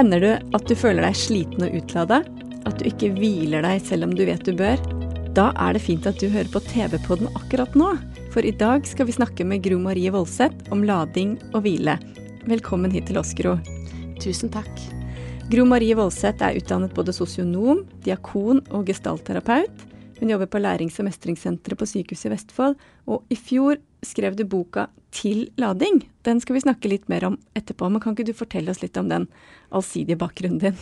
Hender 0.00 0.22
det 0.24 0.36
at 0.56 0.62
du 0.64 0.72
føler 0.72 1.04
deg 1.04 1.16
sliten 1.18 1.60
og 1.66 1.74
utlada? 1.76 2.22
At 2.64 2.78
du 2.80 2.86
ikke 2.88 3.10
hviler 3.18 3.60
deg 3.60 3.82
selv 3.84 4.06
om 4.06 4.14
du 4.16 4.22
vet 4.24 4.46
du 4.48 4.54
bør? 4.56 4.80
Da 5.36 5.50
er 5.60 5.76
det 5.76 5.82
fint 5.84 6.06
at 6.08 6.16
du 6.22 6.30
hører 6.32 6.48
på 6.48 6.62
TV-podden 6.70 7.28
akkurat 7.36 7.76
nå, 7.76 7.90
for 8.32 8.48
i 8.48 8.54
dag 8.62 8.88
skal 8.88 9.10
vi 9.10 9.16
snakke 9.18 9.44
med 9.44 9.60
Gro 9.66 9.76
Marie 9.82 10.08
Voldseth 10.14 10.72
om 10.72 10.86
lading 10.88 11.34
og 11.50 11.66
hvile. 11.66 11.98
Velkommen 12.48 12.94
hit 12.96 13.10
til 13.10 13.20
oss, 13.20 13.34
Gro. 13.36 13.58
Tusen 14.24 14.48
takk. 14.54 14.72
Gro 15.52 15.66
Marie 15.68 15.98
Voldseth 16.00 16.48
er 16.48 16.56
utdannet 16.56 16.96
både 16.96 17.12
sosionom, 17.12 17.84
diakon 18.00 18.64
og 18.70 18.88
gestaltterapeut. 18.88 19.84
Hun 20.16 20.32
jobber 20.32 20.48
på 20.48 20.64
lærings- 20.64 20.96
og 20.96 21.10
mestringssenteret 21.10 21.76
på 21.76 21.90
Sykehuset 21.92 22.30
i 22.30 22.34
Vestfold, 22.38 22.80
og 23.04 23.28
i 23.28 23.36
fjor 23.36 23.76
skrev 24.00 24.40
du 24.40 24.46
boka 24.48 24.88
Til 25.10 25.48
lading. 25.58 26.04
Den 26.26 26.40
skal 26.42 26.56
vi 26.56 26.64
snakke 26.64 26.90
litt 26.90 27.08
mer 27.10 27.26
om 27.26 27.38
etterpå, 27.58 27.88
men 27.90 28.02
kan 28.02 28.14
ikke 28.14 28.28
du 28.30 28.36
fortelle 28.36 28.70
oss 28.70 28.82
litt 28.82 28.98
om 29.00 29.08
den 29.10 29.26
allsidige 29.74 30.20
bakgrunnen 30.20 30.60
din? 30.62 30.78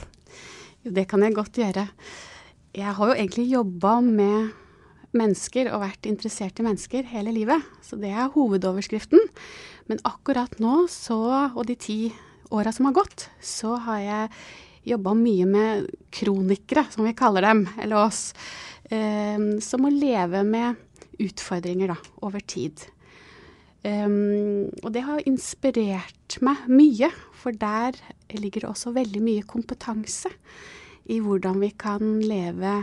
Jo, 0.84 0.92
det 0.94 1.08
kan 1.10 1.24
jeg 1.24 1.36
godt 1.36 1.60
gjøre. 1.60 1.88
Jeg 2.76 2.94
har 2.98 3.10
jo 3.10 3.16
egentlig 3.16 3.48
jobba 3.50 3.98
med 4.04 4.50
mennesker 5.16 5.70
og 5.72 5.82
vært 5.82 6.06
interessert 6.08 6.60
i 6.60 6.66
mennesker 6.66 7.06
hele 7.08 7.32
livet, 7.32 7.64
så 7.84 7.96
det 7.96 8.10
er 8.12 8.32
hovedoverskriften. 8.34 9.22
Men 9.88 10.02
akkurat 10.08 10.58
nå, 10.60 10.84
så, 10.92 11.18
og 11.48 11.64
de 11.68 11.78
ti 11.80 11.98
åra 12.52 12.72
som 12.74 12.88
har 12.88 12.98
gått, 13.00 13.28
så 13.40 13.76
har 13.86 14.02
jeg 14.04 14.34
jobba 14.88 15.14
mye 15.16 15.46
med 15.48 15.88
kronikere, 16.14 16.86
som 16.92 17.08
vi 17.08 17.16
kaller 17.16 17.44
dem, 17.44 17.64
eller 17.80 18.04
oss, 18.04 18.32
eh, 18.90 19.40
som 19.64 19.84
må 19.84 19.92
leve 19.92 20.44
med 20.48 20.76
utfordringer 21.18 21.92
da, 21.92 21.98
over 22.24 22.44
tid. 22.44 22.86
Um, 23.88 24.68
og 24.82 24.90
det 24.92 25.04
har 25.06 25.22
inspirert 25.28 26.38
meg 26.44 26.64
mye, 26.68 27.08
for 27.38 27.54
der 27.56 27.96
ligger 28.34 28.64
det 28.64 28.70
også 28.70 28.92
veldig 28.96 29.22
mye 29.24 29.44
kompetanse 29.48 30.32
i 31.08 31.20
hvordan 31.24 31.60
vi 31.62 31.70
kan 31.78 32.18
leve 32.20 32.74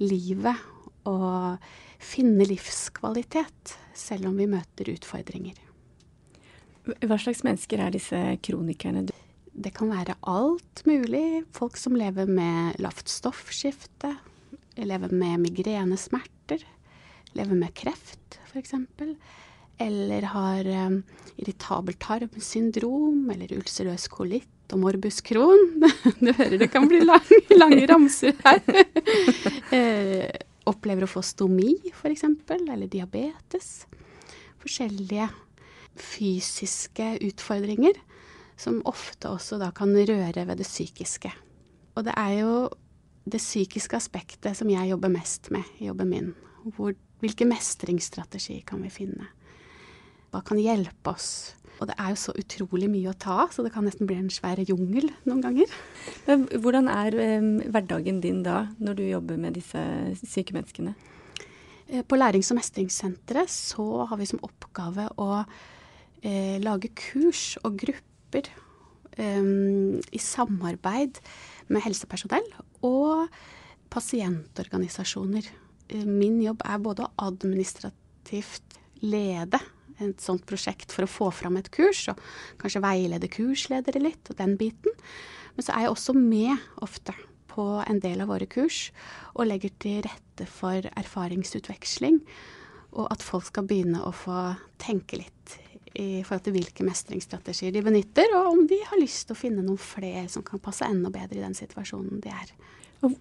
livet 0.00 0.64
og 1.06 1.60
finne 2.02 2.46
livskvalitet 2.48 3.76
selv 3.94 4.30
om 4.30 4.40
vi 4.40 4.48
møter 4.50 4.90
utfordringer. 4.94 5.60
Hva 7.04 7.18
slags 7.20 7.44
mennesker 7.46 7.80
er 7.80 7.94
disse 7.94 8.18
kronikerne? 8.44 9.06
Det 9.54 9.72
kan 9.76 9.92
være 9.92 10.18
alt 10.28 10.82
mulig. 10.88 11.44
Folk 11.54 11.78
som 11.80 11.94
lever 11.96 12.26
med 12.28 12.80
lavt 12.82 13.12
stoffskifte, 13.12 14.16
lever 14.80 15.14
med 15.14 15.46
migrenesmerter, 15.46 16.64
lever 17.38 17.60
med 17.60 17.72
kreft 17.78 18.24
f.eks. 18.54 18.74
Eller 19.82 20.22
har 20.30 20.68
um, 20.86 21.00
irritabel 21.40 21.96
tarmsyndrom, 21.98 23.24
eller 23.34 23.56
ulcerøs 23.56 24.06
kolitt 24.12 24.72
og 24.72 24.80
morbus 24.84 25.20
Crohn. 25.24 25.82
Du 26.22 26.30
hører 26.32 26.58
det 26.60 26.70
kan 26.72 26.88
bli 26.88 27.02
lang, 27.04 27.30
lange 27.56 27.86
ramser 27.90 28.36
her. 28.44 28.62
eh, 29.76 30.28
opplever 30.70 31.06
å 31.06 31.10
få 31.10 31.24
stomi 31.26 31.74
f.eks., 31.92 32.24
eller 32.54 32.86
diabetes. 32.90 33.84
Forskjellige 34.62 35.28
fysiske 36.00 37.16
utfordringer 37.22 37.98
som 38.56 38.80
ofte 38.88 39.30
også 39.30 39.58
da 39.60 39.70
kan 39.74 39.92
røre 39.94 40.46
ved 40.46 40.58
det 40.60 40.66
psykiske. 40.66 41.30
Og 41.94 42.06
det 42.06 42.14
er 42.18 42.32
jo 42.40 42.54
det 43.24 43.40
psykiske 43.40 43.96
aspektet 43.96 44.56
som 44.58 44.70
jeg 44.70 44.90
jobber 44.90 45.12
mest 45.12 45.50
med 45.54 45.64
i 45.80 45.88
jobben 45.88 46.10
min. 46.10 46.32
Hvor, 46.76 46.94
hvilke 47.22 47.46
mestringsstrategier 47.48 48.64
kan 48.66 48.82
vi 48.84 48.92
finne? 48.92 49.28
Hva 50.34 50.40
kan 50.42 50.58
hjelpe 50.58 51.12
oss? 51.14 51.54
Og 51.78 51.86
det 51.86 51.94
er 51.94 52.10
jo 52.10 52.18
så 52.18 52.32
utrolig 52.38 52.88
mye 52.90 53.10
å 53.10 53.18
ta 53.18 53.36
av, 53.44 53.52
så 53.54 53.62
det 53.62 53.70
kan 53.74 53.84
nesten 53.86 54.08
bli 54.08 54.16
en 54.18 54.30
svær 54.32 54.58
jungel 54.66 55.12
noen 55.26 55.42
ganger. 55.44 55.70
Men 56.26 56.46
hvordan 56.50 56.90
er 56.90 57.16
eh, 57.22 57.48
hverdagen 57.70 58.18
din 58.22 58.40
da, 58.46 58.64
når 58.82 58.98
du 58.98 59.02
jobber 59.06 59.38
med 59.38 59.54
disse 59.58 59.82
syke 60.22 60.56
menneskene? 60.56 60.94
Eh, 61.86 62.02
På 62.02 62.18
Lærings- 62.18 62.50
og 62.50 62.58
mestringssenteret 62.58 63.50
så 63.50 64.08
har 64.10 64.18
vi 64.18 64.26
som 64.30 64.42
oppgave 64.46 65.06
å 65.22 65.28
eh, 66.22 66.58
lage 66.62 66.90
kurs 66.98 67.54
og 67.62 67.78
grupper 67.84 68.50
eh, 69.18 69.50
i 70.10 70.22
samarbeid 70.22 71.22
med 71.70 71.86
helsepersonell 71.86 72.48
og 72.86 73.30
pasientorganisasjoner. 73.94 75.46
Eh, 75.90 76.06
Min 76.06 76.42
jobb 76.42 76.66
er 76.66 76.82
både 76.82 77.06
å 77.06 77.30
administrativt 77.30 78.82
lede 79.02 79.62
et 80.02 80.22
sånt 80.22 80.44
prosjekt 80.48 80.92
for 80.94 81.06
å 81.06 81.10
få 81.10 81.30
fram 81.34 81.58
et 81.60 81.70
kurs, 81.74 82.06
og 82.10 82.20
kanskje 82.60 82.82
veilede 82.84 83.30
kursledere 83.32 84.02
litt, 84.02 84.30
og 84.30 84.40
den 84.40 84.56
biten. 84.60 84.96
Men 85.54 85.66
så 85.66 85.74
er 85.74 85.86
jeg 85.86 85.94
også 85.94 86.16
med 86.18 86.66
ofte 86.84 87.14
på 87.54 87.66
en 87.86 88.00
del 88.02 88.24
av 88.24 88.32
våre 88.32 88.48
kurs 88.50 88.88
og 89.36 89.46
legger 89.46 89.70
til 89.82 90.00
rette 90.06 90.48
for 90.50 90.88
erfaringsutveksling, 90.98 92.18
og 92.94 93.10
at 93.10 93.22
folk 93.22 93.46
skal 93.48 93.66
begynne 93.66 94.02
å 94.06 94.10
få 94.14 94.38
tenke 94.82 95.18
litt 95.18 95.58
i 95.94 96.24
forhold 96.26 96.42
til 96.48 96.56
hvilke 96.56 96.86
mestringsstrategier 96.86 97.74
de 97.74 97.82
benytter, 97.86 98.32
og 98.34 98.50
om 98.50 98.62
de 98.70 98.80
har 98.88 98.98
lyst 98.98 99.28
til 99.28 99.36
å 99.36 99.38
finne 99.38 99.62
noen 99.62 99.78
flere 99.78 100.26
som 100.30 100.42
kan 100.46 100.62
passe 100.62 100.86
enda 100.86 101.12
bedre 101.14 101.38
i 101.38 101.44
den 101.44 101.54
situasjonen 101.54 102.22
de 102.22 102.32
er. 102.34 102.50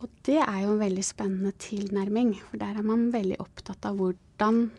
Og 0.00 0.08
det 0.24 0.40
er 0.40 0.62
jo 0.64 0.72
en 0.72 0.80
veldig 0.80 1.04
spennende 1.04 1.52
tilnærming, 1.60 2.32
for 2.48 2.56
der 2.60 2.74
er 2.80 2.86
man 2.86 3.12
veldig 3.12 3.36
opptatt 3.42 3.84
av 3.88 3.96
hvordan 4.00 4.70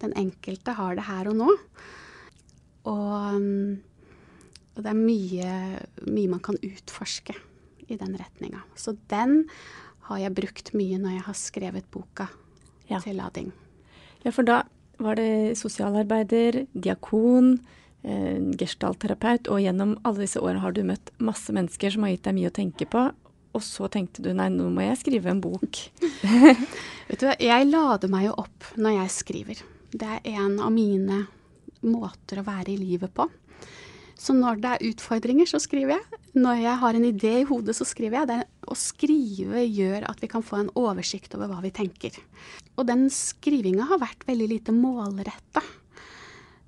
den 0.00 0.12
enkelte 0.16 0.72
har 0.78 0.92
det 0.96 1.04
her 1.08 1.28
og 1.28 1.36
nå. 1.42 1.50
Og, 2.90 3.36
um, 3.36 3.80
og 4.74 4.84
det 4.84 4.92
er 4.92 4.98
mye, 4.98 5.56
mye 6.08 6.32
man 6.34 6.42
kan 6.44 6.58
utforske 6.60 7.36
i 7.88 7.98
den 8.00 8.16
retninga. 8.18 8.62
Så 8.76 8.96
den 9.12 9.44
har 10.08 10.20
jeg 10.20 10.36
brukt 10.36 10.72
mye 10.76 10.98
når 11.00 11.18
jeg 11.18 11.26
har 11.28 11.38
skrevet 11.38 11.90
boka 11.92 12.28
ja. 12.90 13.00
til 13.00 13.16
lading. 13.20 13.52
Ja, 14.24 14.32
for 14.32 14.46
da 14.46 14.62
var 15.02 15.18
det 15.18 15.56
sosialarbeider, 15.58 16.64
diakon, 16.72 17.58
eh, 18.04 18.40
gestaltterapeut, 18.60 19.48
og 19.50 19.62
gjennom 19.64 19.96
alle 20.04 20.24
disse 20.24 20.40
årene 20.40 20.62
har 20.64 20.76
du 20.76 20.84
møtt 20.86 21.12
masse 21.18 21.52
mennesker 21.52 21.94
som 21.94 22.06
har 22.06 22.14
gitt 22.14 22.26
deg 22.28 22.38
mye 22.38 22.52
å 22.52 22.58
tenke 22.60 22.88
på. 22.88 23.08
Og 23.54 23.62
så 23.62 23.86
tenkte 23.92 24.22
du 24.24 24.32
nei, 24.34 24.48
nå 24.50 24.66
må 24.74 24.82
jeg 24.82 24.98
skrive 24.98 25.30
en 25.30 25.42
bok. 25.42 25.78
Vet 27.08 27.20
du, 27.20 27.28
Jeg 27.38 27.70
lader 27.70 28.10
meg 28.10 28.28
jo 28.28 28.36
opp 28.42 28.72
når 28.74 28.98
jeg 28.98 29.14
skriver. 29.14 29.62
Det 29.94 30.08
er 30.10 30.40
en 30.40 30.58
av 30.58 30.72
mine 30.74 31.20
måter 31.86 32.40
å 32.40 32.46
være 32.46 32.72
i 32.74 32.80
livet 32.80 33.12
på. 33.14 33.28
Så 34.14 34.34
når 34.36 34.60
det 34.62 34.70
er 34.70 34.84
utfordringer, 34.92 35.48
så 35.48 35.58
skriver 35.62 35.96
jeg. 35.96 36.20
Når 36.38 36.60
jeg 36.62 36.80
har 36.80 36.96
en 36.96 37.06
idé 37.08 37.32
i 37.40 37.46
hodet, 37.48 37.74
så 37.76 37.86
skriver 37.86 38.20
jeg. 38.20 38.30
Det 38.30 38.70
å 38.70 38.76
skrive 38.78 39.64
gjør 39.66 40.06
at 40.08 40.22
vi 40.22 40.30
kan 40.30 40.44
få 40.46 40.60
en 40.62 40.70
oversikt 40.78 41.34
over 41.36 41.50
hva 41.50 41.58
vi 41.64 41.72
tenker. 41.74 42.16
Og 42.78 42.86
den 42.88 43.08
skrivinga 43.12 43.88
har 43.90 44.02
vært 44.02 44.24
veldig 44.28 44.48
lite 44.54 44.74
målretta. 44.74 45.64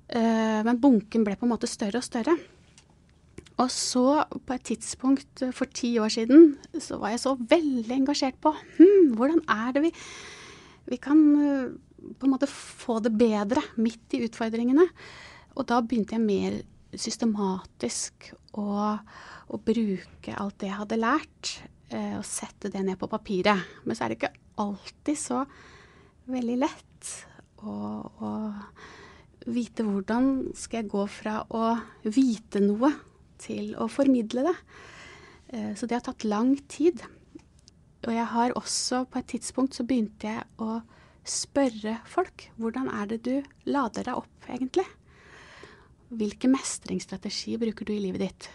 Eh, 0.07 0.61
men 0.67 0.83
bunken 0.83 1.25
ble 1.27 1.35
på 1.39 1.47
en 1.47 1.53
måte 1.55 1.71
større 1.71 2.03
og 2.03 2.07
større. 2.07 2.35
Og 3.57 3.71
så, 3.73 4.05
på 4.45 4.53
et 4.53 4.67
tidspunkt 4.69 5.47
for 5.55 5.71
ti 5.73 5.95
år 5.97 6.13
siden, 6.13 6.51
så 6.77 6.99
var 7.01 7.15
jeg 7.15 7.23
så 7.23 7.33
veldig 7.39 7.95
engasjert 7.95 8.37
på 8.43 8.53
hm, 8.53 9.15
hvordan 9.17 9.41
er 9.49 9.73
det 9.73 9.87
vi, 9.87 9.91
vi 10.93 10.99
kan 11.01 11.23
eh, 11.41 11.75
på 11.97 12.27
en 12.27 12.33
måte 12.33 12.49
få 12.49 12.99
det 13.03 13.13
bedre 13.17 13.63
midt 13.81 14.15
i 14.17 14.23
utfordringene. 14.27 14.85
Og 15.57 15.65
da 15.69 15.79
begynte 15.81 16.17
jeg 16.17 16.25
mer 16.25 16.59
systematisk 16.97 18.29
å, 18.57 18.67
å 18.97 19.59
bruke 19.63 20.35
alt 20.37 20.59
det 20.61 20.69
jeg 20.69 20.79
hadde 20.81 20.99
lært, 21.01 21.53
eh, 21.89 22.15
og 22.19 22.25
sette 22.27 22.71
det 22.73 22.83
ned 22.85 22.99
på 23.01 23.09
papiret. 23.11 23.65
Men 23.85 23.97
så 23.97 24.05
er 24.05 24.13
det 24.13 24.19
ikke 24.19 24.35
alltid 24.63 25.19
så 25.19 25.41
veldig 26.27 26.57
lett 26.61 27.11
å, 27.63 27.73
å 27.73 28.31
vite 29.47 29.85
hvordan 29.87 30.49
skal 30.57 30.81
jeg 30.81 30.91
gå 30.91 31.03
fra 31.11 31.39
å 31.55 31.75
vite 32.03 32.61
noe 32.63 32.91
til 33.41 33.73
å 33.79 33.87
formidle 33.91 34.43
det. 34.49 34.55
Eh, 35.53 35.71
så 35.77 35.87
det 35.87 35.99
har 35.99 36.05
tatt 36.07 36.27
lang 36.27 36.55
tid. 36.69 37.03
Og 38.05 38.13
jeg 38.13 38.27
har 38.33 38.55
også 38.55 39.05
på 39.09 39.19
et 39.19 39.31
tidspunkt 39.33 39.77
så 39.77 39.85
begynte 39.87 40.29
jeg 40.29 40.45
å 40.63 40.79
spørre 41.31 41.97
folk 42.09 42.47
hvordan 42.61 42.89
er 42.93 43.11
det 43.11 43.19
du 43.27 43.35
lader 43.69 44.07
deg 44.07 44.15
opp, 44.19 44.47
egentlig? 44.49 44.85
Hvilke 46.07 46.49
mestringsstrategier 46.51 47.59
bruker 47.61 47.87
du 47.87 47.93
i 47.95 48.01
livet 48.05 48.23
ditt? 48.23 48.49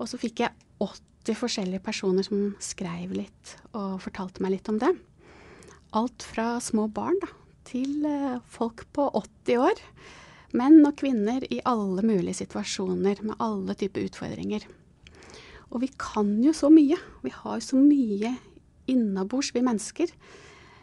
Og 0.00 0.08
så 0.08 0.20
fikk 0.20 0.44
jeg 0.44 0.56
80 0.80 1.36
forskjellige 1.36 1.84
personer 1.84 2.24
som 2.24 2.54
skrev 2.62 3.12
litt 3.12 3.56
og 3.74 4.00
fortalte 4.00 4.40
meg 4.40 4.56
litt 4.56 4.70
om 4.72 4.80
det. 4.80 4.94
Alt 5.96 6.24
fra 6.24 6.54
små 6.62 6.86
barn 6.94 7.18
da, 7.20 7.28
til 7.68 8.06
eh, 8.08 8.40
folk 8.48 8.86
på 8.96 9.10
80 9.20 9.60
år 9.60 9.82
menn 10.56 10.80
og 10.86 10.96
kvinner 10.98 11.44
i 11.52 11.60
alle 11.68 12.02
mulige 12.02 12.40
situasjoner 12.40 13.20
med 13.22 13.36
alle 13.42 13.76
typer 13.78 14.08
utfordringer. 14.08 14.64
Og 15.70 15.84
vi 15.84 15.90
kan 16.00 16.32
jo 16.42 16.54
så 16.56 16.70
mye. 16.72 16.98
Vi 17.22 17.30
har 17.34 17.58
jo 17.60 17.66
så 17.66 17.78
mye 17.78 18.34
innabords, 18.90 19.52
vi 19.54 19.62
mennesker. 19.62 20.10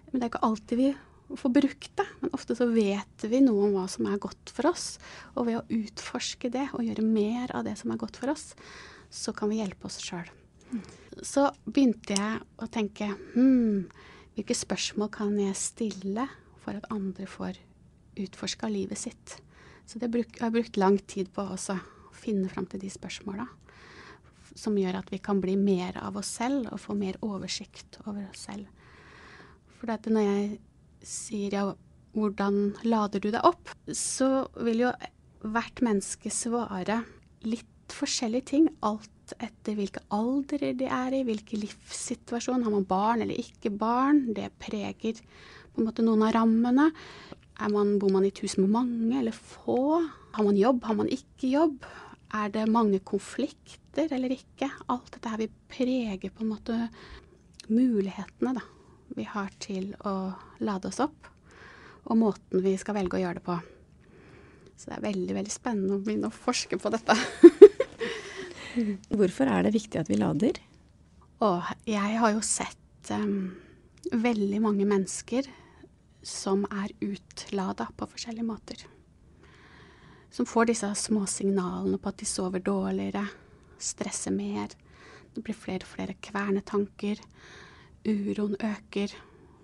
Men 0.09 0.19
det 0.19 0.25
er 0.25 0.31
ikke 0.31 0.47
alltid 0.47 0.81
vi 0.81 0.89
får 1.35 1.53
brukt 1.57 1.91
det. 1.99 2.07
Men 2.21 2.33
ofte 2.35 2.55
så 2.55 2.67
vet 2.71 3.27
vi 3.27 3.41
noe 3.43 3.67
om 3.67 3.77
hva 3.77 3.85
som 3.91 4.07
er 4.09 4.21
godt 4.21 4.51
for 4.55 4.69
oss. 4.71 4.95
Og 5.35 5.49
ved 5.49 5.59
å 5.59 5.79
utforske 5.81 6.51
det 6.53 6.69
og 6.73 6.85
gjøre 6.85 7.05
mer 7.05 7.53
av 7.55 7.67
det 7.67 7.75
som 7.79 7.91
er 7.91 8.01
godt 8.01 8.19
for 8.19 8.31
oss, 8.33 8.51
så 9.09 9.33
kan 9.35 9.51
vi 9.51 9.61
hjelpe 9.61 9.87
oss 9.89 9.99
sjøl. 10.03 10.27
Så 11.23 11.47
begynte 11.65 12.15
jeg 12.17 12.41
å 12.59 12.67
tenke 12.71 13.07
hmm, 13.33 13.87
hvilke 14.35 14.55
spørsmål 14.57 15.11
kan 15.13 15.37
jeg 15.39 15.59
stille 15.59 16.27
for 16.63 16.77
at 16.77 16.89
andre 16.93 17.27
får 17.29 17.59
utforska 18.19 18.69
livet 18.71 18.99
sitt? 18.99 19.37
Så 19.87 20.01
det 20.01 20.11
bruk, 20.11 20.35
jeg 20.35 20.43
har 20.43 20.51
brukt 20.51 20.79
lang 20.79 20.99
tid 21.07 21.31
på 21.33 21.45
å 21.47 21.77
finne 22.17 22.51
fram 22.51 22.67
til 22.67 22.83
de 22.83 22.91
spørsmåla. 22.91 23.47
Som 24.57 24.75
gjør 24.79 24.99
at 24.99 25.11
vi 25.13 25.21
kan 25.23 25.39
bli 25.39 25.55
mer 25.59 25.99
av 26.01 26.19
oss 26.19 26.33
selv 26.39 26.67
og 26.73 26.81
få 26.83 26.97
mer 26.97 27.19
oversikt 27.23 28.01
over 28.05 28.25
oss 28.27 28.47
selv. 28.49 28.67
For 29.77 30.09
når 30.09 30.25
jeg 30.25 30.47
sier 31.05 31.53
ja, 31.53 31.65
hvordan 32.17 32.61
lader 32.87 33.21
du 33.21 33.29
deg 33.29 33.43
opp, 33.45 33.69
så 33.93 34.47
vil 34.65 34.87
jo 34.87 34.93
hvert 35.45 35.83
menneske 35.85 36.31
svare 36.33 37.03
litt 37.45 37.93
forskjellige 37.93 38.49
ting. 38.51 38.65
Alt 38.85 39.35
etter 39.43 39.77
hvilke 39.77 40.01
alder 40.13 40.71
de 40.79 40.87
er 40.89 41.13
i, 41.13 41.23
hvilken 41.27 41.61
livssituasjon. 41.61 42.65
Har 42.65 42.73
man 42.73 42.87
barn 42.89 43.23
eller 43.25 43.37
ikke 43.37 43.71
barn? 43.73 44.25
Det 44.35 44.49
preger 44.61 45.21
på 45.21 45.81
en 45.81 45.89
måte 45.89 46.05
noen 46.05 46.25
av 46.25 46.33
rammene. 46.39 46.89
Man, 47.73 47.95
bor 48.01 48.11
man 48.13 48.25
i 48.25 48.31
et 48.31 48.41
hus 48.43 48.57
med 48.61 48.73
mange 48.73 49.17
eller 49.19 49.35
få? 49.35 50.01
Har 50.35 50.45
man 50.45 50.57
jobb, 50.57 50.83
har 50.85 50.97
man 50.97 51.09
ikke 51.13 51.51
jobb? 51.53 51.85
Er 52.37 52.51
det 52.53 52.67
mange 52.69 52.99
konflikter 53.07 54.11
eller 54.13 54.33
ikke? 54.35 54.69
Alt 54.91 55.13
dette 55.15 55.31
her 55.31 55.41
vil 55.41 55.53
prege 55.71 56.33
på 56.33 56.43
en 56.43 56.51
måte 56.51 56.79
mulighetene 57.67 58.53
da, 58.55 58.63
vi 59.15 59.25
har 59.27 59.51
til 59.63 59.93
å 60.07 60.33
lade 60.59 60.89
oss 60.89 61.01
opp, 61.03 61.29
og 62.07 62.19
måten 62.19 62.63
vi 62.63 62.75
skal 62.79 62.97
velge 62.97 63.19
å 63.19 63.21
gjøre 63.23 63.39
det 63.39 63.45
på. 63.47 63.57
Så 64.77 64.91
det 64.91 64.97
er 64.97 65.07
veldig, 65.07 65.35
veldig 65.39 65.53
spennende 65.53 65.97
å 65.97 66.03
begynne 66.03 66.29
å 66.29 66.35
forske 66.35 66.77
på 66.79 66.91
dette. 66.93 67.15
Hvorfor 69.17 69.49
er 69.49 69.65
det 69.65 69.73
viktig 69.73 69.99
at 69.99 70.11
vi 70.11 70.19
lader? 70.19 70.59
Og 71.41 71.65
jeg 71.89 72.19
har 72.21 72.33
jo 72.33 72.43
sett 72.45 73.11
um, 73.13 73.55
veldig 74.13 74.61
mange 74.61 74.85
mennesker 74.89 75.49
som 76.27 76.65
er 76.69 76.93
utlada 77.01 77.87
på 77.97 78.07
forskjellige 78.11 78.45
måter. 78.45 78.85
Som 80.29 80.45
får 80.45 80.71
disse 80.71 80.89
små 80.99 81.25
signalene 81.29 81.97
på 81.97 82.11
at 82.11 82.19
de 82.19 82.27
sover 82.29 82.61
dårligere, 82.61 83.23
stresser 83.79 84.33
mer. 84.35 84.73
Det 85.33 85.43
blir 85.45 85.57
flere 85.57 85.85
og 85.85 85.93
flere 85.93 86.17
kvernetanker. 86.21 87.21
Uroen 88.07 88.55
øker. 88.63 89.13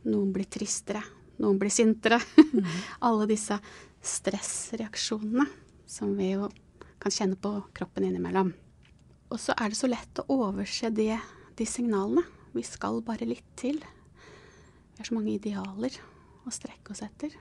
Noen 0.03 0.33
blir 0.35 0.47
tristere, 0.51 0.99
noen 1.39 1.59
blir 1.61 1.71
sintere. 1.71 2.19
Mm. 2.51 2.65
Alle 3.07 3.27
disse 3.29 3.55
stressreaksjonene 4.03 5.45
som 5.87 6.11
vi 6.17 6.33
jo 6.33 6.49
kan 6.99 7.13
kjenne 7.13 7.39
på 7.39 7.55
kroppen 7.75 8.07
innimellom. 8.07 8.51
Og 9.31 9.39
så 9.41 9.55
er 9.55 9.71
det 9.71 9.79
så 9.79 9.89
lett 9.89 10.19
å 10.21 10.27
overse 10.43 10.91
det, 10.93 11.15
de 11.57 11.67
signalene. 11.67 12.25
Vi 12.53 12.65
skal 12.67 12.99
bare 13.05 13.25
litt 13.25 13.47
til. 13.57 13.79
Vi 13.79 14.99
har 14.99 15.07
så 15.07 15.15
mange 15.15 15.33
idealer 15.33 15.95
å 16.43 16.53
strekke 16.53 16.93
oss 16.93 17.01
etter. 17.05 17.33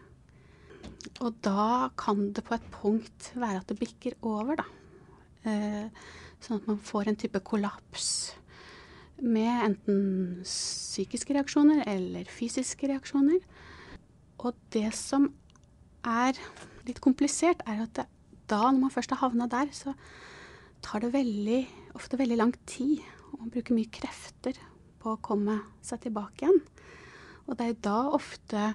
Og 1.23 1.35
da 1.45 1.91
kan 1.99 2.31
det 2.35 2.45
på 2.47 2.57
et 2.57 2.71
punkt 2.75 3.33
være 3.35 3.61
at 3.61 3.69
det 3.69 3.81
bikker 3.81 4.17
over, 4.27 4.63
da. 4.63 4.67
Eh, 5.51 6.07
sånn 6.43 6.63
at 6.63 6.71
man 6.71 6.79
får 6.83 7.11
en 7.11 7.19
type 7.19 7.43
kollaps 7.47 8.09
med 9.23 9.53
enten 9.69 10.01
psykiske 10.43 11.35
reaksjoner 11.37 11.85
eller 11.89 12.29
fysiske 12.31 12.91
reaksjoner. 12.91 13.39
Og 14.43 14.59
det 14.75 14.91
som 14.99 15.29
er 16.03 16.39
litt 16.89 16.99
komplisert, 17.03 17.63
er 17.69 17.85
at 17.85 17.95
det, 18.01 18.07
da, 18.51 18.65
når 18.67 18.81
man 18.83 18.93
først 18.93 19.15
har 19.15 19.23
havna 19.23 19.47
der, 19.51 19.71
så 19.73 19.95
tar 20.83 21.05
det 21.05 21.13
veldig, 21.15 21.61
ofte 21.95 22.19
veldig 22.19 22.39
lang 22.41 22.55
tid. 22.67 22.99
Og 23.39 23.51
bruker 23.55 23.77
mye 23.77 23.91
krefter 23.91 24.59
på 25.03 25.15
å 25.15 25.23
komme 25.23 25.61
seg 25.85 26.03
tilbake 26.05 26.45
igjen. 26.45 26.59
Og 27.47 27.57
det 27.59 27.69
er 27.69 27.79
da 27.85 28.01
ofte 28.15 28.67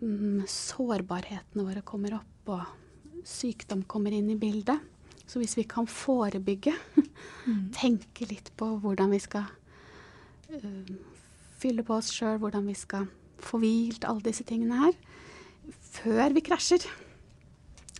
mm, 0.00 0.44
sårbarhetene 0.48 1.64
våre 1.64 1.84
kommer 1.86 2.16
opp, 2.18 2.50
og 2.56 3.24
sykdom 3.28 3.84
kommer 3.88 4.12
inn 4.16 4.32
i 4.32 4.40
bildet. 4.40 4.80
Så 5.26 5.40
hvis 5.40 5.56
vi 5.56 5.64
kan 5.68 5.88
forebygge, 5.88 6.74
mm. 7.46 7.70
tenke 7.76 8.28
litt 8.28 8.52
på 8.58 8.68
hvordan 8.82 9.14
vi 9.14 9.20
skal 9.24 9.48
uh, 10.52 10.94
fylle 11.60 11.84
på 11.86 11.96
oss 11.96 12.12
sjøl, 12.12 12.38
hvordan 12.42 12.68
vi 12.68 12.76
skal 12.78 13.08
få 13.44 13.60
hvilt 13.62 14.04
alle 14.08 14.24
disse 14.24 14.44
tingene 14.46 14.82
her, 14.86 14.96
før 15.94 16.34
vi 16.36 16.44
krasjer, 16.44 16.84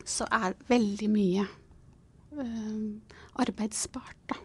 så 0.04 0.28
er 0.28 0.58
veldig 0.68 1.08
mye 1.12 1.46
uh, 2.36 3.14
arbeid 3.40 3.76
spart, 3.76 4.18
da. 4.28 4.40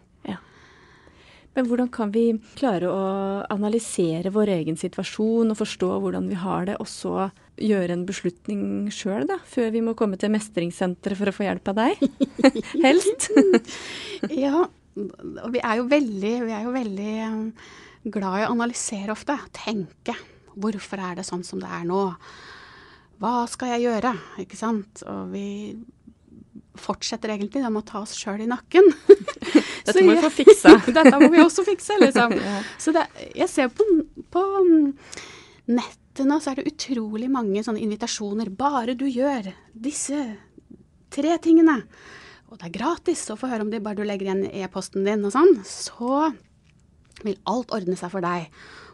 Men 1.58 1.68
hvordan 1.68 1.90
kan 1.92 2.12
vi 2.14 2.30
klare 2.56 2.88
å 2.88 3.06
analysere 3.52 4.32
vår 4.34 4.52
egen 4.60 4.78
situasjon 4.80 5.52
og 5.52 5.58
forstå 5.60 5.90
hvordan 6.04 6.30
vi 6.30 6.38
har 6.40 6.70
det, 6.70 6.78
og 6.80 6.88
så 6.88 7.30
gjøre 7.60 7.96
en 7.96 8.06
beslutning 8.08 8.64
sjøl, 8.94 9.28
da? 9.30 9.40
Før 9.48 9.72
vi 9.76 9.84
må 9.86 9.96
komme 9.98 10.20
til 10.20 10.32
mestringssenteret 10.34 11.20
for 11.20 11.32
å 11.32 11.36
få 11.36 11.46
hjelp 11.48 11.72
av 11.72 11.80
deg? 11.82 12.04
Helst. 12.86 13.30
ja, 14.44 14.64
og 14.64 15.52
vi 15.54 15.62
er 15.64 15.80
jo 15.80 15.88
veldig, 15.92 16.34
vi 16.48 16.56
er 16.56 16.66
jo 16.66 16.74
veldig 16.76 17.14
um, 17.28 17.46
glad 18.16 18.42
i 18.42 18.48
å 18.48 18.54
analysere 18.56 19.14
ofte. 19.16 19.38
Tenke. 19.56 20.16
Hvorfor 20.60 21.04
er 21.04 21.20
det 21.20 21.28
sånn 21.28 21.46
som 21.48 21.62
det 21.62 21.70
er 21.72 21.86
nå? 21.88 22.04
Hva 23.20 23.34
skal 23.52 23.76
jeg 23.76 23.88
gjøre? 23.90 24.14
Ikke 24.44 24.60
sant? 24.60 25.04
Og 25.12 25.32
vi 25.34 25.48
fortsetter 26.80 27.34
egentlig 27.34 27.64
med 27.66 27.82
å 27.82 27.88
ta 27.88 28.04
oss 28.04 28.16
sjøl 28.16 28.44
i 28.44 28.50
nakken. 28.50 28.88
Dette 29.86 30.04
må 30.06 30.16
vi 30.16 30.24
få 30.24 30.32
fiksa. 30.32 30.76
Dette 30.88 31.16
må 31.20 31.32
vi 31.34 31.42
også 31.44 31.66
fikse, 31.68 31.98
liksom. 32.00 32.36
Så 32.80 32.94
det, 32.96 33.08
jeg 33.36 33.50
ser 33.52 33.72
på, 33.74 33.86
på 34.32 34.44
nettet 36.10 36.28
nå, 36.28 36.40
så 36.42 36.52
er 36.52 36.60
det 36.60 36.74
utrolig 36.74 37.30
mange 37.30 37.64
sånne 37.64 37.82
invitasjoner. 37.82 38.50
Bare 38.50 38.96
du 38.96 39.08
gjør 39.08 39.52
disse 39.74 40.38
tre 41.10 41.38
tingene, 41.42 41.84
og 42.50 42.58
det 42.58 42.68
er 42.68 42.78
gratis 42.80 43.30
å 43.30 43.38
få 43.38 43.50
høre 43.50 43.64
om 43.64 43.72
det, 43.72 43.82
bare 43.82 43.98
du 43.98 44.06
legger 44.06 44.28
igjen 44.28 44.46
e-posten 44.50 45.06
din 45.06 45.26
og 45.26 45.34
sånn, 45.34 45.62
så 45.66 46.32
vil 47.24 47.38
alt 47.46 47.72
ordne 47.72 47.98
seg 47.98 48.12
for 48.12 48.22
deg. 48.22 48.50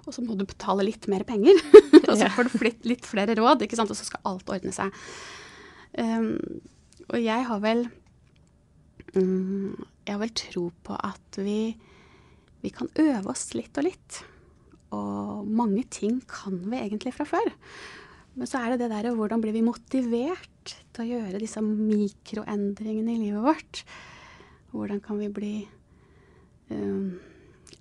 Og 0.06 0.14
så 0.14 0.22
må 0.22 0.36
du 0.36 0.46
betale 0.46 0.86
litt 0.86 1.08
mer 1.08 1.24
penger, 1.26 1.58
og 2.10 2.16
så 2.18 2.30
får 2.30 2.50
du 2.50 2.86
litt 2.86 3.06
flere 3.06 3.36
råd, 3.36 3.66
ikke 3.66 3.78
sant? 3.80 3.92
og 3.92 3.98
så 3.98 4.06
skal 4.08 4.24
alt 4.28 4.52
ordne 4.52 4.74
seg. 4.76 4.94
Um, 5.98 6.36
og 7.08 7.20
jeg 7.22 7.46
har 7.48 7.60
vel 7.64 7.86
um, 9.16 9.78
Jeg 10.04 10.10
har 10.12 10.20
vel 10.20 10.34
tro 10.36 10.64
på 10.84 10.98
at 10.98 11.38
vi, 11.40 11.76
vi 12.66 12.72
kan 12.74 12.90
øve 13.00 13.32
oss 13.32 13.54
litt 13.56 13.78
og 13.80 13.88
litt. 13.88 14.20
Og 14.96 15.46
mange 15.48 15.84
ting 15.92 16.20
kan 16.30 16.58
vi 16.70 16.80
egentlig 16.80 17.14
fra 17.16 17.28
før. 17.28 17.54
Men 18.36 18.50
så 18.50 18.60
er 18.60 18.74
det 18.74 18.84
det 18.84 18.92
derre 18.92 19.14
hvordan 19.16 19.42
blir 19.44 19.56
vi 19.56 19.64
motivert 19.64 20.76
til 20.96 21.06
å 21.06 21.08
gjøre 21.08 21.40
disse 21.40 21.62
mikroendringene 21.64 23.16
i 23.16 23.22
livet 23.22 23.46
vårt? 23.46 23.86
Hvordan 24.76 25.00
kan 25.04 25.22
vi 25.22 25.30
bli 25.32 25.54
um, 26.74 27.16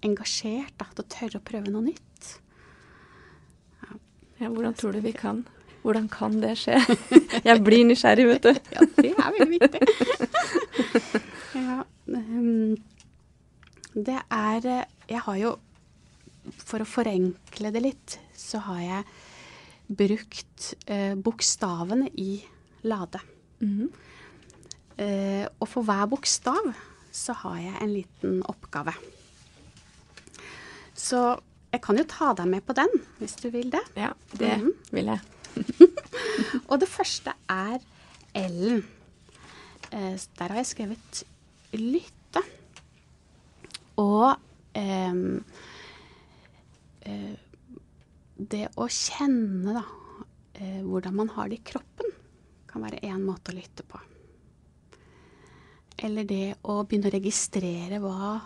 engasjert 0.07 0.77
da, 0.79 0.87
til 0.93 1.03
å 1.03 1.11
tørre 1.17 1.41
å 1.41 1.47
prøve 1.51 1.75
noe 1.75 1.89
nytt? 1.89 2.31
Ja, 3.83 3.99
ja 4.45 4.53
hvordan 4.55 4.79
tror 4.79 4.95
du 4.95 5.03
vi 5.03 5.15
kan? 5.17 5.43
Hvordan 5.83 6.07
kan 6.09 6.39
det 6.41 6.55
skje? 6.63 6.79
Jeg 7.49 7.61
blir 7.67 7.83
nysgjerrig, 7.91 8.29
vet 8.31 8.47
du. 8.47 8.55
ja, 8.77 8.87
det 8.95 9.11
er 9.11 9.35
veldig 9.41 9.59
viktig. 9.59 9.83
ja, 11.67 11.81
um, 12.15 12.77
det 13.95 14.21
er 14.23 14.71
Jeg 15.11 15.21
har 15.27 15.43
jo 15.43 15.57
For 16.53 16.83
å 16.83 16.89
forenkle 16.89 17.71
det 17.73 17.83
litt, 17.83 18.19
så 18.37 18.61
har 18.67 18.81
jeg 18.83 19.05
brukt 19.87 20.75
eh, 20.87 21.15
bokstavene 21.15 22.11
i 22.21 22.45
Lade. 22.85 23.21
Mm 23.61 23.79
-hmm. 23.79 23.89
eh, 25.03 25.49
og 25.61 25.69
for 25.69 25.83
hver 25.83 26.07
bokstav 26.07 26.73
så 27.13 27.33
har 27.33 27.59
jeg 27.59 27.83
en 27.83 27.93
liten 27.93 28.43
oppgave. 28.43 28.93
Så 30.95 31.41
jeg 31.73 31.81
kan 31.81 31.99
jo 31.99 32.05
ta 32.05 32.33
deg 32.35 32.47
med 32.47 32.63
på 32.67 32.73
den, 32.73 32.89
hvis 33.19 33.35
du 33.35 33.51
vil 33.51 33.71
det. 33.71 33.83
Ja, 33.97 34.13
det 34.39 34.59
mm 34.59 34.67
-hmm. 34.67 34.75
vil 34.91 35.05
jeg. 35.05 35.21
og 36.71 36.81
det 36.81 36.89
første 36.89 37.33
er 37.49 37.79
L-en. 38.35 38.85
Eh, 39.93 40.21
der 40.39 40.49
har 40.49 40.57
jeg 40.57 40.67
skrevet 40.67 41.25
lytte. 41.73 42.43
Og 43.97 44.37
det 48.37 48.67
å 48.81 48.89
kjenne 48.91 49.77
da, 49.77 49.85
eh, 50.55 50.83
hvordan 50.83 51.15
man 51.15 51.31
har 51.37 51.49
det 51.49 51.61
i 51.61 51.67
kroppen, 51.73 52.13
kan 52.67 52.83
være 52.83 53.03
én 53.07 53.23
måte 53.23 53.53
å 53.53 53.57
lytte 53.57 53.85
på. 53.87 54.01
Eller 56.05 56.25
det 56.25 56.57
å 56.63 56.83
begynne 56.83 57.09
å 57.09 57.15
registrere 57.15 58.01
hva 58.03 58.41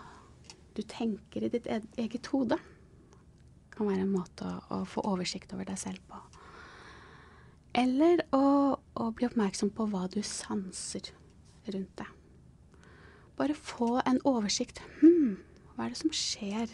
du 0.77 0.83
tenker 0.83 1.43
i 1.43 1.49
ditt 1.49 1.67
e-, 1.67 1.81
eget 1.97 2.29
hode, 2.31 2.59
kan 3.73 3.87
være 3.87 4.03
en 4.05 4.13
måte 4.13 4.45
å, 4.45 4.59
å 4.75 4.85
få 4.85 5.01
oversikt 5.07 5.53
over 5.55 5.65
deg 5.65 5.79
selv 5.79 6.03
på. 6.07 6.19
Eller 7.79 8.23
å, 8.35 8.75
å 8.77 9.09
bli 9.15 9.27
oppmerksom 9.27 9.71
på 9.73 9.87
hva 9.89 10.07
du 10.11 10.21
sanser 10.25 11.11
rundt 11.69 12.01
deg. 12.01 12.09
Bare 13.39 13.55
få 13.55 14.01
en 14.03 14.19
oversikt. 14.27 14.81
Hm, 14.99 15.37
hva 15.73 15.85
er 15.85 15.93
det 15.93 16.01
som 16.01 16.13
skjer 16.13 16.73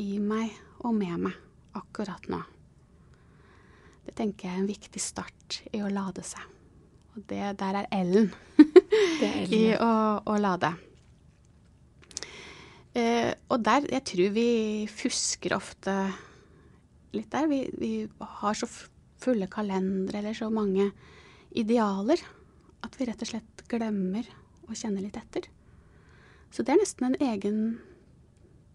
i 0.00 0.16
meg 0.22 0.54
og 0.86 0.94
med 0.96 1.26
meg? 1.26 1.42
akkurat 1.76 2.28
nå. 2.32 2.40
Det 4.06 4.14
tenker 4.16 4.48
jeg 4.48 4.54
er 4.54 4.62
en 4.62 4.70
viktig 4.70 5.02
start 5.02 5.60
i 5.74 5.82
å 5.82 5.90
lade 5.92 6.24
seg. 6.26 6.42
Og 7.16 7.24
det, 7.30 7.40
der 7.60 7.80
er 7.82 7.88
L-en 7.96 8.30
i 9.58 9.62
å, 9.74 9.92
å 10.22 10.36
lade. 10.40 10.72
Uh, 12.96 13.32
og 13.52 13.60
der 13.60 13.84
Jeg 13.92 14.04
tror 14.08 14.30
vi 14.32 14.48
fusker 14.88 15.56
ofte 15.56 15.94
litt 17.16 17.28
der. 17.32 17.48
Vi, 17.50 17.60
vi 17.76 17.92
har 18.40 18.56
så 18.56 18.68
fulle 19.20 19.48
kalendere 19.52 20.20
eller 20.20 20.36
så 20.36 20.48
mange 20.52 20.90
idealer 21.56 22.20
at 22.84 22.96
vi 22.96 23.08
rett 23.08 23.22
og 23.24 23.32
slett 23.32 23.64
glemmer 23.68 24.28
å 24.68 24.76
kjenne 24.76 25.02
litt 25.02 25.16
etter. 25.18 25.48
Så 26.52 26.62
det 26.64 26.76
er 26.76 26.80
nesten 26.80 27.08
en 27.08 27.20
egen 27.32 27.60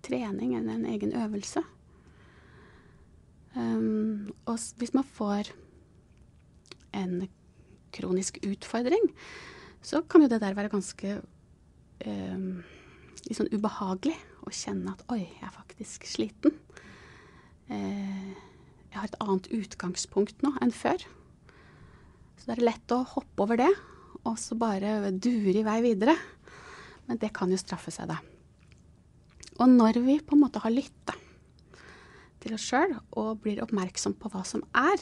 trening 0.05 0.57
eller 0.57 0.75
en 0.75 0.89
egen 0.89 1.13
øvelse. 1.17 1.63
Um, 3.55 4.31
og 4.47 4.59
hvis 4.79 4.93
man 4.95 5.07
får 5.17 5.51
en 6.95 7.25
kronisk 7.91 8.39
utfordring, 8.47 9.09
så 9.83 10.01
kan 10.07 10.23
jo 10.23 10.29
det 10.31 10.39
der 10.43 10.55
være 10.55 10.71
ganske 10.71 11.17
um, 12.05 12.61
litt 13.25 13.37
sånn 13.37 13.51
ubehagelig 13.51 14.15
å 14.47 14.53
kjenne 14.55 14.93
at 14.93 15.03
oi, 15.11 15.23
jeg 15.25 15.47
er 15.47 15.55
faktisk 15.55 16.07
sliten. 16.07 16.55
Uh, 17.71 18.31
jeg 18.91 18.99
har 18.99 19.07
et 19.07 19.21
annet 19.23 19.49
utgangspunkt 19.55 20.43
nå 20.43 20.53
enn 20.63 20.73
før. 20.75 21.03
Så 22.39 22.47
det 22.47 22.57
er 22.57 22.67
lett 22.71 22.93
å 22.95 23.03
hoppe 23.13 23.45
over 23.45 23.59
det, 23.59 23.71
og 24.27 24.37
så 24.39 24.57
bare 24.59 25.11
dure 25.11 25.59
i 25.59 25.65
vei 25.65 25.79
videre. 25.85 26.15
Men 27.07 27.19
det 27.21 27.31
kan 27.35 27.51
jo 27.51 27.59
straffe 27.59 27.91
seg, 27.93 28.11
da. 28.11 28.19
Og 29.61 29.67
når 29.69 29.99
vi 30.03 30.17
på 30.23 30.35
en 30.35 30.43
måte 30.43 30.61
har 30.63 30.73
lytta 30.73 31.15
til 32.41 32.55
oss 32.57 32.67
sjøl 32.67 32.95
og 33.19 33.41
blir 33.43 33.61
oppmerksom 33.63 34.15
på 34.19 34.31
hva 34.33 34.43
som 34.47 34.63
er, 34.77 35.01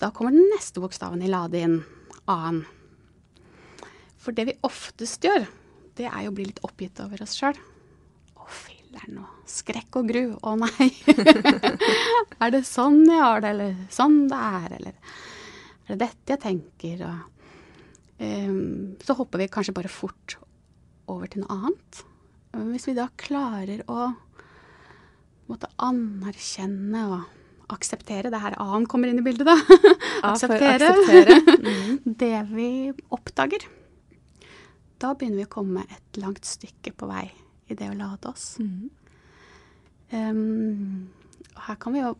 da 0.00 0.08
kommer 0.16 0.32
den 0.32 0.48
neste 0.54 0.80
bokstaven 0.80 1.20
i 1.22 1.28
lade 1.28 1.60
inn, 1.60 1.80
A-en. 2.30 2.62
For 4.20 4.36
det 4.36 4.46
vi 4.48 4.60
oftest 4.64 5.24
gjør, 5.24 5.44
det 5.98 6.06
er 6.08 6.24
jo 6.24 6.32
å 6.32 6.36
bli 6.36 6.46
litt 6.48 6.62
oppgitt 6.64 7.00
over 7.04 7.20
oss 7.24 7.34
sjøl. 7.36 7.58
Å, 8.36 8.46
filler'n 8.48 9.18
og 9.20 9.50
skrekk 9.50 10.00
og 10.00 10.08
gru. 10.08 10.22
Å 10.40 10.54
nei. 10.60 10.88
er 12.42 12.54
det 12.54 12.62
sånn 12.68 13.02
jeg 13.04 13.20
har 13.20 13.44
det, 13.44 13.52
eller 13.52 13.76
sånn 13.92 14.22
det 14.30 14.40
er, 14.40 14.76
eller 14.78 14.94
er 14.94 15.92
det 15.92 16.00
dette 16.06 16.36
jeg 16.36 16.42
tenker? 16.46 17.04
Og 17.08 18.22
um, 18.24 18.96
så 19.04 19.18
hopper 19.18 19.44
vi 19.44 19.50
kanskje 19.52 19.76
bare 19.76 19.92
fort 19.92 20.38
over 21.10 21.28
til 21.28 21.44
noe 21.44 21.58
annet. 21.58 22.02
Hvis 22.72 22.88
vi 22.88 22.96
da 22.96 23.10
klarer 23.20 23.84
å 23.90 24.10
måtte 25.50 25.70
anerkjenne 25.82 27.04
og 27.10 27.74
akseptere. 27.74 28.30
Det 28.32 28.40
her 28.42 28.56
A-en 28.62 28.86
kommer 28.90 29.10
inn 29.10 29.20
i 29.20 29.26
bildet, 29.26 29.48
da. 29.48 29.56
akseptere, 30.32 30.94
akseptere. 30.94 31.40
Mm. 31.60 32.16
det 32.18 32.36
vi 32.50 32.68
oppdager. 33.12 33.66
Da 35.00 35.12
begynner 35.14 35.42
vi 35.42 35.46
å 35.46 35.52
komme 35.52 35.84
et 35.92 36.18
langt 36.20 36.46
stykke 36.48 36.92
på 36.96 37.08
vei 37.10 37.26
i 37.70 37.76
det 37.76 37.90
å 37.90 37.96
lade 37.96 38.30
oss. 38.30 38.56
Mm. 38.60 38.88
Um, 40.10 41.10
her 41.66 41.78
kan 41.80 41.94
vi 41.94 42.02
jo 42.02 42.14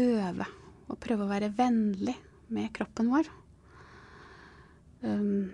øve 0.00 0.46
og 0.88 1.00
prøve 1.02 1.26
å 1.26 1.30
være 1.30 1.50
vennlig 1.58 2.14
med 2.54 2.70
kroppen 2.76 3.10
vår. 3.12 3.28
Um, 5.02 5.50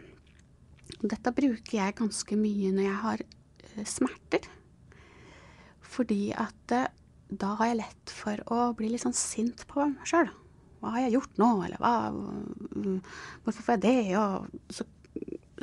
dette 1.02 1.34
bruker 1.34 1.78
jeg 1.80 1.96
ganske 1.98 2.38
mye 2.38 2.72
når 2.76 2.86
jeg 2.86 3.00
har 3.06 3.24
uh, 3.24 3.86
smerter. 3.88 4.46
Fordi 5.94 6.20
at 6.36 6.76
uh, 6.76 6.86
da 7.40 7.54
har 7.58 7.70
jeg 7.70 7.80
lett 7.80 8.14
for 8.14 8.40
å 8.52 8.60
bli 8.76 8.90
litt 8.92 9.04
sånn 9.04 9.16
sint 9.16 9.66
på 9.70 9.84
meg 9.90 10.08
sjøl. 10.08 10.30
Hva 10.80 10.92
har 10.94 11.06
jeg 11.06 11.14
gjort 11.16 11.40
nå, 11.40 11.50
eller 11.64 11.80
hva 11.80 11.94
Hvorfor 13.44 13.60
får 13.62 13.76
jeg 13.78 13.84
det? 13.84 14.16
Og 14.20 14.72
så, 14.74 14.86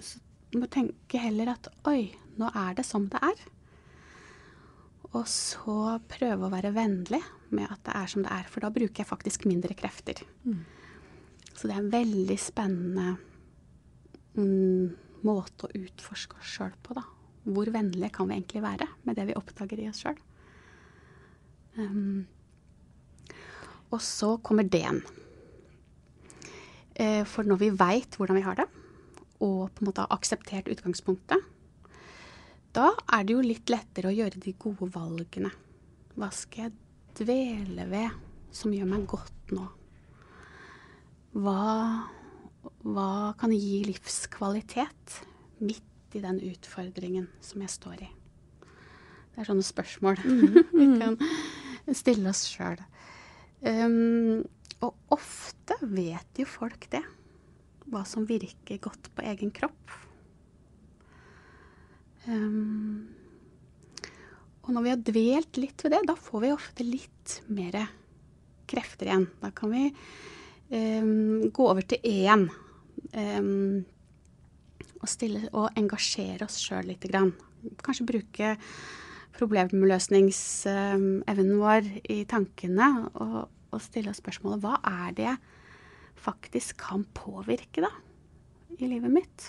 så 0.02 0.22
må 0.58 0.68
jeg 0.74 1.22
heller 1.22 1.54
at 1.54 1.70
oi, 1.90 2.12
nå 2.42 2.50
er 2.58 2.78
det 2.80 2.86
som 2.88 3.06
det 3.12 3.22
er. 3.24 3.44
Og 5.12 5.28
så 5.28 6.00
prøve 6.10 6.48
å 6.48 6.54
være 6.54 6.72
vennlig 6.76 7.20
med 7.52 7.68
at 7.68 7.84
det 7.86 7.96
er 8.00 8.12
som 8.12 8.24
det 8.24 8.32
er, 8.32 8.48
for 8.48 8.64
da 8.64 8.72
bruker 8.74 9.04
jeg 9.04 9.10
faktisk 9.10 9.46
mindre 9.50 9.76
krefter. 9.78 10.24
Mm. 10.48 10.64
Så 11.52 11.68
det 11.68 11.76
er 11.76 11.82
en 11.82 11.94
veldig 11.94 12.38
spennende 12.40 13.18
mm, 14.40 14.94
måte 15.28 15.68
å 15.68 15.74
utforske 15.84 16.40
oss 16.40 16.54
sjøl 16.56 16.74
på, 16.82 16.96
da. 16.98 17.04
Hvor 17.42 17.72
vennlige 17.74 18.14
kan 18.16 18.30
vi 18.30 18.38
egentlig 18.38 18.62
være 18.64 18.88
med 19.08 19.18
det 19.18 19.28
vi 19.30 19.38
oppdager 19.38 19.82
i 19.82 19.90
oss 19.92 20.02
sjøl? 20.06 20.18
Um, 21.80 22.28
og 23.92 24.02
så 24.04 24.36
kommer 24.44 24.68
D-en. 24.68 25.02
Uh, 27.00 27.24
for 27.28 27.48
når 27.48 27.62
vi 27.62 27.72
veit 27.80 28.18
hvordan 28.20 28.40
vi 28.40 28.46
har 28.46 28.60
det, 28.60 28.68
og 29.42 29.72
på 29.74 29.82
en 29.82 29.90
måte 29.90 30.04
har 30.04 30.14
akseptert 30.14 30.70
utgangspunktet, 30.72 31.42
da 32.72 32.92
er 33.12 33.26
det 33.28 33.36
jo 33.36 33.44
litt 33.44 33.72
lettere 33.72 34.12
å 34.12 34.16
gjøre 34.16 34.40
de 34.40 34.54
gode 34.60 34.88
valgene. 34.94 35.52
Hva 36.16 36.30
skal 36.36 36.70
jeg 36.70 36.76
dvele 37.20 37.88
ved 37.92 38.16
som 38.56 38.72
gjør 38.76 38.88
meg 38.94 39.08
godt 39.12 39.52
nå? 39.56 39.66
Hva, 41.42 42.08
hva 42.84 43.12
kan 43.40 43.54
gi 43.56 43.82
livskvalitet 43.88 45.22
midt 45.64 46.16
i 46.16 46.24
den 46.24 46.40
utfordringen 46.44 47.30
som 47.44 47.64
jeg 47.64 47.72
står 47.72 48.06
i? 48.08 48.10
Det 49.32 49.44
er 49.44 49.48
sånne 49.48 49.64
spørsmål 49.64 50.20
vi 50.80 50.88
kan 51.00 51.18
stille 52.02 52.32
oss 52.32 52.46
sjøl. 52.52 52.82
Um, 53.62 54.42
og 54.82 55.14
ofte 55.14 55.78
vet 55.86 56.42
jo 56.42 56.48
folk 56.50 56.88
det. 56.94 57.04
Hva 57.92 58.04
som 58.08 58.26
virker 58.30 58.82
godt 58.82 59.12
på 59.16 59.26
egen 59.28 59.52
kropp. 59.54 59.96
Um, 62.28 63.10
og 64.62 64.76
når 64.76 64.86
vi 64.86 64.92
har 64.94 65.06
dvelt 65.06 65.58
litt 65.58 65.84
ved 65.84 65.96
det, 65.96 66.04
da 66.10 66.16
får 66.18 66.44
vi 66.44 66.54
ofte 66.54 66.86
litt 66.86 67.38
mer 67.50 67.80
krefter 68.70 69.10
igjen. 69.10 69.28
Da 69.42 69.50
kan 69.56 69.74
vi 69.74 69.88
um, 70.70 71.50
gå 71.50 71.66
over 71.66 71.86
til 71.86 72.06
én 72.08 72.46
um, 72.48 73.82
og, 75.02 75.08
og 75.52 75.80
engasjere 75.80 76.46
oss 76.46 76.60
sjøl 76.62 76.92
lite 76.92 77.10
grann. 77.12 77.34
Kanskje 77.82 78.08
bruke 78.08 78.56
problemløsningsevnen 79.36 81.60
vår 81.62 81.84
i 82.12 82.26
tankene 82.30 82.88
og, 83.16 83.50
og 83.72 83.80
stille 83.84 84.10
oss 84.12 84.20
spørsmålet 84.22 84.64
hva 84.64 84.76
er 84.88 85.10
det 85.18 85.26
jeg 85.28 85.38
faktisk 86.22 86.72
kan 86.84 87.02
påvirke 87.18 87.82
da, 87.84 87.92
i 88.78 88.86
livet 88.90 89.12
mitt? 89.14 89.40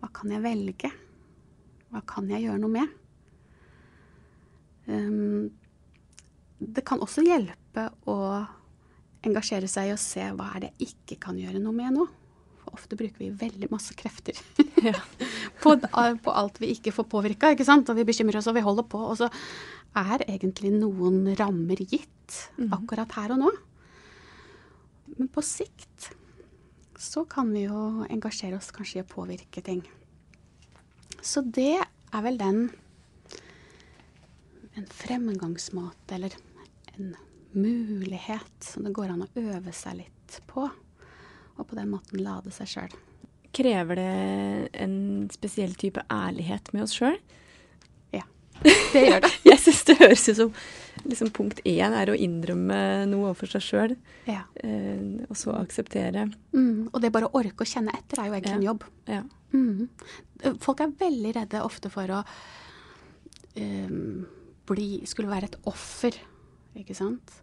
Hva 0.00 0.08
kan 0.14 0.28
jeg 0.34 0.44
velge? 0.44 0.90
Hva 1.92 2.00
kan 2.08 2.24
jeg 2.32 2.42
gjøre 2.46 2.62
noe 2.62 2.74
med? 2.74 2.88
Um, 4.90 5.44
det 6.58 6.82
kan 6.86 7.02
også 7.04 7.20
hjelpe 7.24 7.82
å 8.10 8.18
engasjere 9.24 9.68
seg 9.70 9.88
i 9.88 9.94
å 9.94 10.00
se 10.00 10.24
hva 10.36 10.46
er 10.54 10.60
det 10.64 10.70
jeg 10.74 10.92
ikke 10.92 11.16
kan 11.28 11.36
gjøre 11.40 11.62
noe 11.62 11.76
med 11.76 11.90
nå. 11.96 12.04
For 12.64 12.78
ofte 12.78 12.98
bruker 12.98 13.20
vi 13.20 13.30
veldig 13.44 13.68
masse 13.72 13.94
krefter 13.98 14.38
ja. 14.80 14.96
på, 15.62 15.76
på, 15.76 16.32
alt 16.32 16.60
vi 16.62 16.72
ikke 16.74 16.94
får 16.96 17.08
påvirka, 17.12 17.52
ikke 17.52 17.66
sant. 17.68 17.90
Og 17.92 18.00
vi 18.00 18.08
bekymrer 18.08 18.40
oss 18.40 18.48
og 18.50 18.56
vi 18.58 18.64
holder 18.64 18.88
på. 18.88 19.00
Og 19.12 19.20
så 19.20 19.30
er 19.94 20.24
egentlig 20.26 20.72
noen 20.74 21.34
rammer 21.38 21.80
gitt 21.84 22.38
mhm. 22.58 22.72
akkurat 22.74 23.18
her 23.18 23.36
og 23.36 23.42
nå. 23.44 23.52
Men 25.14 25.28
på 25.30 25.44
sikt 25.44 26.10
så 26.98 27.24
kan 27.28 27.50
vi 27.52 27.66
jo 27.66 28.06
engasjere 28.08 28.56
oss 28.58 28.72
kanskje 28.74 29.02
i 29.02 29.04
å 29.04 29.10
påvirke 29.10 29.62
ting. 29.64 29.82
Så 31.24 31.42
det 31.44 31.76
er 31.82 32.24
vel 32.24 32.38
den 32.40 32.66
en 34.74 34.86
fremgangsmåte 34.90 36.16
eller 36.16 36.34
en 36.94 37.14
mulighet 37.54 38.66
som 38.66 38.86
det 38.86 38.94
går 38.96 39.12
an 39.12 39.22
å 39.26 39.30
øve 39.38 39.74
seg 39.74 40.00
litt 40.02 40.40
på. 40.50 40.66
Og 41.58 41.68
på 41.70 41.78
den 41.78 41.90
måten 41.92 42.22
lade 42.24 42.52
seg 42.54 42.70
sjøl. 42.70 42.94
Krever 43.54 44.00
det 44.00 44.12
en 44.82 44.96
spesiell 45.30 45.76
type 45.78 46.02
ærlighet 46.10 46.72
med 46.74 46.86
oss 46.86 46.96
sjøl? 46.96 47.18
Ja, 48.14 48.24
det 48.64 49.04
gjør 49.04 49.22
det. 49.26 49.30
Jeg 49.50 49.60
syns 49.62 49.84
det 49.86 49.98
høres 50.00 50.26
ut 50.30 50.40
som 50.40 50.56
liksom 51.04 51.30
punkt 51.34 51.60
én 51.68 51.94
er 51.94 52.10
å 52.10 52.16
innrømme 52.18 52.78
noe 53.10 53.28
overfor 53.28 53.50
seg 53.54 53.64
sjøl, 53.66 53.94
ja. 54.30 54.44
eh, 54.62 55.22
og 55.28 55.38
så 55.38 55.54
akseptere. 55.58 56.26
Mm, 56.54 56.90
og 56.90 57.00
det 57.02 57.12
bare 57.14 57.28
å 57.28 57.40
orke 57.40 57.66
å 57.66 57.68
kjenne 57.68 57.94
etter 57.96 58.22
er 58.22 58.30
jo 58.30 58.36
egentlig 58.36 58.54
ja. 58.54 58.58
en 58.58 58.68
jobb. 58.68 58.86
Ja. 59.10 59.22
Mm. 59.54 60.58
Folk 60.62 60.82
er 60.82 60.94
veldig 60.98 61.32
redde 61.36 61.62
ofte 61.62 61.90
for 61.92 62.10
å 62.10 62.20
um, 63.54 64.24
bli 64.66 64.88
Skulle 65.06 65.30
være 65.30 65.50
et 65.50 65.58
offer, 65.68 66.16
ikke 66.80 66.96
sant? 66.96 67.34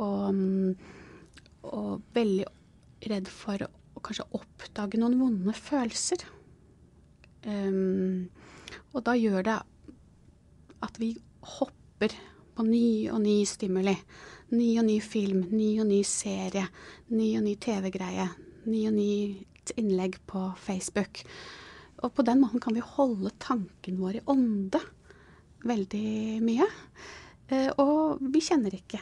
Og, 0.00 0.38
og 1.68 2.14
veldig 2.14 2.46
redd 3.10 3.30
for 3.32 3.64
å 3.66 4.02
kanskje 4.04 4.26
oppdage 4.36 5.00
noen 5.00 5.16
vonde 5.20 5.54
følelser. 5.56 6.24
Um, 7.44 8.30
og 8.94 9.04
da 9.06 9.14
gjør 9.18 9.44
det 9.46 9.58
at 10.84 11.00
vi 11.00 11.14
hopper 11.56 12.14
på 12.54 12.66
ny 12.66 13.10
og 13.12 13.20
ny 13.24 13.40
stimuli. 13.48 13.96
Ny 14.54 14.68
og 14.80 14.86
ny 14.86 14.98
film, 15.02 15.46
ny 15.50 15.74
og 15.82 15.88
ny 15.88 16.02
serie, 16.06 16.66
ny 17.10 17.32
og 17.38 17.44
ny 17.46 17.54
TV-greie, 17.60 18.28
ny 18.70 18.84
og 18.90 18.96
ny 18.96 19.12
innlegg 19.80 20.20
på 20.28 20.46
Facebook. 20.60 21.22
Og 22.04 22.12
på 22.14 22.24
den 22.26 22.42
måten 22.42 22.62
kan 22.62 22.76
vi 22.76 22.84
holde 22.84 23.32
tanken 23.42 23.98
vår 23.98 24.20
i 24.20 24.24
ånde 24.30 24.80
veldig 25.64 26.40
mye. 26.44 26.68
Eh, 27.48 27.70
og 27.80 28.20
vi 28.20 28.42
kjenner 28.44 28.76
ikke 28.76 29.00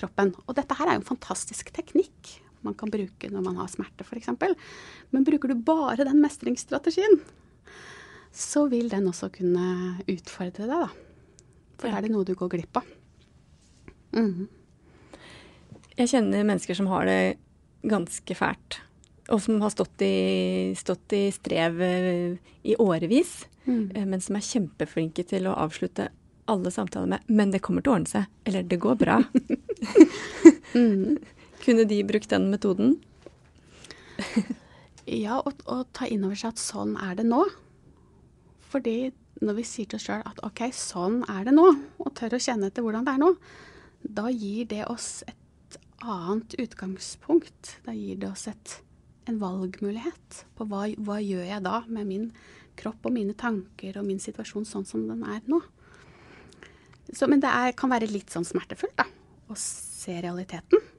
kroppen. 0.00 0.32
Og 0.46 0.56
dette 0.56 0.76
her 0.78 0.88
er 0.88 0.96
jo 0.96 1.02
en 1.04 1.10
fantastisk 1.12 1.72
teknikk 1.76 2.38
man 2.66 2.76
kan 2.78 2.92
bruke 2.92 3.30
når 3.32 3.44
man 3.44 3.60
har 3.60 3.70
smerte, 3.72 4.04
f.eks. 4.04 4.30
Men 5.10 5.26
bruker 5.26 5.52
du 5.52 5.62
bare 5.64 6.04
den 6.04 6.20
mestringsstrategien, 6.22 7.20
så 8.32 8.66
vil 8.70 8.90
den 8.92 9.08
også 9.10 9.30
kunne 9.34 10.00
utfordre 10.06 10.68
deg, 10.68 10.86
da. 10.86 10.90
For 11.80 11.88
da 11.88 11.98
er 11.98 12.06
det 12.06 12.12
noe 12.12 12.26
du 12.28 12.34
går 12.38 12.52
glipp 12.52 12.80
av. 12.82 12.86
Mm. 14.14 14.46
Jeg 15.96 16.12
kjenner 16.12 16.46
mennesker 16.46 16.76
som 16.76 16.88
har 16.92 17.08
det 17.08 17.20
ganske 17.88 18.36
fælt. 18.36 18.80
Og 19.30 19.40
som 19.42 19.60
har 19.62 19.72
stått 19.72 20.02
i, 20.02 20.72
stått 20.78 21.14
i 21.16 21.26
strev 21.34 21.80
eh, 21.84 22.38
i 22.66 22.76
årevis, 22.76 23.44
mm. 23.64 23.84
Eh, 23.94 24.06
men 24.06 24.22
som 24.22 24.36
er 24.36 24.46
kjempeflinke 24.46 25.24
til 25.28 25.46
å 25.46 25.56
avslutte 25.64 26.10
alle 26.50 26.70
samtaler 26.74 27.06
med 27.06 27.20
'men 27.28 27.52
det 27.52 27.62
kommer 27.62 27.82
til 27.82 27.92
å 27.92 27.94
ordne 27.94 28.10
seg', 28.10 28.26
eller 28.44 28.62
'det 28.62 28.80
går 28.80 28.96
bra'. 28.98 29.22
mm. 30.74 31.18
Kunne 31.60 31.86
de 31.88 32.00
brukt 32.08 32.30
den 32.32 32.48
metoden? 32.52 32.98
ja, 35.24 35.40
og, 35.40 35.60
og 35.66 35.88
ta 35.96 36.08
inn 36.08 36.24
over 36.28 36.38
seg 36.38 36.54
at 36.54 36.62
sånn 36.62 36.96
er 37.00 37.18
det 37.18 37.26
nå. 37.28 37.42
Fordi 38.70 39.10
når 39.40 39.56
vi 39.56 39.66
sier 39.66 39.88
til 39.88 39.98
oss 39.98 40.06
sjøl 40.06 40.24
at 40.28 40.40
OK, 40.46 40.66
sånn 40.76 41.22
er 41.32 41.46
det 41.48 41.54
nå, 41.56 41.66
og 42.00 42.14
tør 42.18 42.36
å 42.36 42.42
kjenne 42.42 42.68
etter 42.70 42.84
hvordan 42.84 43.06
det 43.06 43.16
er 43.16 43.22
nå, 43.22 43.32
da 44.00 44.28
gir 44.32 44.68
det 44.70 44.84
oss 44.88 45.22
et 45.28 45.78
annet 46.00 46.56
utgangspunkt. 46.60 47.76
Da 47.86 47.94
gir 47.96 48.20
det 48.20 48.30
oss 48.30 48.46
et, 48.50 48.76
en 49.28 49.40
valgmulighet 49.40 50.44
på 50.56 50.68
hva, 50.68 50.86
hva 51.00 51.20
gjør 51.20 51.44
jeg 51.48 51.66
da 51.66 51.82
med 51.88 52.08
min 52.08 52.30
kropp 52.80 53.08
og 53.08 53.14
mine 53.14 53.36
tanker 53.36 53.98
og 54.00 54.06
min 54.08 54.20
situasjon 54.22 54.68
sånn 54.68 54.88
som 54.88 55.04
den 55.08 55.24
er 55.28 55.42
nå. 55.50 55.60
Så, 57.10 57.26
men 57.26 57.42
det 57.42 57.50
er, 57.50 57.74
kan 57.76 57.90
være 57.90 58.08
litt 58.10 58.30
sånn 58.32 58.46
smertefullt 58.46 58.96
da, 59.00 59.08
å 59.50 59.56
se 59.58 60.14
realiteten. 60.22 60.89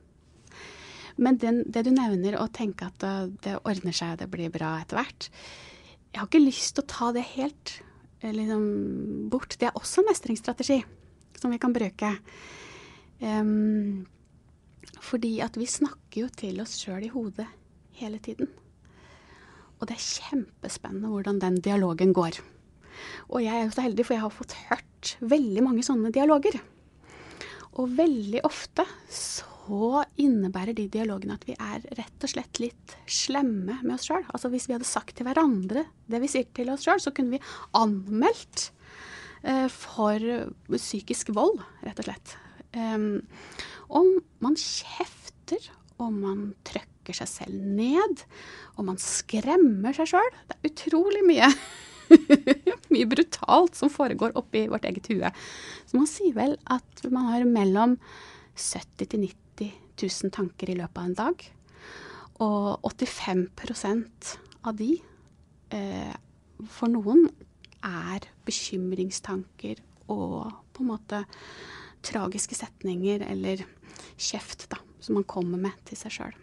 Men 1.22 1.38
den, 1.38 1.62
det 1.70 1.86
du 1.86 1.92
nevner, 1.94 2.40
å 2.42 2.50
tenke 2.50 2.90
at 2.90 2.98
det, 3.04 3.14
det 3.46 3.60
ordner 3.62 3.96
seg 3.96 4.16
og 4.16 4.24
det 4.24 4.30
blir 4.34 4.50
bra 4.54 4.80
etter 4.82 4.98
hvert 4.98 5.28
Jeg 5.30 6.18
har 6.18 6.28
ikke 6.28 6.42
lyst 6.42 6.76
til 6.76 6.84
å 6.84 6.92
ta 6.92 7.12
det 7.16 7.28
helt 7.36 7.76
Eh, 8.22 8.34
liksom 8.34 9.30
bort. 9.30 9.58
Det 9.60 9.70
er 9.70 9.78
også 9.78 10.02
en 10.02 10.12
mestringsstrategi 10.12 10.82
som 11.42 11.52
vi 11.52 11.60
kan 11.62 11.74
bruke. 11.74 12.16
Um, 13.22 14.06
fordi 15.02 15.40
at 15.42 15.58
vi 15.58 15.70
snakker 15.70 16.24
jo 16.24 16.30
til 16.38 16.62
oss 16.62 16.78
sjøl 16.78 17.06
i 17.06 17.12
hodet 17.14 17.48
hele 17.98 18.22
tiden. 18.22 18.50
Og 19.80 19.90
det 19.90 19.98
er 19.98 20.06
kjempespennende 20.06 21.10
hvordan 21.10 21.42
den 21.42 21.58
dialogen 21.66 22.14
går. 22.14 22.38
Og 23.34 23.42
jeg 23.42 23.56
er 23.56 23.66
jo 23.66 23.74
så 23.74 23.86
heldig, 23.88 24.06
for 24.06 24.14
jeg 24.14 24.26
har 24.26 24.36
fått 24.36 24.58
hørt 24.70 25.16
veldig 25.26 25.64
mange 25.66 25.86
sånne 25.86 26.14
dialoger. 26.14 26.60
Og 27.82 27.96
veldig 27.98 28.44
ofte 28.46 28.86
så 29.10 29.50
så 29.62 30.04
innebærer 30.20 30.76
de 30.78 30.88
dialogene 30.92 31.36
at 31.38 31.46
vi 31.48 31.56
er 31.56 31.84
rett 31.98 32.26
og 32.26 32.32
slett 32.32 32.60
litt 32.62 32.96
slemme 33.10 33.78
med 33.84 33.96
oss 33.96 34.08
sjøl. 34.10 34.24
Altså 34.34 34.50
hvis 34.52 34.68
vi 34.68 34.76
hadde 34.76 34.90
sagt 34.90 35.16
til 35.18 35.28
hverandre 35.28 35.86
det 36.12 36.22
vi 36.24 36.30
sier 36.32 36.48
til 36.58 36.72
oss 36.74 36.86
sjøl, 36.86 37.02
så 37.04 37.14
kunne 37.16 37.38
vi 37.38 37.44
anmeldt 37.78 38.72
eh, 39.44 39.68
for 39.72 40.26
psykisk 40.74 41.34
vold, 41.38 41.62
rett 41.86 42.02
og 42.02 42.10
slett. 42.10 42.36
Um, 42.76 43.22
om 43.92 44.08
man 44.44 44.58
kjefter, 44.60 45.70
om 46.02 46.18
man 46.24 46.44
trøkker 46.68 47.16
seg 47.16 47.30
selv 47.30 47.70
ned, 47.78 48.26
om 48.80 48.88
man 48.90 49.00
skremmer 49.02 49.96
seg 49.96 50.14
sjøl. 50.14 50.36
Det 50.48 50.58
er 50.58 50.72
utrolig 50.72 51.24
mye. 51.28 51.52
mye 52.94 53.08
brutalt 53.08 53.78
som 53.78 53.92
foregår 53.92 54.36
oppi 54.40 54.66
vårt 54.72 54.88
eget 54.90 55.08
hue. 55.12 55.32
Så 55.88 56.00
man 56.00 56.10
sier 56.10 56.36
vel 56.38 56.58
at 56.72 57.06
man 57.12 57.30
har 57.32 57.48
mellom 57.48 57.98
70 58.56 59.08
til 59.12 59.26
90 59.28 59.72
000 60.02 60.34
tanker 60.34 60.72
i 60.72 60.78
løpet 60.80 60.98
av 60.98 61.10
en 61.10 61.18
dag. 61.20 61.46
Og 62.42 62.90
85% 62.90 64.36
av 64.68 64.78
de, 64.78 64.96
eh, 65.70 66.14
for 66.70 66.92
noen, 66.92 67.28
er 67.82 68.28
bekymringstanker 68.46 69.80
og 70.14 70.52
på 70.74 70.84
en 70.84 70.92
måte 70.92 71.24
tragiske 72.06 72.58
setninger 72.58 73.24
eller 73.26 73.64
kjeft 74.22 74.68
da, 74.70 74.78
som 75.02 75.18
man 75.18 75.26
kommer 75.30 75.62
med 75.62 75.78
til 75.86 75.98
seg 75.98 76.14
sjøl. 76.14 76.38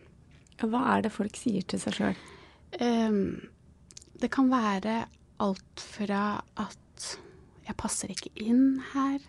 Hva 0.59 0.83
er 0.97 1.07
det 1.07 1.15
folk 1.15 1.39
sier 1.39 1.63
til 1.63 1.79
seg 1.83 1.95
sjøl? 1.95 2.19
Um, 2.83 3.39
det 4.19 4.31
kan 4.35 4.51
være 4.51 5.07
alt 5.39 5.81
fra 5.81 6.43
at 6.59 7.19
'jeg 7.65 7.77
passer 7.77 8.09
ikke 8.11 8.33
inn 8.35 8.83
her', 8.93 9.23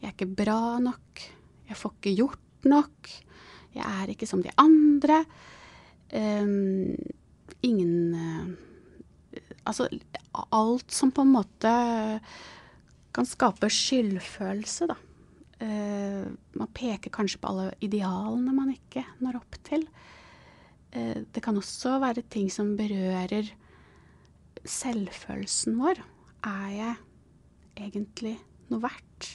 'jeg 0.00 0.08
er 0.08 0.14
ikke 0.16 0.34
bra 0.34 0.78
nok', 0.78 1.37
'jeg 1.68 1.76
får 1.76 1.92
ikke 1.96 2.16
gjort 2.16 2.64
nok', 2.64 3.10
jeg 3.74 3.84
er 3.84 4.10
ikke 4.10 4.26
som 4.26 4.42
de 4.42 4.50
andre. 4.58 5.24
Um, 6.08 6.96
ingen 7.62 8.14
uh, 8.16 8.48
Altså 9.68 9.84
alt 10.56 10.94
som 10.94 11.10
på 11.12 11.26
en 11.26 11.34
måte 11.34 11.70
kan 13.12 13.26
skape 13.28 13.68
skyldfølelse, 13.68 14.88
da. 14.88 14.96
Uh, 15.60 16.24
man 16.56 16.70
peker 16.72 17.12
kanskje 17.12 17.40
på 17.42 17.50
alle 17.50 17.66
idealene 17.84 18.54
man 18.56 18.72
ikke 18.72 19.04
når 19.20 19.42
opp 19.42 19.58
til. 19.66 19.84
Uh, 20.94 21.20
det 21.28 21.42
kan 21.44 21.58
også 21.60 21.98
være 22.00 22.24
ting 22.32 22.48
som 22.48 22.76
berører 22.78 23.50
selvfølelsen 24.64 25.76
vår. 25.82 26.00
Er 26.48 26.70
jeg 26.72 26.96
egentlig 27.76 28.38
noe 28.70 28.80
verdt? 28.86 29.34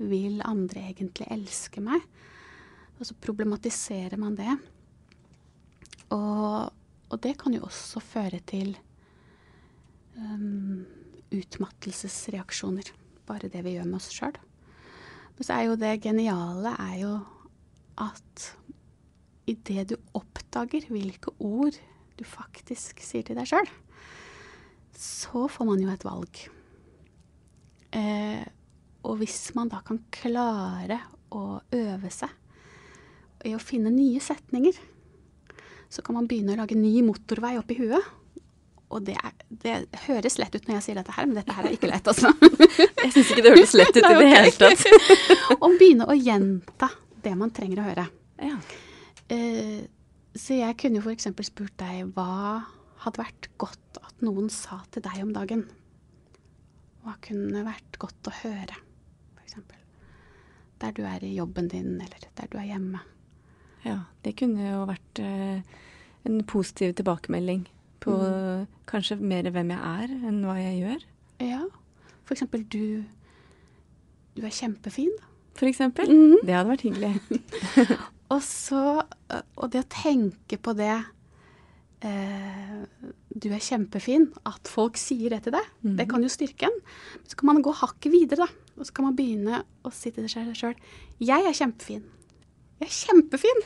Vil 0.00 0.40
andre 0.46 0.86
egentlig 0.90 1.28
elske 1.32 1.82
meg? 1.84 2.04
Og 3.00 3.08
så 3.08 3.16
problematiserer 3.20 4.16
man 4.20 4.36
det. 4.38 4.52
Og, 6.12 6.70
og 7.08 7.20
det 7.24 7.36
kan 7.40 7.54
jo 7.54 7.66
også 7.68 8.02
føre 8.02 8.40
til 8.48 8.74
um, 10.16 10.86
utmattelsesreaksjoner. 11.32 12.92
Bare 13.28 13.52
det 13.52 13.62
vi 13.64 13.76
gjør 13.76 13.88
med 13.88 14.00
oss 14.00 14.10
sjøl. 14.14 14.36
Men 15.36 15.46
så 15.46 15.56
er 15.56 15.68
jo 15.68 15.78
det 15.80 15.94
geniale 16.04 16.74
er 16.76 16.96
jo 17.00 17.12
at 18.00 18.48
idet 19.50 19.92
du 19.92 19.96
oppdager 20.16 20.86
hvilke 20.92 21.32
ord 21.38 21.76
du 22.18 22.24
faktisk 22.28 23.00
sier 23.04 23.24
til 23.26 23.38
deg 23.38 23.48
sjøl, 23.48 23.68
så 24.96 25.46
får 25.48 25.68
man 25.68 25.80
jo 25.80 25.88
et 25.92 26.04
valg. 26.04 26.40
Eh, 27.96 28.44
og 29.06 29.20
hvis 29.20 29.50
man 29.56 29.70
da 29.72 29.80
kan 29.86 30.00
klare 30.12 31.00
å 31.32 31.60
øve 31.74 32.10
seg 32.12 32.32
i 33.48 33.54
å 33.56 33.62
finne 33.62 33.92
nye 33.94 34.20
setninger, 34.20 34.76
så 35.90 36.02
kan 36.06 36.18
man 36.18 36.26
begynne 36.30 36.54
å 36.54 36.60
lage 36.60 36.76
ny 36.78 37.00
motorvei 37.02 37.56
oppi 37.58 37.78
huet. 37.80 38.16
Og 38.90 39.04
det, 39.06 39.14
er, 39.14 39.34
det, 39.62 39.74
høres 40.08 40.36
lett 40.40 40.54
ut 40.54 40.66
når 40.66 40.80
jeg 40.80 40.84
sier 40.88 40.98
dette 40.98 41.14
her, 41.14 41.28
men 41.30 41.38
dette 41.38 41.54
her 41.54 41.66
er 41.66 41.76
ikke 41.76 41.90
lett, 41.90 42.10
altså. 42.10 42.32
jeg 43.04 43.12
syns 43.14 43.30
ikke 43.30 43.44
det 43.46 43.54
høres 43.54 43.74
lett 43.78 43.94
ut 43.94 44.02
i 44.02 44.14
det 44.18 44.30
hele 44.32 44.52
tatt. 44.58 44.82
og 45.62 45.76
begynne 45.78 46.08
å 46.10 46.16
gjenta 46.18 46.90
det 47.22 47.34
man 47.38 47.54
trenger 47.54 47.82
å 47.82 47.86
høre. 47.86 48.06
Ja. 48.42 48.58
Eh, 49.30 49.80
så 50.34 50.58
jeg 50.58 50.76
kunne 50.80 50.98
jo 50.98 51.06
f.eks. 51.06 51.30
spurt 51.46 51.76
deg 51.78 52.10
hva 52.16 52.66
hadde 53.04 53.22
vært 53.22 53.48
godt 53.62 54.02
at 54.02 54.26
noen 54.26 54.50
sa 54.52 54.82
til 54.90 55.06
deg 55.06 55.22
om 55.22 55.30
dagen? 55.34 55.64
Hva 57.06 57.14
kunne 57.24 57.62
vært 57.66 57.98
godt 58.02 58.30
å 58.30 58.34
høre, 58.42 58.74
f.eks.? 59.50 59.76
Der 60.80 60.94
du 60.96 61.02
er 61.04 61.24
i 61.26 61.34
jobben 61.34 61.68
din, 61.68 61.98
eller 62.00 62.28
der 62.38 62.48
du 62.48 62.56
er 62.58 62.68
hjemme. 62.70 63.02
Ja, 63.84 63.98
det 64.24 64.36
kunne 64.40 64.64
jo 64.64 64.84
vært 64.88 65.20
eh, 65.24 65.60
en 66.28 66.40
positiv 66.48 66.94
tilbakemelding 66.96 67.66
på 68.00 68.16
mm. 68.16 68.66
kanskje 68.88 69.18
mer 69.20 69.48
hvem 69.52 69.72
jeg 69.74 69.80
er, 69.80 70.12
enn 70.28 70.42
hva 70.44 70.56
jeg 70.60 70.80
gjør. 70.80 71.06
Ja. 71.50 71.62
For 72.24 72.36
eksempel 72.36 72.66
du 72.70 73.04
Du 74.36 74.44
er 74.46 74.54
kjempefin. 74.54 75.10
For 75.58 75.66
eksempel. 75.66 76.08
Mm. 76.08 76.36
Det 76.46 76.54
hadde 76.54 76.70
vært 76.70 76.84
hyggelig. 76.86 77.40
og 78.34 78.42
så 78.46 79.02
Og 79.56 79.72
det 79.72 79.82
å 79.82 79.88
tenke 79.90 80.56
på 80.62 80.74
det 80.78 80.94
eh, 82.06 82.76
Du 83.34 83.48
er 83.50 83.64
kjempefin. 83.64 84.28
At 84.46 84.70
folk 84.70 85.00
sier 85.00 85.34
det 85.34 85.42
til 85.44 85.56
deg. 85.56 85.72
Mm. 85.82 85.96
Det 85.98 86.08
kan 86.12 86.22
jo 86.22 86.30
styrke 86.32 86.70
en. 86.70 86.78
Så 87.26 87.36
kan 87.36 87.50
man 87.50 87.64
gå 87.64 87.74
hakket 87.82 88.12
videre, 88.14 88.46
da. 88.46 88.69
Og 88.80 88.88
så 88.88 88.96
kan 88.96 89.10
man 89.10 89.16
begynne 89.18 89.62
å 89.84 89.92
si 89.92 90.12
til 90.14 90.24
seg 90.30 90.48
sjøl 90.56 90.76
Jeg 91.20 91.44
er 91.44 91.56
kjempefin. 91.56 92.06
Jeg 92.80 92.88
er 92.88 92.94
kjempefin! 92.96 93.58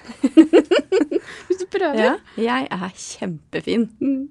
Hvis 1.47 1.61
du 1.61 1.69
prøver. 1.71 2.01
Ja, 2.03 2.17
jeg 2.35 2.67
er 2.75 2.97
kjempefin. 2.99 3.87
Mm. 4.03 4.25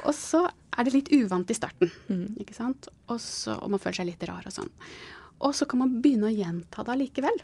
Og 0.00 0.14
så 0.16 0.46
er 0.48 0.86
det 0.86 0.94
litt 0.94 1.10
uvant 1.12 1.50
i 1.52 1.56
starten, 1.56 1.90
mm. 2.08 2.40
ikke 2.40 2.56
sant. 2.56 2.88
Også, 3.12 3.58
og 3.58 3.74
man 3.74 3.82
føler 3.82 4.00
seg 4.00 4.08
litt 4.08 4.24
rar 4.30 4.46
og 4.48 4.54
sånn. 4.54 4.70
Og 5.44 5.52
så 5.56 5.68
kan 5.68 5.82
man 5.82 5.98
begynne 6.00 6.30
å 6.30 6.32
gjenta 6.32 6.86
det 6.86 6.94
allikevel. 6.94 7.42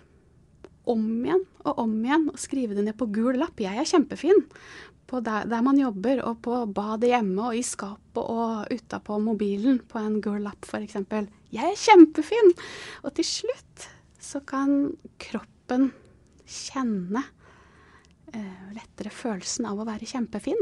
Om 0.87 1.07
igjen 1.25 1.45
og 1.67 1.81
om 1.83 1.95
igjen, 2.05 2.29
og 2.31 2.39
skrive 2.41 2.77
det 2.77 2.85
ned 2.87 2.97
på 2.99 3.09
gul 3.15 3.39
lapp. 3.41 3.59
Jeg 3.61 3.75
er 3.79 3.89
kjempefin. 3.89 4.45
På 5.07 5.21
der, 5.23 5.47
der 5.47 5.63
man 5.63 5.79
jobber, 5.79 6.23
og 6.27 6.41
på 6.43 6.61
badet 6.75 7.13
hjemme, 7.13 7.51
og 7.51 7.59
i 7.59 7.63
skapet 7.67 8.23
og 8.23 8.73
utapå 8.75 9.19
mobilen 9.23 9.79
på 9.87 10.01
en 10.03 10.19
gul 10.23 10.41
lapp, 10.43 10.67
f.eks. 10.67 10.99
Jeg 11.55 11.73
er 11.73 11.79
kjempefin! 11.79 12.55
Og 13.05 13.15
til 13.19 13.29
slutt 13.29 13.87
så 14.23 14.43
kan 14.43 14.97
kroppen 15.23 15.93
kjenne 16.47 17.23
eh, 18.33 18.67
lettere 18.75 19.13
følelsen 19.15 19.69
av 19.71 19.79
å 19.79 19.87
være 19.87 20.09
kjempefin. 20.11 20.59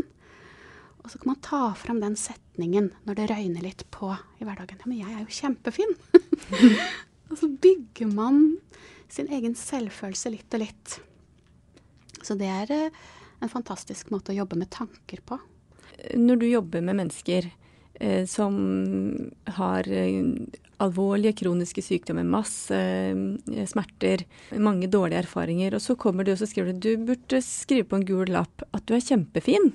Og 1.04 1.12
så 1.12 1.20
kan 1.20 1.34
man 1.34 1.40
ta 1.44 1.62
fram 1.76 2.00
den 2.00 2.16
setningen 2.16 2.90
når 3.04 3.18
det 3.18 3.28
røyner 3.32 3.64
litt 3.64 3.84
på 3.92 4.08
i 4.40 4.46
hverdagen. 4.46 4.80
Ja, 4.80 4.88
men 4.88 5.00
jeg 5.02 5.12
er 5.12 5.24
jo 5.24 5.38
kjempefin! 5.40 5.96
og 7.30 7.36
så 7.40 7.48
bygger 7.48 8.12
man 8.12 8.44
sin 9.12 9.28
egen 9.32 9.56
selvfølelse 9.58 10.32
litt 10.34 10.56
og 10.56 10.64
litt. 10.64 10.98
Så 12.24 12.36
det 12.40 12.48
er 12.48 12.72
uh, 12.72 13.02
en 13.44 13.52
fantastisk 13.52 14.12
måte 14.14 14.32
å 14.32 14.38
jobbe 14.40 14.58
med 14.60 14.72
tanker 14.72 15.20
på. 15.26 15.38
Når 16.16 16.40
du 16.40 16.46
jobber 16.48 16.82
med 16.84 16.98
mennesker 16.98 17.46
eh, 18.00 18.24
som 18.28 18.56
har 19.56 19.88
alvorlige 20.82 21.36
kroniske 21.38 21.82
sykdommer, 21.84 22.26
masse 22.26 22.76
eh, 22.76 23.66
smerter, 23.70 24.24
mange 24.58 24.88
dårlige 24.90 25.22
erfaringer. 25.24 25.76
Og 25.76 25.84
så 25.84 25.96
kommer 26.00 26.26
du 26.26 26.34
og 26.34 26.40
så 26.40 26.48
skriver 26.50 26.74
du 26.74 26.94
du 26.94 27.06
burde 27.12 27.40
skrive 27.44 27.88
på 27.90 28.00
en 28.00 28.08
gul 28.08 28.32
lapp 28.34 28.66
at 28.72 28.84
du 28.88 28.96
er 28.96 29.04
kjempefin. 29.04 29.72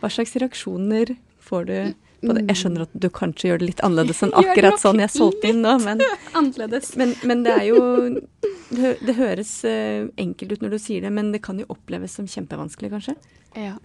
Hva 0.00 0.10
slags 0.12 0.34
reaksjoner 0.38 1.14
får 1.42 1.68
du 1.70 1.76
på 2.22 2.36
det? 2.36 2.44
Jeg 2.50 2.60
skjønner 2.62 2.84
at 2.86 2.94
du 2.94 3.08
kanskje 3.12 3.50
gjør 3.50 3.62
det 3.62 3.68
litt 3.70 3.82
annerledes 3.86 4.22
enn 4.24 4.34
akkurat 4.42 4.80
sånn 4.82 5.02
jeg 5.02 5.12
solgte 5.14 5.50
inn 5.52 5.62
nå, 5.64 5.76
men, 5.84 6.02
men, 7.00 7.14
men, 7.22 7.44
det 7.46 7.54
er 7.54 7.66
jo 7.68 7.82
Det 8.72 9.16
høres 9.18 9.52
eh, 9.68 10.08
enkelt 10.20 10.56
ut 10.56 10.64
når 10.64 10.76
du 10.76 10.80
sier 10.82 11.04
det, 11.04 11.12
men 11.14 11.32
det 11.34 11.42
kan 11.44 11.60
jo 11.60 11.68
oppleves 11.72 12.16
som 12.18 12.28
kjempevanskelig, 12.30 12.92
kanskje? 12.94 13.16
Ja. 13.58 13.76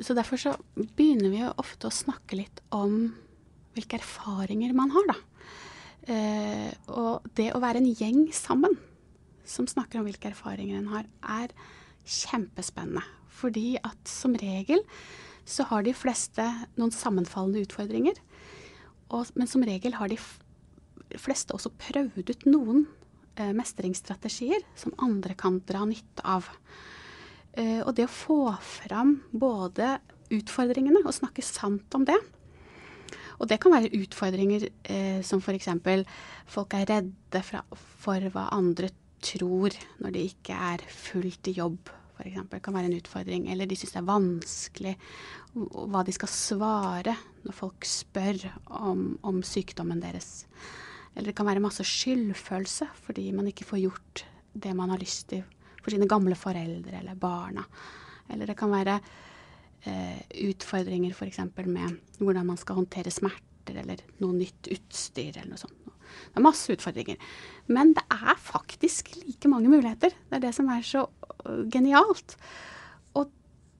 Så 0.00 0.16
derfor 0.16 0.40
så 0.40 0.54
begynner 0.76 1.32
vi 1.32 1.42
jo 1.42 1.54
ofte 1.60 1.88
å 1.88 1.94
snakke 1.94 2.38
litt 2.38 2.62
om 2.74 3.12
hvilke 3.76 4.00
erfaringer 4.00 4.74
man 4.76 4.92
har, 4.94 5.10
da. 5.10 5.18
Uh, 6.10 6.70
og 6.96 7.26
det 7.38 7.50
å 7.54 7.60
være 7.62 7.82
en 7.82 7.90
gjeng 7.92 8.24
sammen 8.34 8.72
som 9.46 9.68
snakker 9.68 10.00
om 10.00 10.06
hvilke 10.08 10.30
erfaringer 10.30 10.78
en 10.78 10.90
har, 10.92 11.08
er 11.20 11.52
kjempespennende. 12.06 13.02
Fordi 13.40 13.74
at 13.82 14.08
som 14.08 14.34
regel 14.38 14.82
så 15.50 15.66
har 15.70 15.84
de 15.84 15.94
fleste 15.96 16.44
noen 16.78 16.94
sammenfallende 16.94 17.64
utfordringer. 17.66 18.16
Og, 19.10 19.30
men 19.34 19.50
som 19.50 19.64
regel 19.66 19.96
har 19.98 20.10
de 20.10 20.18
fleste 21.18 21.56
også 21.56 21.72
prøvd 21.88 22.30
ut 22.30 22.46
noen 22.46 22.84
eh, 23.34 23.50
mestringsstrategier 23.56 24.62
som 24.78 24.94
andre 25.02 25.34
kan 25.38 25.58
dra 25.66 25.82
nytte 25.88 26.22
av. 26.22 26.46
Eh, 27.58 27.80
og 27.82 27.96
det 27.98 28.06
å 28.06 28.14
få 28.14 28.42
fram 28.62 29.18
både 29.32 29.96
utfordringene 30.30 31.02
og 31.02 31.16
snakke 31.16 31.42
sant 31.42 31.98
om 31.98 32.06
det, 32.06 32.18
og 33.40 33.48
det 33.48 33.56
kan 33.62 33.72
være 33.72 33.90
utfordringer 33.96 34.66
eh, 34.68 35.20
som 35.24 35.40
f.eks. 35.40 35.70
folk 36.50 36.74
er 36.76 36.90
redde 36.90 37.40
fra, 37.42 37.62
for 37.72 38.28
hva 38.34 38.50
andre 38.52 38.90
tror 39.24 39.74
når 40.00 40.14
de 40.14 40.26
ikke 40.28 40.56
er 40.74 40.84
fullt 40.92 41.48
i 41.48 41.56
jobb, 41.56 41.88
f.eks. 42.20 42.62
Kan 42.62 42.76
være 42.76 42.90
en 42.90 42.98
utfordring. 42.98 43.48
Eller 43.52 43.68
de 43.68 43.78
syns 43.78 43.94
det 43.96 44.02
er 44.02 44.10
vanskelig 44.10 44.94
hva 45.54 46.04
de 46.06 46.14
skal 46.14 46.30
svare 46.30 47.16
når 47.44 47.56
folk 47.56 47.88
spør 47.88 48.44
om, 48.78 49.06
om 49.26 49.40
sykdommen 49.46 50.02
deres. 50.02 50.44
Eller 51.14 51.32
det 51.32 51.38
kan 51.38 51.48
være 51.48 51.62
masse 51.64 51.84
skyldfølelse 51.86 52.90
fordi 53.06 53.30
man 53.34 53.48
ikke 53.50 53.66
får 53.66 53.82
gjort 53.82 54.24
det 54.52 54.74
man 54.76 54.92
har 54.92 55.00
lyst 55.00 55.28
til 55.32 55.42
for 55.80 55.92
sine 55.92 56.08
gamle 56.10 56.36
foreldre 56.38 57.00
eller 57.00 57.18
barna. 57.18 57.64
Eller 58.30 58.50
det 58.50 58.56
kan 58.58 58.72
være 58.72 58.98
eh, 59.88 60.20
utfordringer 60.46 61.14
f.eks. 61.16 61.40
med 61.66 61.96
hvordan 62.20 62.46
man 62.46 62.60
skal 62.60 62.78
håndtere 62.82 63.10
smerter 63.14 63.80
eller 63.82 64.02
noe 64.20 64.36
nytt 64.36 64.70
utstyr 64.70 65.32
eller 65.32 65.54
noe 65.54 65.62
sånt. 65.64 65.89
Det 66.30 66.40
er 66.40 66.46
masse 66.46 66.74
utfordringer. 66.74 67.18
Men 67.70 67.94
det 67.96 68.04
er 68.14 68.38
faktisk 68.40 69.12
like 69.22 69.50
mange 69.50 69.70
muligheter. 69.72 70.14
Det 70.28 70.38
er 70.38 70.44
det 70.46 70.54
som 70.56 70.70
er 70.72 70.84
så 70.86 71.06
øh, 71.46 71.64
genialt. 71.72 72.36
Og 73.14 73.30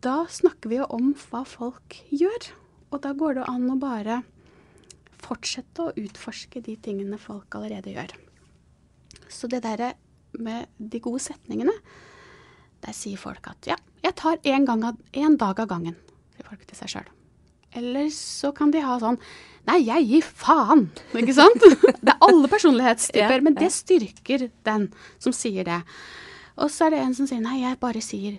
da 0.05 0.25
snakker 0.31 0.73
vi 0.73 0.81
jo 0.81 0.89
om 0.91 1.13
hva 1.29 1.45
folk 1.49 2.01
gjør. 2.11 2.51
Og 2.91 3.03
da 3.05 3.15
går 3.15 3.39
det 3.39 3.49
an 3.51 3.69
å 3.71 3.79
bare 3.81 4.23
fortsette 5.21 5.85
å 5.85 5.95
utforske 6.01 6.63
de 6.65 6.77
tingene 6.81 7.19
folk 7.21 7.55
allerede 7.59 7.95
gjør. 7.95 8.15
Så 9.31 9.51
det 9.51 9.63
derre 9.67 9.95
med 10.39 10.71
de 10.79 11.01
gode 11.03 11.23
setningene, 11.23 11.75
der 12.81 12.97
sier 12.97 13.21
folk 13.21 13.47
at 13.51 13.69
ja, 13.69 13.77
jeg 14.05 14.17
tar 14.17 14.41
én 14.47 14.67
dag 14.67 15.61
av 15.61 15.69
gangen, 15.69 15.97
sier 16.35 16.47
folk 16.49 16.63
til 16.67 16.79
seg 16.79 16.95
sjøl. 16.95 17.11
Eller 17.77 18.09
så 18.15 18.51
kan 18.57 18.73
de 18.75 18.83
ha 18.83 18.97
sånn 18.99 19.21
Nei, 19.69 19.81
jeg 19.85 20.07
gir 20.09 20.25
faen! 20.25 20.87
Ikke 21.17 21.37
sant? 21.37 21.65
Det 22.05 22.13
er 22.15 22.25
alle 22.27 22.49
personlighetstyper, 22.51 23.45
men 23.45 23.57
det 23.59 23.69
styrker 23.75 24.49
den 24.67 24.89
som 25.21 25.35
sier 25.37 25.67
det. 25.69 25.81
Og 26.61 26.71
så 26.73 26.87
er 26.87 26.95
det 26.95 27.03
en 27.05 27.17
som 27.17 27.29
sier 27.29 27.43
nei, 27.45 27.61
jeg 27.63 27.81
bare 27.81 28.03
sier 28.05 28.39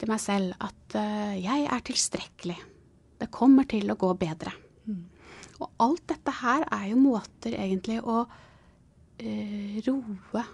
til 0.00 0.10
meg 0.10 0.22
selv 0.22 0.54
at 0.62 0.96
uh, 0.98 1.34
jeg 1.38 1.66
er 1.70 1.84
tilstrekkelig. 1.86 2.56
Det 3.20 3.30
kommer 3.34 3.66
til 3.70 3.90
å 3.92 3.98
gå 3.98 4.10
bedre. 4.18 4.54
Mm. 4.86 5.04
Og 5.62 5.68
alt 5.84 6.04
dette 6.10 6.34
her 6.40 6.66
er 6.74 6.88
jo 6.90 7.00
måter 7.02 7.54
egentlig 7.58 8.00
å 8.02 8.24
uh, 8.26 9.76
roe 9.86 10.44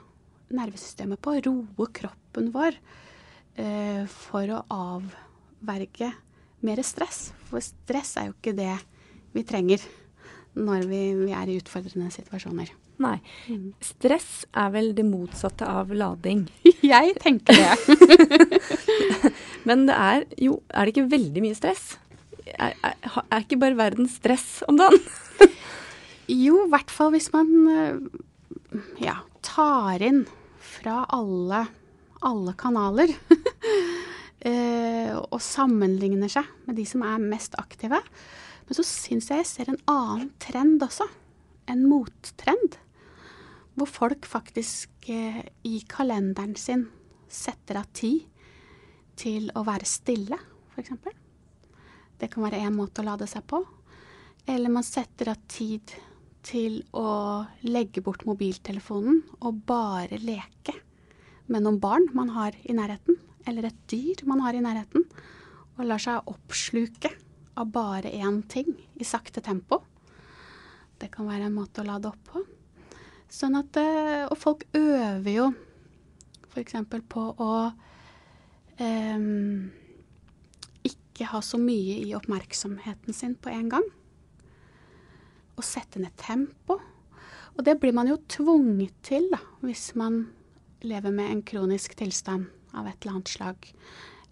nervesystemet 0.51 1.23
på, 1.23 1.37
roe 1.47 1.89
kroppen 1.95 2.51
vår, 2.55 2.77
uh, 3.61 4.05
for 4.11 4.57
å 4.57 4.65
avverge 4.77 6.13
mer 6.67 6.83
stress. 6.85 7.31
For 7.49 7.65
stress 7.65 8.17
er 8.21 8.31
jo 8.31 8.37
ikke 8.37 8.57
det 8.59 8.75
vi 9.37 9.45
trenger 9.47 9.83
når 10.59 10.87
vi, 10.91 11.01
vi 11.15 11.35
er 11.37 11.51
i 11.51 11.59
utfordrende 11.61 12.11
situasjoner. 12.13 12.73
Nei. 13.01 13.17
Stress 13.85 14.45
er 14.53 14.73
vel 14.75 14.91
det 14.97 15.07
motsatte 15.09 15.67
av 15.69 15.93
lading. 15.97 16.45
Jeg 16.93 17.15
tenker 17.23 17.57
det. 17.57 17.97
Men 19.69 19.87
det 19.89 19.97
er 19.97 20.25
jo 20.41 20.59
Er 20.73 20.87
det 20.87 20.95
ikke 20.95 21.11
veldig 21.13 21.45
mye 21.45 21.57
stress? 21.57 21.95
Er, 22.51 22.75
er, 22.75 22.97
er 23.23 23.45
ikke 23.45 23.61
bare 23.61 23.79
verden 23.79 24.09
stress 24.11 24.61
om 24.69 24.81
dagen? 24.81 25.01
jo, 26.45 26.65
i 26.67 26.71
hvert 26.73 26.93
fall 26.93 27.13
hvis 27.15 27.31
man 27.33 27.53
eh, 27.71 28.81
ja, 29.05 29.21
tar 29.47 30.03
inn 30.05 30.25
fra 30.61 31.05
alle, 31.15 31.63
alle 32.27 32.57
kanaler. 32.59 33.15
eh, 34.51 35.15
og 35.15 35.41
sammenligner 35.45 36.33
seg 36.33 36.49
med 36.67 36.77
de 36.81 36.89
som 36.89 37.07
er 37.07 37.23
mest 37.23 37.57
aktive. 37.61 38.03
Men 38.71 38.79
så 38.79 38.85
syns 38.87 39.27
jeg 39.27 39.43
jeg 39.43 39.51
ser 39.51 39.69
en 39.73 39.81
annen 39.91 40.29
trend 40.39 40.79
også. 40.87 41.03
En 41.67 41.81
mottrend 41.91 42.77
hvor 43.75 43.89
folk 43.91 44.29
faktisk 44.31 45.09
eh, 45.11 45.41
i 45.67 45.81
kalenderen 45.91 46.53
sin 46.55 46.85
setter 47.27 47.81
av 47.81 47.89
tid 47.91 48.29
til 49.19 49.49
å 49.59 49.65
være 49.67 49.89
stille, 49.91 50.39
f.eks. 50.71 50.93
Det 52.23 52.29
kan 52.31 52.45
være 52.45 52.61
én 52.63 52.77
måte 52.77 53.03
å 53.03 53.09
lade 53.09 53.27
seg 53.27 53.43
på. 53.51 53.59
Eller 54.47 54.71
man 54.71 54.87
setter 54.87 55.33
av 55.33 55.41
tid 55.51 55.91
til 56.47 56.79
å 56.95 57.43
legge 57.67 58.05
bort 58.07 58.23
mobiltelefonen 58.29 59.19
og 59.41 59.65
bare 59.67 60.21
leke 60.23 60.77
med 61.51 61.67
noen 61.67 61.81
barn 61.83 62.07
man 62.15 62.31
har 62.37 62.55
i 62.63 62.79
nærheten, 62.79 63.19
eller 63.51 63.67
et 63.67 63.83
dyr 63.91 64.23
man 64.31 64.45
har 64.47 64.55
i 64.55 64.63
nærheten, 64.63 65.09
og 65.75 65.91
lar 65.91 66.07
seg 66.07 66.31
oppsluke 66.31 67.11
av 67.61 67.71
bare 67.73 68.11
én 68.17 68.43
ting 68.49 68.73
i 68.95 69.05
sakte 69.05 69.43
tempo. 69.45 69.83
Det 71.01 71.11
kan 71.13 71.29
være 71.29 71.49
en 71.49 71.57
måte 71.57 71.83
å 71.83 71.89
lade 71.89 72.11
opp 72.11 72.33
på. 72.33 72.43
Sånn 73.31 73.57
at, 73.59 73.77
eh, 73.79 74.27
og 74.27 74.37
folk 74.41 74.67
øver 74.75 75.31
jo 75.31 75.51
f.eks. 76.51 76.75
på 77.09 77.27
å 77.39 77.53
eh, 78.83 79.29
ikke 80.91 81.31
ha 81.31 81.41
så 81.45 81.61
mye 81.61 82.01
i 82.03 82.15
oppmerksomheten 82.17 83.17
sin 83.17 83.37
på 83.39 83.53
en 83.53 83.69
gang. 83.71 83.87
Og 85.57 85.67
sette 85.67 86.03
ned 86.03 86.17
tempo. 86.19 86.81
Og 87.57 87.65
det 87.67 87.77
blir 87.81 87.95
man 87.95 88.09
jo 88.09 88.19
tvunget 88.31 88.97
til 89.05 89.29
da, 89.33 89.41
hvis 89.61 89.93
man 90.01 90.23
lever 90.81 91.13
med 91.13 91.31
en 91.31 91.43
kronisk 91.45 91.95
tilstand 91.99 92.49
av 92.73 92.89
et 92.89 92.97
eller 93.03 93.19
annet 93.19 93.33
slag. 93.33 93.69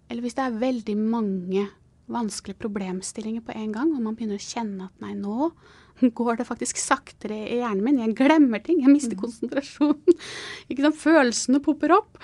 Eller 0.09 0.25
hvis 0.25 0.37
det 0.37 0.45
er 0.47 0.61
veldig 0.63 0.95
mange 0.97 1.67
vanskelige 2.09 2.59
problemstillinger 2.61 3.43
på 3.45 3.55
en 3.55 3.73
gang, 3.75 3.93
og 3.93 4.01
man 4.03 4.17
begynner 4.17 4.39
å 4.39 4.43
kjenne 4.43 4.89
at 4.89 5.03
nei, 5.03 5.13
nå 5.17 5.51
går 6.19 6.39
det 6.39 6.47
faktisk 6.47 6.79
saktere 6.81 7.37
i 7.45 7.59
hjernen 7.59 7.83
min. 7.85 8.01
Jeg 8.03 8.17
glemmer 8.19 8.63
ting. 8.63 8.81
Jeg 8.83 8.93
mister 8.93 9.17
mm. 9.17 9.21
konsentrasjonen. 9.23 10.19
Ikke 10.69 10.85
sant? 10.85 10.99
Følelsene 11.01 11.61
popper 11.63 11.95
opp 11.97 12.19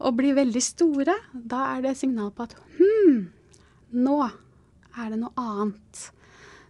og 0.00 0.16
blir 0.18 0.36
veldig 0.38 0.62
store. 0.64 1.16
Da 1.32 1.66
er 1.74 1.84
det 1.86 1.96
signal 2.00 2.32
på 2.34 2.48
at 2.48 2.56
hm, 2.78 3.20
nå 4.00 4.16
er 4.24 5.12
det 5.12 5.20
noe 5.20 5.32
annet 5.38 6.02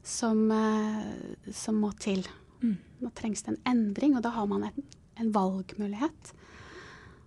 som, 0.06 0.46
uh, 0.52 1.50
som 1.54 1.80
må 1.80 1.92
til. 2.02 2.26
Mm. 2.60 2.76
Nå 3.00 3.12
trengs 3.16 3.44
det 3.46 3.54
en 3.54 3.62
endring, 3.72 4.16
og 4.18 4.24
da 4.26 4.34
har 4.34 4.48
man 4.50 4.68
en, 4.68 4.86
en 5.20 5.32
valgmulighet. 5.34 6.34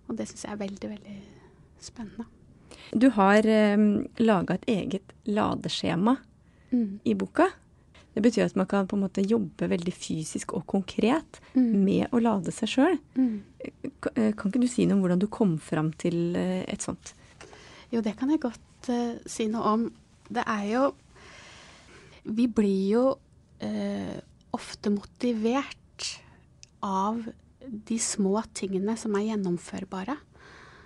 Og 0.08 0.18
det 0.18 0.28
syns 0.30 0.46
jeg 0.46 0.54
er 0.54 0.62
veldig, 0.62 0.94
veldig 0.94 1.18
spennende. 1.82 2.28
Du 2.92 3.08
har 3.16 3.46
um, 3.78 4.04
laga 4.20 4.58
et 4.58 4.68
eget 4.70 5.14
ladeskjema 5.24 6.16
mm. 6.70 6.88
i 7.04 7.14
boka. 7.18 7.48
Det 8.14 8.22
betyr 8.22 8.46
at 8.46 8.56
man 8.58 8.68
kan 8.70 8.86
på 8.86 8.94
en 8.96 9.02
måte 9.02 9.24
jobbe 9.26 9.66
veldig 9.70 9.92
fysisk 9.94 10.54
og 10.54 10.66
konkret 10.70 11.40
mm. 11.56 11.70
med 11.82 12.14
å 12.14 12.20
lade 12.22 12.54
seg 12.54 12.70
sjøl. 12.70 12.98
Mm. 13.18 13.40
Eh, 13.64 14.30
kan 14.38 14.50
ikke 14.50 14.62
du 14.62 14.68
si 14.70 14.86
noe 14.86 14.98
om 14.98 15.02
hvordan 15.02 15.22
du 15.22 15.26
kom 15.32 15.56
fram 15.58 15.90
til 15.98 16.36
eh, 16.38 16.62
et 16.70 16.84
sånt? 16.84 17.14
Jo, 17.90 18.04
det 18.04 18.14
kan 18.18 18.30
jeg 18.30 18.42
godt 18.44 18.90
uh, 18.90 19.16
si 19.26 19.48
noe 19.50 19.72
om. 19.74 19.88
Det 20.30 20.44
er 20.48 20.68
jo 20.70 20.84
Vi 22.24 22.46
blir 22.48 22.84
jo 22.88 23.04
uh, 23.12 24.14
ofte 24.56 24.90
motivert 24.94 26.06
av 26.80 27.20
de 27.64 27.98
små 28.00 28.38
tingene 28.56 28.94
som 29.00 29.16
er 29.18 29.26
gjennomførbare, 29.28 30.16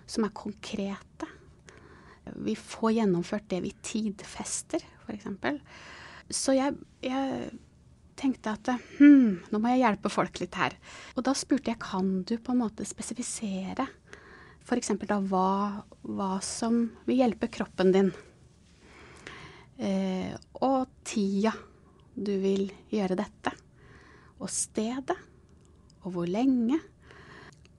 som 0.09 0.25
er 0.27 0.35
konkrete. 0.35 1.29
Vi 2.37 2.57
får 2.59 2.99
gjennomført 2.99 3.49
det 3.53 3.63
vi 3.65 3.73
tidfester, 3.85 4.85
f.eks. 5.07 5.29
Så 6.35 6.55
jeg, 6.57 6.77
jeg 7.05 7.51
tenkte 8.19 8.53
at 8.57 8.73
hm, 8.99 9.49
nå 9.49 9.61
må 9.63 9.73
jeg 9.73 9.85
hjelpe 9.85 10.13
folk 10.13 10.43
litt 10.43 10.59
her. 10.59 10.77
Og 11.17 11.25
da 11.27 11.35
spurte 11.39 11.73
jeg 11.73 11.81
kan 11.83 12.21
du 12.29 12.37
på 12.37 12.55
en 12.55 12.63
måte 12.65 12.87
spesifisere 12.89 13.87
f.eks. 14.69 14.93
da 15.09 15.17
hva, 15.25 15.81
hva, 16.05 16.33
som 16.45 16.83
vil 17.09 17.23
hjelpe 17.23 17.49
kroppen 17.53 17.93
din. 17.95 18.11
Eh, 19.79 20.35
og 20.61 20.91
tida 21.07 21.55
du 22.13 22.35
vil 22.43 22.69
gjøre 22.93 23.17
dette. 23.19 23.55
Og 24.39 24.51
stedet. 24.53 25.17
Og 26.05 26.13
hvor 26.15 26.29
lenge. 26.29 26.77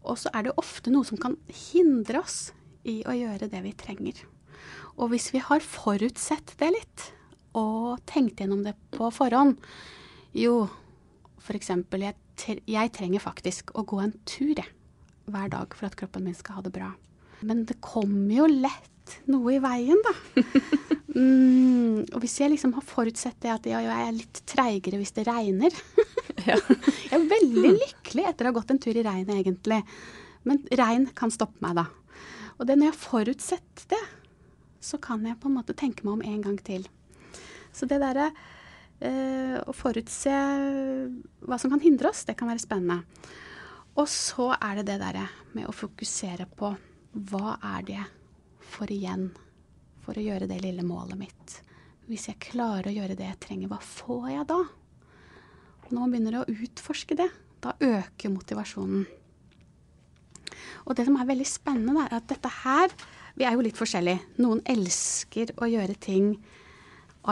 Og 0.01 0.17
så 0.17 0.31
er 0.33 0.47
det 0.47 0.57
ofte 0.57 0.91
noe 0.93 1.05
som 1.05 1.19
kan 1.21 1.37
hindre 1.69 2.23
oss 2.23 2.49
i 2.87 3.01
å 3.05 3.13
gjøre 3.13 3.51
det 3.51 3.61
vi 3.65 3.75
trenger. 3.77 4.23
Og 4.99 5.13
hvis 5.13 5.29
vi 5.33 5.41
har 5.43 5.63
forutsett 5.63 6.55
det 6.59 6.73
litt, 6.75 7.05
og 7.57 8.01
tenkt 8.09 8.41
gjennom 8.41 8.61
det 8.65 8.75
på 8.93 9.09
forhånd. 9.13 9.57
Jo, 10.37 10.67
f.eks. 11.41 11.71
Jeg, 11.71 12.59
jeg 12.69 12.93
trenger 12.95 13.23
faktisk 13.23 13.73
å 13.77 13.85
gå 13.87 14.01
en 14.03 14.15
tur 14.29 14.53
jeg, 14.53 14.69
hver 15.29 15.49
dag 15.51 15.73
for 15.77 15.89
at 15.89 15.97
kroppen 15.97 16.25
min 16.25 16.37
skal 16.37 16.59
ha 16.59 16.65
det 16.65 16.73
bra. 16.75 16.91
Men 17.45 17.65
det 17.69 17.79
kommer 17.85 18.33
jo 18.35 18.47
lett 18.49 19.19
noe 19.29 19.55
i 19.57 19.63
veien, 19.63 19.99
da. 20.05 20.15
Mm, 21.09 22.05
og 22.13 22.19
hvis 22.21 22.35
jeg 22.37 22.51
liksom 22.51 22.75
har 22.75 22.83
forutsett 22.85 23.39
det 23.41 23.49
at 23.49 23.63
ja, 23.65 23.79
jeg 23.81 24.03
er 24.05 24.11
litt 24.13 24.41
treigere 24.47 24.99
hvis 25.01 25.15
det 25.15 25.23
regner 25.25 25.73
Jeg 26.45 27.15
er 27.17 27.25
veldig 27.31 27.71
lykkelig 27.79 28.27
etter 28.29 28.45
å 28.45 28.51
ha 28.51 28.55
gått 28.59 28.69
en 28.75 28.79
tur 28.79 28.93
i 28.93 29.01
regnet, 29.03 29.33
egentlig. 29.33 29.79
Men 30.47 30.61
regn 30.69 31.07
kan 31.17 31.33
stoppe 31.33 31.57
meg, 31.65 31.81
da. 31.81 31.87
Og 32.59 32.69
det 32.69 32.77
når 32.77 32.91
jeg 32.91 32.93
har 32.93 33.01
forutsett 33.01 33.83
det, 33.89 33.99
så 34.79 34.99
kan 35.01 35.25
jeg 35.27 35.39
på 35.39 35.49
en 35.49 35.57
måte 35.59 35.75
tenke 35.77 36.05
meg 36.05 36.17
om 36.17 36.25
en 36.25 36.41
gang 36.47 36.57
til. 36.65 36.87
Så 37.75 37.87
det 37.89 37.99
derre 38.01 38.29
eh, 38.99 39.57
å 39.59 39.75
forutse 39.75 40.33
hva 41.45 41.59
som 41.59 41.73
kan 41.73 41.83
hindre 41.83 42.11
oss, 42.11 42.25
det 42.27 42.37
kan 42.39 42.49
være 42.51 42.63
spennende. 42.63 43.03
Og 43.99 44.07
så 44.09 44.51
er 44.55 44.79
det 44.79 44.87
det 44.91 44.99
derre 45.01 45.27
med 45.55 45.67
å 45.67 45.75
fokusere 45.75 46.47
på 46.57 46.71
hva 47.29 47.57
er 47.75 47.85
det 47.87 48.03
for 48.69 48.91
igjen 48.93 49.29
for 50.05 50.17
å 50.17 50.23
gjøre 50.23 50.47
det 50.49 50.61
lille 50.63 50.85
målet 50.85 51.19
mitt. 51.19 51.55
Hvis 52.09 52.29
jeg 52.29 52.41
klarer 52.41 52.89
å 52.89 52.95
gjøre 52.95 53.17
det 53.17 53.27
jeg 53.27 53.41
trenger, 53.43 53.69
hva 53.69 53.81
får 53.83 54.29
jeg 54.33 54.47
da? 54.49 54.59
Når 55.89 55.99
man 55.99 56.13
begynner 56.13 56.39
å 56.39 56.47
utforske 56.49 57.17
det, 57.17 57.27
da 57.61 57.75
øker 57.81 58.31
motivasjonen. 58.33 59.07
Og 60.87 60.95
det 60.97 61.05
som 61.05 61.17
er 61.19 61.27
veldig 61.29 61.47
spennende, 61.49 62.05
er 62.05 62.15
at 62.17 62.29
dette 62.29 62.49
her 62.63 62.93
Vi 63.39 63.45
er 63.47 63.55
jo 63.55 63.63
litt 63.63 63.77
forskjellige. 63.79 64.19
Noen 64.43 64.59
elsker 64.67 65.53
å 65.63 65.67
gjøre 65.71 65.95
ting 65.95 66.33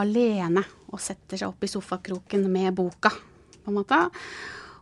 alene 0.00 0.62
og 0.88 1.02
setter 1.04 1.36
seg 1.36 1.50
opp 1.50 1.66
i 1.66 1.68
sofakroken 1.68 2.46
med 2.48 2.72
boka, 2.78 3.10
på 3.12 3.68
en 3.68 3.76
måte, 3.76 3.98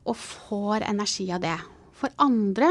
og 0.07 0.15
får 0.21 0.87
energi 0.87 1.27
av 1.35 1.43
det. 1.43 1.57
For 1.99 2.15
andre 2.23 2.69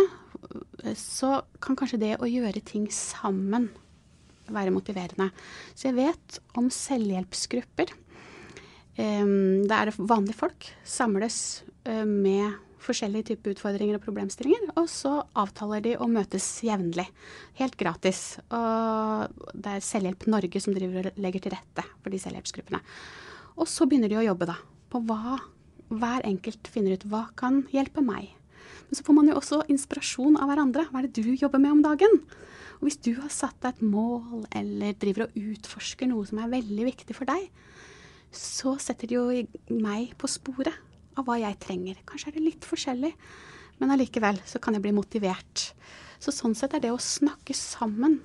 eh, 0.86 0.96
så 0.96 1.42
kan 1.60 1.76
kanskje 1.76 2.00
det 2.00 2.14
å 2.16 2.30
gjøre 2.32 2.64
ting 2.64 2.88
sammen 2.96 3.68
være 4.48 4.72
motiverende. 4.72 5.34
Så 5.76 5.90
jeg 5.90 6.00
vet 6.00 6.40
om 6.56 6.72
selvhjelpsgrupper. 6.72 7.92
Um, 8.96 9.66
der 9.68 9.92
vanlige 9.98 10.38
folk 10.40 10.70
samles 10.88 11.66
uh, 11.90 12.06
med 12.08 12.56
forskjellige 12.86 13.32
typer 13.32 13.56
utfordringer 13.56 13.98
og 13.98 14.06
problemstillinger. 14.06 14.70
Og 14.80 14.88
så 14.92 15.18
avtaler 15.38 15.84
de 15.86 15.96
å 15.98 16.08
møtes 16.10 16.46
jevnlig. 16.66 17.08
Helt 17.60 17.76
gratis. 17.80 18.38
Og 18.54 19.52
det 19.54 19.76
er 19.78 19.86
Selvhjelp 19.86 20.28
Norge 20.32 20.62
som 20.64 20.76
driver 20.78 21.12
og 21.12 21.20
legger 21.22 21.46
til 21.46 21.56
rette 21.58 21.86
for 22.00 22.14
de 22.14 22.22
selvhjelpsgruppene. 22.22 22.82
Og 23.56 23.70
så 23.72 23.88
begynner 23.88 24.12
de 24.12 24.20
å 24.20 24.26
jobbe 24.30 24.50
da, 24.50 24.58
på 24.92 25.02
hva 25.08 25.40
hver 25.94 26.26
enkelt 26.26 26.68
finner 26.72 26.96
ut 26.96 27.06
hva 27.10 27.28
kan 27.38 27.64
hjelpe 27.74 28.02
meg. 28.04 28.32
Men 28.88 28.98
så 28.98 29.06
får 29.06 29.18
man 29.18 29.30
jo 29.30 29.38
også 29.40 29.62
inspirasjon 29.72 30.38
av 30.40 30.50
hverandre. 30.50 30.88
Hva 30.90 31.02
er 31.02 31.08
det 31.08 31.24
du 31.26 31.36
jobber 31.38 31.62
med 31.62 31.78
om 31.78 31.84
dagen? 31.86 32.20
Og 32.80 32.88
hvis 32.88 33.00
du 33.02 33.14
har 33.20 33.32
satt 33.34 33.58
deg 33.64 33.76
et 33.76 33.86
mål 33.86 34.46
eller 34.56 34.98
driver 35.00 35.28
og 35.28 35.38
utforsker 35.40 36.10
noe 36.12 36.26
som 36.28 36.42
er 36.42 36.52
veldig 36.52 36.90
viktig 36.90 37.18
for 37.18 37.30
deg, 37.30 37.48
så 38.36 38.76
setter 38.82 39.10
de 39.10 39.16
jo 39.18 39.26
meg 39.72 40.12
på 40.20 40.30
sporet 40.30 40.76
av 41.16 41.28
hva 41.28 41.38
jeg 41.40 41.60
trenger. 41.64 42.00
Kanskje 42.08 42.32
er 42.32 42.38
det 42.38 42.46
litt 42.46 42.68
forskjellig, 42.68 43.12
men 43.80 43.92
allikevel 43.94 44.40
så 44.48 44.62
kan 44.64 44.76
jeg 44.76 44.86
bli 44.86 44.94
motivert. 44.96 45.70
Så 46.20 46.34
sånn 46.34 46.56
sett 46.58 46.76
er 46.76 46.84
det 46.84 46.94
å 46.94 47.02
snakke 47.02 47.56
sammen 47.58 48.20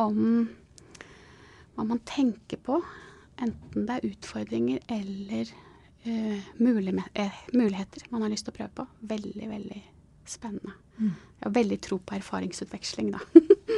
om 0.00 0.48
hva 1.76 1.86
man 1.88 2.02
tenker 2.08 2.60
på, 2.60 2.80
enten 3.42 3.86
det 3.88 3.96
er 3.96 4.10
utfordringer 4.10 4.82
eller 4.92 5.48
uh, 6.06 6.50
muligheter 6.60 8.04
man 8.12 8.24
har 8.24 8.32
lyst 8.32 8.46
til 8.46 8.54
å 8.54 8.58
prøve 8.60 8.74
på, 8.82 8.86
veldig, 9.14 9.48
veldig 9.48 9.80
spennende. 10.28 10.76
Mm. 10.98 11.14
Jeg 11.40 11.46
har 11.46 11.56
veldig 11.56 11.80
tro 11.82 11.98
på 11.98 12.16
erfaringsutveksling, 12.18 13.10
da. 13.14 13.22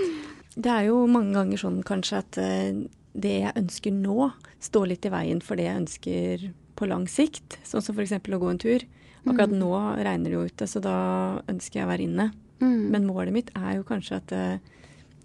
det 0.66 0.74
er 0.74 0.90
jo 0.90 0.98
mange 1.10 1.34
ganger 1.38 1.62
sånn 1.62 1.80
kanskje 1.86 2.20
at 2.20 2.40
uh, 2.42 2.82
det 3.14 3.36
jeg 3.44 3.56
ønsker 3.62 3.94
nå, 3.94 4.28
står 4.64 4.90
litt 4.90 5.06
i 5.06 5.14
veien 5.14 5.40
for 5.44 5.60
det 5.60 5.68
jeg 5.68 5.82
ønsker 5.84 6.46
på 6.76 6.88
lang 6.90 7.06
sikt. 7.10 7.58
Sånn 7.66 7.84
som 7.84 7.96
f.eks. 7.96 8.16
å 8.18 8.40
gå 8.42 8.50
en 8.50 8.60
tur. 8.62 8.84
Akkurat 9.24 9.52
mm. 9.52 9.58
nå 9.60 9.72
regner 10.04 10.30
det 10.30 10.36
jo 10.36 10.46
ute, 10.48 10.68
så 10.68 10.82
da 10.84 10.96
ønsker 11.48 11.80
jeg 11.80 11.86
å 11.86 11.92
være 11.92 12.06
inne. 12.06 12.28
Mm. 12.60 12.80
Men 12.92 13.08
målet 13.08 13.34
mitt 13.34 13.52
er 13.56 13.78
jo 13.78 13.86
kanskje 13.88 14.20
at 14.20 14.34
uh, 14.36 14.72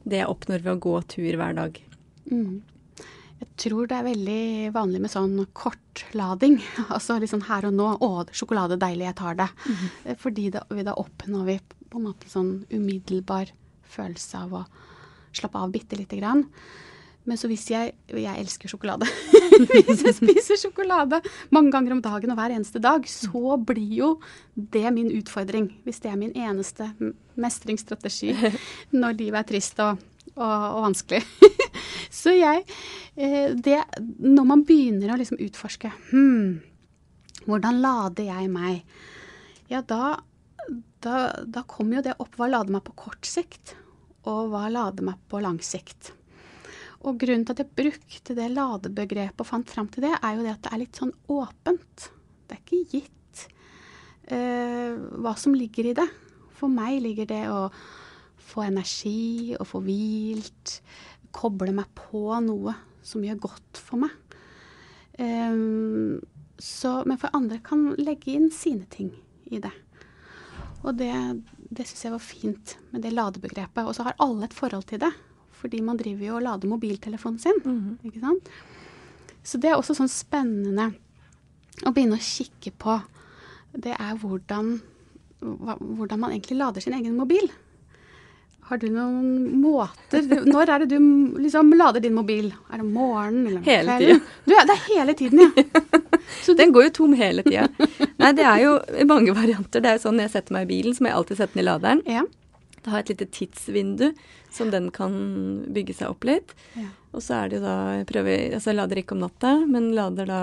det 0.08 0.22
jeg 0.22 0.32
oppnår 0.32 0.64
ved 0.64 0.76
å 0.78 0.84
gå 0.86 0.96
tur 1.12 1.40
hver 1.40 1.58
dag. 1.58 1.80
Mm. 2.32 2.62
Jeg 3.40 3.50
tror 3.64 3.88
det 3.88 3.96
er 3.96 4.08
veldig 4.08 4.44
vanlig 4.76 5.02
med 5.04 5.12
sånn 5.14 5.36
kortlading. 5.56 6.60
Altså 6.96 7.20
liksom 7.20 7.46
her 7.48 7.70
og 7.70 7.76
nå. 7.76 7.90
Å, 8.04 8.12
sjokolade, 8.36 8.80
deilig, 8.80 9.08
jeg 9.10 9.20
tar 9.20 9.40
det. 9.40 9.50
Mm. 9.68 10.18
Fordi 10.24 10.50
da, 10.56 10.66
da 10.92 10.96
oppnår 11.00 11.48
vi 11.48 11.58
på 11.90 12.00
en 12.00 12.08
måte 12.10 12.32
sånn 12.32 12.54
umiddelbar 12.72 13.52
følelse 13.90 14.44
av 14.46 14.62
å 14.62 14.68
slappe 15.36 15.60
av 15.60 15.74
bitte 15.74 15.98
lite 16.00 16.20
grann. 16.20 16.46
Men 17.30 17.38
så 17.38 17.50
hvis 17.52 17.68
jeg 17.70 17.94
Jeg 18.10 18.42
elsker 18.42 18.72
sjokolade. 18.72 19.08
hvis 19.86 20.04
jeg 20.08 20.16
spiser 20.18 20.58
sjokolade 20.58 21.22
mange 21.54 21.72
ganger 21.72 21.94
om 21.94 22.02
dagen 22.02 22.34
og 22.34 22.40
hver 22.40 22.56
eneste 22.56 22.82
dag, 22.82 23.06
så 23.06 23.58
blir 23.58 23.98
jo 24.00 24.10
det 24.56 24.88
min 24.96 25.12
utfordring. 25.14 25.70
Hvis 25.86 26.02
det 26.04 26.12
er 26.12 26.20
min 26.20 26.34
eneste 26.34 26.90
mestringsstrategi 27.40 28.34
når 29.00 29.20
livet 29.20 29.42
er 29.44 29.50
trist 29.52 29.80
og, 29.84 30.00
og, 30.36 30.48
og 30.48 30.82
vanskelig. 30.90 31.22
så 32.22 32.34
jeg 32.34 32.66
eh, 33.16 33.54
det, 33.56 33.78
Når 34.20 34.50
man 34.50 34.66
begynner 34.68 35.14
å 35.14 35.20
liksom 35.20 35.40
utforske 35.44 35.92
hmm, 36.10 36.60
hvordan 37.46 37.80
lader 37.84 38.28
jeg 38.28 38.50
meg? 38.52 38.84
Ja, 39.70 39.82
da, 39.86 40.20
da, 41.04 41.30
da 41.46 41.64
kommer 41.70 42.00
jo 42.00 42.08
det 42.10 42.18
opp. 42.18 42.36
Hva 42.38 42.50
lader 42.50 42.74
meg 42.76 42.84
på 42.88 42.98
kort 43.08 43.30
sikt? 43.30 43.76
Og 44.28 44.52
hva 44.52 44.68
lader 44.72 45.06
meg 45.12 45.22
på 45.32 45.42
lang 45.42 45.60
sikt? 45.64 46.12
Og 47.08 47.20
grunnen 47.20 47.46
til 47.48 47.56
at 47.56 47.62
jeg 47.64 47.78
brukte 47.80 48.36
det 48.36 48.50
ladebegrepet 48.52 49.44
og 49.44 49.48
fant 49.48 49.72
fram 49.72 49.88
til 49.92 50.04
det, 50.04 50.16
er 50.18 50.36
jo 50.36 50.44
det 50.44 50.56
at 50.56 50.66
det 50.66 50.74
er 50.74 50.82
litt 50.82 51.00
sånn 51.00 51.14
åpent. 51.32 52.10
Det 52.50 52.58
er 52.58 52.64
ikke 52.66 52.98
gitt 52.98 53.44
uh, 54.34 55.00
hva 55.24 55.36
som 55.40 55.56
ligger 55.56 55.92
i 55.92 55.96
det. 56.02 56.08
For 56.60 56.72
meg 56.72 57.00
ligger 57.06 57.30
det 57.30 57.44
å 57.54 57.70
få 58.50 58.66
energi 58.68 59.56
og 59.56 59.68
få 59.70 59.84
hvilt. 59.86 60.80
Koble 61.36 61.72
meg 61.78 61.88
på 61.96 62.26
noe 62.44 62.76
som 63.06 63.24
gjør 63.24 63.40
godt 63.48 63.80
for 63.80 64.04
meg. 64.04 64.12
Um, 65.20 66.20
så, 66.60 67.00
men 67.08 67.20
for 67.20 67.32
andre 67.36 67.62
kan 67.64 67.94
legge 68.00 68.36
inn 68.36 68.50
sine 68.52 68.84
ting 68.92 69.14
i 69.48 69.62
det. 69.64 69.72
Og 70.84 70.96
det, 71.00 71.14
det 71.72 71.88
syns 71.88 72.06
jeg 72.06 72.14
var 72.16 72.24
fint 72.24 72.76
med 72.92 73.04
det 73.04 73.16
ladebegrepet. 73.16 73.86
Og 73.86 73.96
så 73.96 74.08
har 74.08 74.20
alle 74.20 74.48
et 74.48 74.56
forhold 74.56 74.88
til 74.92 75.00
det. 75.04 75.14
Fordi 75.60 75.82
man 75.84 76.00
driver 76.00 76.26
jo 76.26 76.36
og 76.40 76.46
lader 76.46 76.72
mobiltelefonen 76.72 77.40
sin. 77.42 77.62
Mm. 77.66 77.98
ikke 78.08 78.24
sant? 78.24 78.52
Så 79.44 79.60
det 79.62 79.72
er 79.72 79.80
også 79.80 79.96
sånn 79.98 80.12
spennende 80.12 80.92
å 81.88 81.94
begynne 81.96 82.20
å 82.20 82.24
kikke 82.24 82.74
på. 82.80 83.00
Det 83.80 83.96
er 83.96 84.20
hvordan, 84.20 84.78
hvordan 85.42 86.22
man 86.22 86.36
egentlig 86.36 86.60
lader 86.60 86.84
sin 86.84 86.96
egen 86.98 87.18
mobil. 87.20 87.50
Har 88.70 88.78
du 88.78 88.86
noen 88.94 89.62
måter 89.64 90.22
Når 90.46 90.70
er 90.70 90.84
det 90.84 90.92
du 90.92 91.38
liksom 91.42 91.72
lader 91.74 92.04
din 92.04 92.14
mobil? 92.14 92.52
Er 92.70 92.84
det 92.84 92.86
morgenen 92.86 93.48
eller 93.50 93.64
Hele 93.66 93.96
tida. 93.98 94.20
Det 94.46 94.76
er 94.76 94.84
hele 94.92 95.16
tiden, 95.18 95.42
ja. 95.42 95.64
Så 96.46 96.54
Den 96.54 96.74
går 96.76 96.90
jo 96.90 96.92
tom 97.00 97.16
hele 97.18 97.42
tida. 97.42 97.66
Nei, 98.22 98.30
det 98.38 98.46
er 98.46 98.60
jo 98.62 98.76
mange 99.10 99.34
varianter. 99.34 99.82
Det 99.82 99.90
er 99.90 99.98
jo 99.98 100.04
sånn 100.04 100.20
når 100.20 100.28
jeg 100.28 100.34
setter 100.36 100.54
meg 100.54 100.68
i 100.68 100.70
bilen, 100.76 100.94
så 100.94 101.02
må 101.02 101.10
jeg 101.10 101.18
alltid 101.18 101.40
sette 101.40 101.58
den 101.58 101.64
i 101.64 101.66
laderen. 101.66 102.04
Ja. 102.06 102.28
Det 102.90 102.96
har 102.96 103.04
et 103.06 103.12
lite 103.14 103.30
tidsvindu 103.30 104.08
som 104.50 104.72
den 104.74 104.90
kan 104.90 105.14
bygge 105.70 105.94
seg 105.94 106.10
opp 106.10 106.26
litt. 106.26 106.56
Ja. 106.74 106.88
Og 107.14 107.22
så 107.22 107.40
er 107.40 107.50
det 107.50 107.60
jo 107.60 107.64
da 107.68 107.78
prøver, 108.10 108.56
altså 108.58 108.74
lader 108.74 109.02
ikke 109.02 109.14
om 109.14 109.22
natta, 109.22 109.52
men 109.70 109.92
lader 109.98 110.30
da 110.30 110.42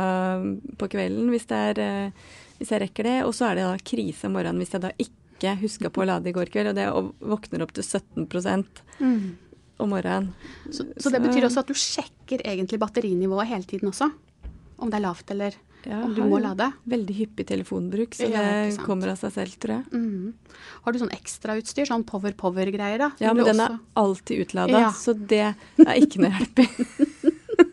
på 0.79 0.89
kvelden 0.95 1.33
hvis, 1.35 1.49
er, 1.51 1.81
eh, 1.83 2.39
hvis 2.61 2.71
jeg 2.71 2.85
rekker 2.85 3.07
det. 3.07 3.17
Og 3.27 3.35
så 3.35 3.51
er 3.51 3.59
det 3.59 3.67
da 3.67 3.89
krise 3.93 4.31
om 4.31 4.39
morgenen 4.39 4.63
hvis 4.63 4.77
jeg 4.77 4.85
da 4.87 4.93
ikke 4.95 5.57
huska 5.65 5.91
på 5.91 6.05
å 6.05 6.09
lade 6.09 6.31
i 6.31 6.37
går 6.37 6.55
kveld, 6.55 6.71
og 6.71 6.79
det 6.79 6.87
våkner 7.35 7.67
opp 7.67 7.75
til 7.77 7.85
17 7.85 8.31
mm. 8.31 9.19
om 9.83 9.91
morgenen. 9.91 10.31
Så, 10.71 10.87
så, 10.95 11.11
det 11.11 11.23
betyr 11.27 11.51
også 11.51 11.67
at 11.67 11.75
du 11.75 11.77
sjekker 11.77 12.47
egentlig 12.47 12.81
batterinivået 12.83 13.51
hele 13.51 13.67
tiden 13.75 13.91
også? 13.91 14.13
Om 14.79 14.91
det 14.93 15.01
er 15.01 15.07
lavt 15.09 15.35
eller 15.35 15.59
ja, 15.87 16.01
om 16.05 16.15
du 16.17 16.23
må 16.27 16.41
lade? 16.43 16.69
Veldig 16.91 17.17
hyppig 17.17 17.47
telefonbruk, 17.49 18.17
så 18.19 18.29
ja, 18.31 18.43
det 18.43 18.83
kommer 18.83 19.13
av 19.13 19.21
seg 19.21 19.35
selv, 19.37 19.57
tror 19.63 19.79
jeg. 19.79 19.87
Mm. 19.95 20.59
Har 20.85 20.95
du 20.95 21.01
sånn 21.03 21.15
ekstrautstyr, 21.15 21.89
sånn 21.89 22.05
power-power-greier, 22.09 23.05
da? 23.05 23.11
Ja, 23.23 23.33
men 23.37 23.47
den 23.47 23.63
også... 23.63 23.79
er 23.79 24.03
alltid 24.03 24.45
utlada, 24.47 24.83
ja. 24.87 24.93
så 24.97 25.15
det 25.17 25.45
er 25.47 25.95
ikke 26.03 26.25
noe 26.25 26.33
hjelp 26.35 26.63
i. 26.65 26.69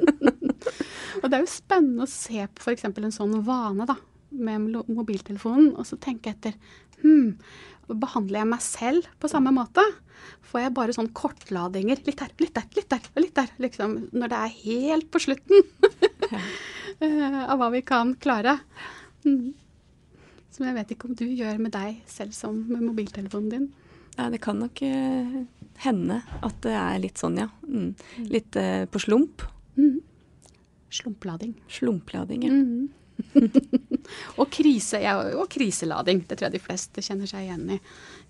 og 1.21 1.27
det 1.27 1.35
er 1.35 1.43
jo 1.43 1.51
spennende 1.51 2.07
å 2.07 2.13
se 2.13 2.47
på 2.53 2.67
f.eks. 2.67 2.89
en 2.89 3.17
sånn 3.17 3.37
vane, 3.47 3.89
da, 3.89 3.97
med 4.33 4.71
mobiltelefonen, 4.89 5.73
og 5.77 5.87
så 5.89 5.99
tenke 6.01 6.33
etter 6.33 6.57
Hm, 7.03 7.35
behandler 7.99 8.41
jeg 8.41 8.49
meg 8.53 8.63
selv 8.63 9.07
på 9.19 9.29
samme 9.31 9.51
måte? 9.55 9.83
Får 10.47 10.63
jeg 10.63 10.75
bare 10.77 10.95
sånn 10.95 11.11
kortladinger? 11.15 11.99
Litt 12.07 12.21
der, 12.21 12.31
litt 12.39 12.53
der, 12.55 12.67
litt 12.77 12.89
der, 12.93 13.09
litt 13.19 13.35
der. 13.35 13.49
Liksom, 13.65 13.97
når 14.15 14.31
det 14.31 14.39
er 14.39 14.53
helt 14.61 15.09
på 15.11 15.21
slutten. 15.25 15.65
Eh, 16.99 17.39
av 17.49 17.57
hva 17.59 17.69
vi 17.73 17.81
kan 17.85 18.15
klare. 18.15 18.57
Mm. 19.25 19.53
Som 20.53 20.67
jeg 20.67 20.77
vet 20.77 20.93
ikke 20.93 21.09
om 21.09 21.17
du 21.17 21.25
gjør 21.25 21.61
med 21.61 21.73
deg 21.73 22.03
selv 22.09 22.35
som 22.37 22.59
med 22.69 22.83
mobiltelefonen 22.83 23.49
din. 23.49 23.69
Nei, 24.13 24.29
det 24.35 24.43
kan 24.43 24.59
nok 24.61 24.77
uh, 24.85 25.37
hende 25.81 26.19
at 26.45 26.57
det 26.61 26.73
er 26.77 26.99
litt 27.01 27.21
sånn, 27.21 27.39
ja. 27.41 27.47
Mm. 27.65 27.93
mm. 27.97 28.27
Litt 28.29 28.57
uh, 28.61 28.83
på 28.85 29.01
slump. 29.01 29.41
Mm. 29.73 30.03
Slumplading. 30.93 31.55
Slumplading, 31.73 32.45
ja. 32.45 32.53
Mm. 32.53 32.91
og, 34.39 34.47
krise, 34.53 34.99
ja, 35.03 35.15
og 35.37 35.47
kriselading. 35.53 36.23
Det 36.27 36.37
tror 36.37 36.47
jeg 36.47 36.55
de 36.57 36.63
fleste 36.63 37.03
kjenner 37.05 37.29
seg 37.29 37.45
igjen 37.45 37.75
i. 37.75 37.79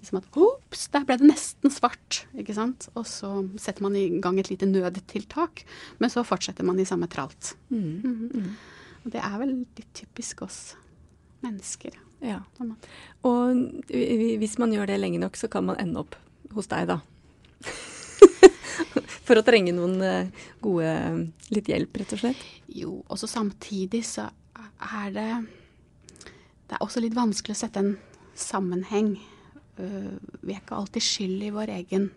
Liksom 0.01 0.19
at 0.19 0.39
ops, 0.43 0.85
der 0.93 1.07
ble 1.07 1.17
det 1.21 1.29
nesten 1.29 1.73
svart. 1.73 2.23
ikke 2.37 2.55
sant? 2.57 2.89
Og 2.99 3.07
så 3.09 3.31
setter 3.61 3.85
man 3.85 3.97
i 3.99 4.07
gang 4.23 4.39
et 4.41 4.51
lite 4.51 4.69
nødtiltak, 4.69 5.65
men 6.03 6.13
så 6.13 6.25
fortsetter 6.27 6.67
man 6.67 6.79
i 6.79 6.87
samme 6.87 7.09
tralt. 7.11 7.55
Mm. 7.69 8.01
Mm 8.03 8.29
-hmm. 8.33 8.49
Og 9.05 9.11
det 9.11 9.19
er 9.19 9.37
vel 9.39 9.55
litt 9.75 9.93
typisk 9.93 10.41
oss 10.41 10.75
mennesker. 11.43 11.91
Ja. 12.23 12.39
Og 13.27 13.55
hvis 13.83 14.57
man 14.57 14.71
gjør 14.71 14.87
det 14.87 14.99
lenge 14.99 15.19
nok, 15.19 15.35
så 15.35 15.47
kan 15.47 15.65
man 15.65 15.79
ende 15.79 15.99
opp 15.99 16.15
hos 16.55 16.67
deg, 16.67 16.87
da. 16.87 17.01
For 19.27 19.39
å 19.39 19.43
trenge 19.45 19.71
noen 19.75 20.01
eh, 20.03 20.27
gode 20.63 20.93
Litt 21.53 21.69
hjelp, 21.71 21.95
rett 22.01 22.15
og 22.15 22.19
slett? 22.19 22.45
Jo, 22.67 23.03
og 23.07 23.19
så 23.19 23.29
samtidig 23.29 24.03
så 24.07 24.27
er 24.55 25.13
det 25.13 25.29
Det 26.67 26.77
er 26.77 26.81
også 26.83 27.03
litt 27.03 27.15
vanskelig 27.15 27.53
å 27.53 27.59
sette 27.59 27.81
en 27.83 27.95
sammenheng. 28.33 29.15
Uh, 29.77 30.15
vi 30.41 30.55
er 30.55 30.61
ikke 30.61 30.77
alltid 30.79 31.05
skyld 31.05 31.43
i 31.45 31.51
vår 31.53 31.69
egen 31.75 32.07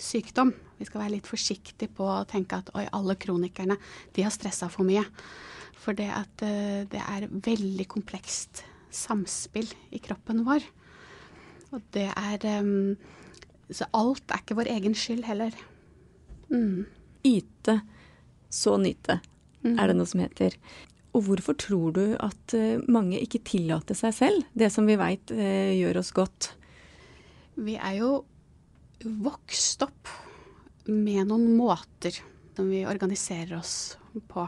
sykdom. 0.00 0.50
Vi 0.80 0.88
skal 0.88 1.04
være 1.04 1.14
litt 1.18 1.28
forsiktige 1.28 1.92
på 1.94 2.08
å 2.08 2.24
tenke 2.26 2.58
at 2.58 2.72
oi, 2.74 2.86
alle 2.96 3.14
kronikerne 3.20 3.76
de 4.16 4.24
har 4.24 4.34
stressa 4.34 4.70
for 4.72 4.88
mye. 4.88 5.04
For 5.78 5.94
det 5.96 6.08
at 6.10 6.42
uh, 6.42 6.82
det 6.90 7.04
er 7.04 7.28
veldig 7.30 7.86
komplekst 7.92 8.64
samspill 8.90 9.70
i 9.94 10.02
kroppen 10.02 10.42
vår. 10.48 10.64
Og 11.70 11.82
det 11.94 12.08
er 12.10 12.46
um, 12.60 12.96
Så 13.70 13.86
alt 13.94 14.32
er 14.32 14.42
ikke 14.42 14.58
vår 14.58 14.72
egen 14.72 14.96
skyld 14.98 15.22
heller. 15.28 15.54
Mm. 16.50 16.86
Yte, 17.22 17.76
så 18.50 18.74
nyte, 18.82 19.20
mm. 19.62 19.76
er 19.78 19.86
det 19.86 19.94
noe 19.94 20.10
som 20.10 20.22
heter. 20.24 20.56
Og 21.10 21.24
hvorfor 21.26 21.56
tror 21.58 21.94
du 21.96 22.04
at 22.22 22.54
eh, 22.54 22.82
mange 22.90 23.18
ikke 23.18 23.42
tillater 23.46 23.98
seg 23.98 24.14
selv 24.14 24.44
det 24.54 24.70
som 24.70 24.86
vi 24.86 24.98
veit 25.00 25.32
eh, 25.34 25.74
gjør 25.80 26.00
oss 26.04 26.12
godt? 26.14 26.52
Vi 27.58 27.74
er 27.74 27.96
jo 27.98 28.10
vokst 29.24 29.82
opp 29.82 30.12
med 30.90 31.26
noen 31.30 31.50
måter 31.58 32.14
som 32.54 32.70
vi 32.70 32.84
organiserer 32.86 33.58
oss 33.58 33.96
på. 34.30 34.46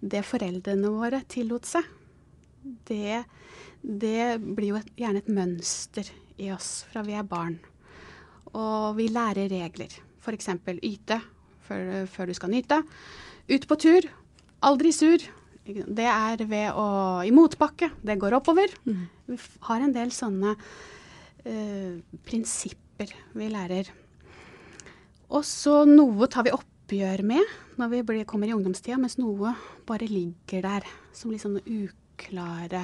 Det 0.00 0.22
foreldrene 0.24 0.90
våre 0.94 1.18
tillot 1.28 1.66
seg, 1.68 1.84
det, 2.88 3.22
det 3.82 4.38
blir 4.40 4.72
jo 4.72 4.78
et, 4.78 4.92
gjerne 4.96 5.20
et 5.20 5.32
mønster 5.32 6.08
i 6.40 6.48
oss 6.54 6.86
fra 6.90 7.04
vi 7.04 7.18
er 7.18 7.26
barn. 7.28 7.58
Og 8.56 8.96
vi 8.96 9.10
lærer 9.12 9.52
regler. 9.52 9.92
F.eks. 10.20 10.48
yte 10.80 11.20
før, 11.68 12.08
før 12.10 12.30
du 12.30 12.34
skal 12.36 12.54
nyte. 12.56 12.80
Ut 13.52 13.68
på 13.68 13.78
tur. 13.84 14.08
Aldri 14.64 14.90
sur 14.92 15.20
Det 15.86 16.06
er 16.06 16.44
ved 16.50 16.76
å 16.78 16.86
I 17.26 17.32
motbakke. 17.34 17.90
Det 18.02 18.18
går 18.20 18.38
oppover. 18.40 18.72
Mm. 18.86 19.02
Vi 19.30 19.38
har 19.68 19.84
en 19.84 19.94
del 19.94 20.12
sånne 20.14 20.54
uh, 20.56 21.94
prinsipper 22.26 23.12
vi 23.36 23.50
lærer. 23.52 23.90
Og 25.30 25.44
så 25.46 25.84
noe 25.88 26.28
tar 26.30 26.46
vi 26.46 26.54
oppgjør 26.54 27.22
med 27.26 27.58
når 27.80 27.92
vi 27.94 28.00
blir, 28.06 28.26
kommer 28.28 28.50
i 28.50 28.54
ungdomstida, 28.54 28.98
mens 29.00 29.16
noe 29.20 29.54
bare 29.88 30.08
ligger 30.10 30.66
der 30.66 30.88
som 31.16 31.30
litt 31.32 31.44
sånne 31.44 31.62
uklare 31.64 32.82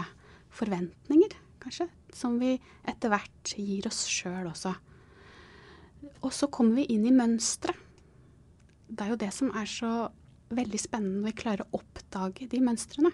forventninger, 0.56 1.34
kanskje. 1.60 1.88
Som 2.16 2.38
vi 2.40 2.54
etter 2.88 3.12
hvert 3.12 3.56
gir 3.58 3.88
oss 3.90 4.06
sjøl 4.08 4.46
også. 4.48 4.72
Og 6.22 6.32
så 6.32 6.48
kommer 6.52 6.80
vi 6.80 6.86
inn 6.94 7.04
i 7.08 7.14
mønstre. 7.14 7.74
Det 8.86 9.04
er 9.04 9.12
jo 9.12 9.20
det 9.20 9.32
som 9.34 9.50
er 9.58 9.68
så 9.68 9.92
veldig 10.54 10.80
spennende 10.80 11.22
når 11.22 11.32
vi 11.32 11.40
klarer 11.42 11.66
å 11.66 11.80
oppdage 11.80 12.48
de 12.50 12.60
mønstrene. 12.62 13.12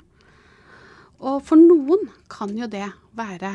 Og 1.23 1.39
for 1.47 1.61
noen 1.61 2.09
kan 2.31 2.53
jo 2.59 2.67
det 2.71 2.89
være 3.17 3.55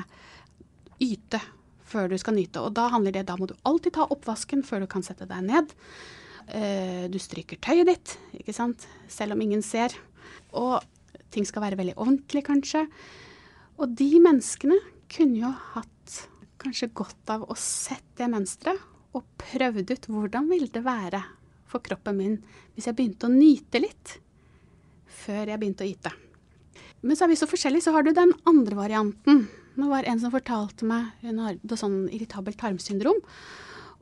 yte 1.04 1.42
før 1.88 2.12
du 2.12 2.18
skal 2.20 2.38
nyte. 2.38 2.64
Og 2.64 2.74
da 2.76 2.88
handler 2.94 3.16
det, 3.16 3.28
da 3.28 3.38
må 3.40 3.48
du 3.50 3.56
alltid 3.68 3.96
ta 3.98 4.08
oppvasken 4.12 4.64
før 4.68 4.84
du 4.84 4.90
kan 4.92 5.06
sette 5.06 5.28
deg 5.30 5.46
ned. 5.48 5.74
Uh, 6.48 7.08
du 7.12 7.20
stryker 7.20 7.60
tøyet 7.64 7.90
ditt, 7.90 8.16
ikke 8.40 8.56
sant. 8.56 8.88
Selv 9.12 9.36
om 9.36 9.44
ingen 9.44 9.64
ser. 9.66 9.96
Og 10.56 10.80
ting 11.34 11.48
skal 11.48 11.66
være 11.66 11.80
veldig 11.80 11.98
ordentlig, 12.00 12.46
kanskje. 12.48 12.86
Og 13.78 13.92
de 14.00 14.10
menneskene 14.24 14.80
kunne 15.12 15.42
jo 15.44 15.52
hatt 15.76 16.22
kanskje 16.58 16.90
godt 16.98 17.36
av 17.36 17.46
å 17.46 17.56
sett 17.60 18.06
det 18.18 18.30
mønsteret 18.32 18.96
og 19.16 19.26
prøvd 19.40 19.94
ut 19.94 20.08
hvordan 20.12 20.48
ville 20.50 20.72
det 20.74 20.84
være 20.86 21.22
for 21.68 21.84
kroppen 21.84 22.18
min 22.18 22.40
hvis 22.76 22.88
jeg 22.90 22.98
begynte 22.98 23.28
å 23.28 23.34
nyte 23.34 23.82
litt 23.84 24.18
før 25.18 25.52
jeg 25.52 25.60
begynte 25.60 25.86
å 25.86 25.90
yte. 25.90 26.14
Men 27.02 27.18
så 27.18 27.26
er 27.26 27.32
vi 27.32 27.40
så 27.40 27.48
forskjellige, 27.50 27.88
så 27.88 27.94
har 27.96 28.06
du 28.06 28.12
den 28.16 28.34
andre 28.50 28.78
varianten. 28.78 29.46
Det 29.78 29.88
var 29.90 30.08
en 30.10 30.20
som 30.22 30.34
fortalte 30.34 30.88
meg 30.88 31.12
hun 31.22 31.42
hadde 31.44 31.78
sånn 31.80 32.06
irritabelt 32.14 32.58
tarmsyndrom. 32.62 33.20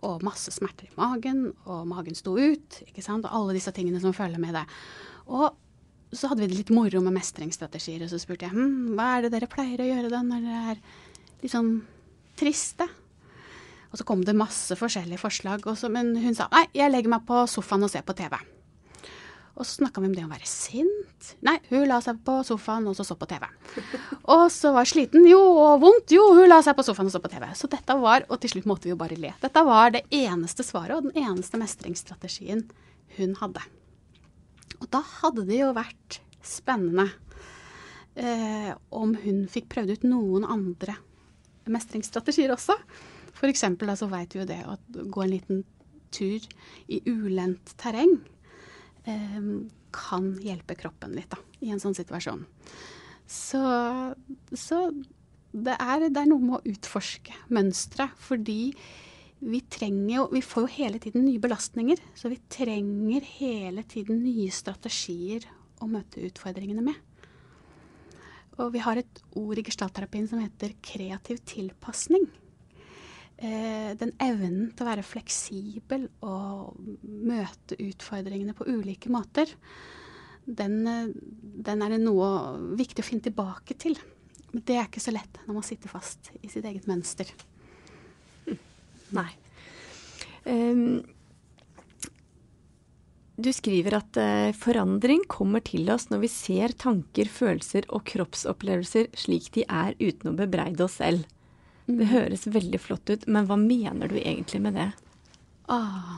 Og 0.06 0.24
masse 0.26 0.52
smerter 0.54 0.88
i 0.88 0.98
magen, 1.00 1.48
og 1.66 1.88
magen 1.90 2.16
sto 2.18 2.36
ut. 2.38 2.82
ikke 2.86 3.04
sant? 3.04 3.26
Og 3.26 3.36
alle 3.36 3.56
disse 3.58 3.74
tingene 3.76 4.02
som 4.04 4.16
følger 4.16 4.42
med 4.42 4.56
det. 4.56 4.66
Og 5.26 5.50
så 6.16 6.30
hadde 6.30 6.46
vi 6.46 6.52
det 6.52 6.60
litt 6.60 6.74
moro 6.76 7.02
med 7.04 7.16
mestringsstrategier, 7.18 8.06
og 8.06 8.12
så 8.12 8.20
spurte 8.22 8.48
jeg 8.48 8.56
hm, 8.56 8.94
hva 8.96 9.16
er 9.16 9.26
det 9.26 9.34
dere 9.34 9.50
pleier 9.52 9.82
å 9.82 9.88
gjøre 9.90 10.12
da 10.14 10.22
når 10.24 10.46
dere 10.46 10.76
er 10.76 10.84
litt 11.42 11.52
sånn 11.52 11.74
triste? 12.40 12.88
Og 13.96 14.02
så 14.02 14.04
kom 14.04 14.26
det 14.28 14.34
masse 14.36 14.76
forskjellige 14.76 15.22
forslag, 15.22 15.62
så, 15.80 15.88
men 15.88 16.10
hun 16.20 16.34
sa 16.36 16.50
nei, 16.52 16.66
jeg 16.76 16.92
legger 16.92 17.14
meg 17.14 17.22
på 17.24 17.46
sofaen 17.48 17.86
og 17.88 17.92
ser 17.94 18.04
på 18.04 18.12
TV. 18.18 18.34
Og 19.56 19.64
så 19.64 19.78
snakka 19.78 20.02
vi 20.04 20.10
om 20.10 20.16
det 20.18 20.26
å 20.26 20.32
være 20.34 20.50
sint. 20.52 21.30
Nei, 21.48 21.54
hun 21.70 21.86
la 21.88 22.02
seg 22.04 22.20
på 22.28 22.36
sofaen 22.44 22.90
og 22.92 22.98
så 22.98 23.06
så 23.08 23.16
på 23.16 23.30
TV. 23.30 23.46
Og 24.36 24.50
så 24.52 24.74
var 24.76 24.90
sliten. 24.90 25.24
Jo, 25.30 25.40
og 25.40 25.80
vondt. 25.80 26.12
Jo, 26.12 26.26
hun 26.36 26.50
la 26.52 26.58
seg 26.66 26.76
på 26.76 26.84
sofaen 26.84 27.08
og 27.08 27.16
så 27.16 27.22
på 27.24 27.32
TV. 27.32 27.46
Så 27.56 27.70
dette 27.72 27.96
var, 28.02 28.26
og 28.28 28.42
til 28.44 28.52
slutt 28.52 28.68
måtte 28.68 28.90
vi 28.90 28.92
jo 28.92 29.00
bare 29.00 29.16
le. 29.16 29.32
Dette 29.40 29.64
var 29.64 29.96
det 29.96 30.04
eneste 30.12 30.66
svaret 30.68 30.98
og 30.98 31.08
den 31.08 31.24
eneste 31.24 31.62
mestringsstrategien 31.62 32.66
hun 33.16 33.40
hadde. 33.40 33.64
Og 34.82 34.90
da 34.92 35.06
hadde 35.22 35.48
det 35.48 35.62
jo 35.62 35.72
vært 35.78 36.20
spennende 36.44 37.08
eh, 38.20 38.74
om 38.92 39.16
hun 39.24 39.46
fikk 39.56 39.72
prøvd 39.72 39.96
ut 39.96 40.10
noen 40.12 40.52
andre 40.52 41.00
mestringsstrategier 41.72 42.52
også. 42.60 42.76
Eksempel 43.44 43.92
så 43.98 44.08
vet 44.10 44.36
vi 44.36 44.42
jo 44.42 44.48
det 44.50 44.62
å 44.66 44.78
gå 45.12 45.24
en 45.24 45.34
liten 45.34 45.64
tur 46.16 46.44
i 46.88 47.02
ulendt 47.10 47.76
terreng 47.82 48.16
eh, 49.06 49.42
kan 49.96 50.32
hjelpe 50.44 50.78
kroppen 50.80 51.16
litt 51.16 51.30
da, 51.32 51.40
i 51.62 51.72
en 51.74 51.82
sånn 51.82 51.96
situasjon. 51.98 52.46
Så, 53.28 53.62
så 54.54 54.80
det, 55.52 55.76
er, 55.76 56.08
det 56.10 56.22
er 56.22 56.30
noe 56.30 56.44
med 56.44 56.58
å 56.60 56.76
utforske 56.76 57.36
mønstre, 57.54 58.10
fordi 58.22 58.76
vi 59.46 59.60
trenger 59.70 60.14
jo 60.16 60.22
Vi 60.32 60.40
får 60.42 60.64
jo 60.64 60.74
hele 60.78 61.00
tiden 61.04 61.26
nye 61.26 61.42
belastninger, 61.44 62.00
så 62.18 62.32
vi 62.32 62.40
trenger 62.50 63.26
hele 63.36 63.84
tiden 63.84 64.24
nye 64.24 64.48
strategier 64.54 65.46
å 65.84 65.90
møte 65.92 66.24
utfordringene 66.26 66.86
med. 66.86 66.96
Og 68.56 68.72
vi 68.74 68.82
har 68.82 68.98
et 68.98 69.22
ord 69.36 69.60
i 69.60 69.66
gestaltterapien 69.68 70.28
som 70.32 70.40
heter 70.40 70.74
kreativ 70.86 71.44
tilpasning. 71.46 72.30
Eh, 73.36 73.92
den 74.00 74.14
evnen 74.24 74.70
til 74.72 74.86
å 74.86 74.88
være 74.88 75.04
fleksibel 75.04 76.06
og 76.24 76.78
møte 77.04 77.76
utfordringene 77.84 78.56
på 78.56 78.68
ulike 78.70 79.12
måter, 79.12 79.50
den, 80.46 80.78
eh, 80.88 81.10
den 81.68 81.82
er 81.84 81.96
det 81.96 82.00
noe 82.04 82.30
viktig 82.80 83.04
å 83.04 83.08
finne 83.10 83.28
tilbake 83.28 83.76
til. 83.76 83.98
Men 84.54 84.64
det 84.64 84.78
er 84.78 84.88
ikke 84.88 85.04
så 85.04 85.12
lett 85.12 85.42
når 85.44 85.58
man 85.58 85.68
sitter 85.68 85.92
fast 85.92 86.32
i 86.40 86.48
sitt 86.48 86.64
eget 86.64 86.88
mønster. 86.88 87.28
Nei. 89.16 89.30
Um, 90.46 91.04
du 93.36 93.52
skriver 93.52 93.98
at 93.98 94.16
uh, 94.22 94.56
forandring 94.56 95.26
kommer 95.28 95.60
til 95.66 95.90
oss 95.92 96.08
når 96.12 96.24
vi 96.24 96.32
ser 96.32 96.76
tanker, 96.80 97.28
følelser 97.28 97.90
og 97.90 98.06
kroppsopplevelser 98.08 99.10
slik 99.18 99.52
de 99.58 99.66
er, 99.68 99.98
uten 100.00 100.32
å 100.32 100.38
bebreide 100.38 100.86
oss 100.86 101.02
selv. 101.02 101.26
Det 101.86 102.08
høres 102.10 102.48
veldig 102.50 102.80
flott 102.82 103.10
ut, 103.12 103.28
men 103.30 103.46
hva 103.46 103.58
mener 103.62 104.10
du 104.10 104.18
egentlig 104.18 104.62
med 104.64 104.78
det? 104.80 104.88
Ah. 105.70 106.18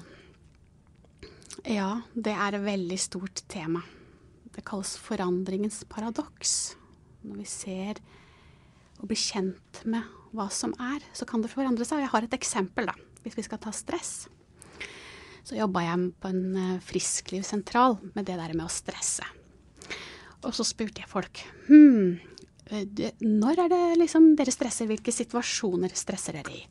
Ja, 1.67 1.89
det 2.15 2.31
er 2.31 2.55
et 2.55 2.63
veldig 2.63 2.99
stort 3.01 3.43
tema. 3.51 3.81
Det 4.55 4.63
kalles 4.67 4.95
forandringens 5.01 5.83
paradoks. 5.91 6.77
Når 7.27 7.41
vi 7.41 7.47
ser 7.51 7.99
og 8.97 9.09
blir 9.09 9.19
kjent 9.19 9.83
med 9.85 10.07
hva 10.37 10.47
som 10.53 10.73
er, 10.81 11.03
så 11.13 11.27
kan 11.27 11.43
det 11.43 11.51
forandre 11.51 11.85
seg. 11.85 12.01
Jeg 12.01 12.13
har 12.13 12.25
et 12.25 12.37
eksempel, 12.37 12.87
da. 12.89 12.95
Hvis 13.25 13.35
vi 13.37 13.45
skal 13.45 13.59
ta 13.61 13.73
stress. 13.75 14.29
Så 15.47 15.59
jobba 15.59 15.83
jeg 15.83 16.11
på 16.19 16.31
en 16.31 16.55
eh, 16.59 16.79
frisklivssentral 16.83 17.99
med 18.15 18.25
det 18.27 18.39
der 18.39 18.55
med 18.55 18.65
å 18.65 18.71
stresse. 18.71 19.27
Og 20.43 20.51
så 20.55 20.65
spurte 20.67 21.03
jeg 21.03 21.11
folk 21.11 21.39
hm, 21.67 22.17
når 22.67 23.61
er 23.63 23.69
det 23.71 23.83
liksom 24.01 24.33
dere 24.37 24.53
stresser? 24.53 24.89
Hvilke 24.89 25.13
situasjoner 25.15 25.93
stresser 25.95 26.39
dere 26.39 26.55
i? 26.55 26.63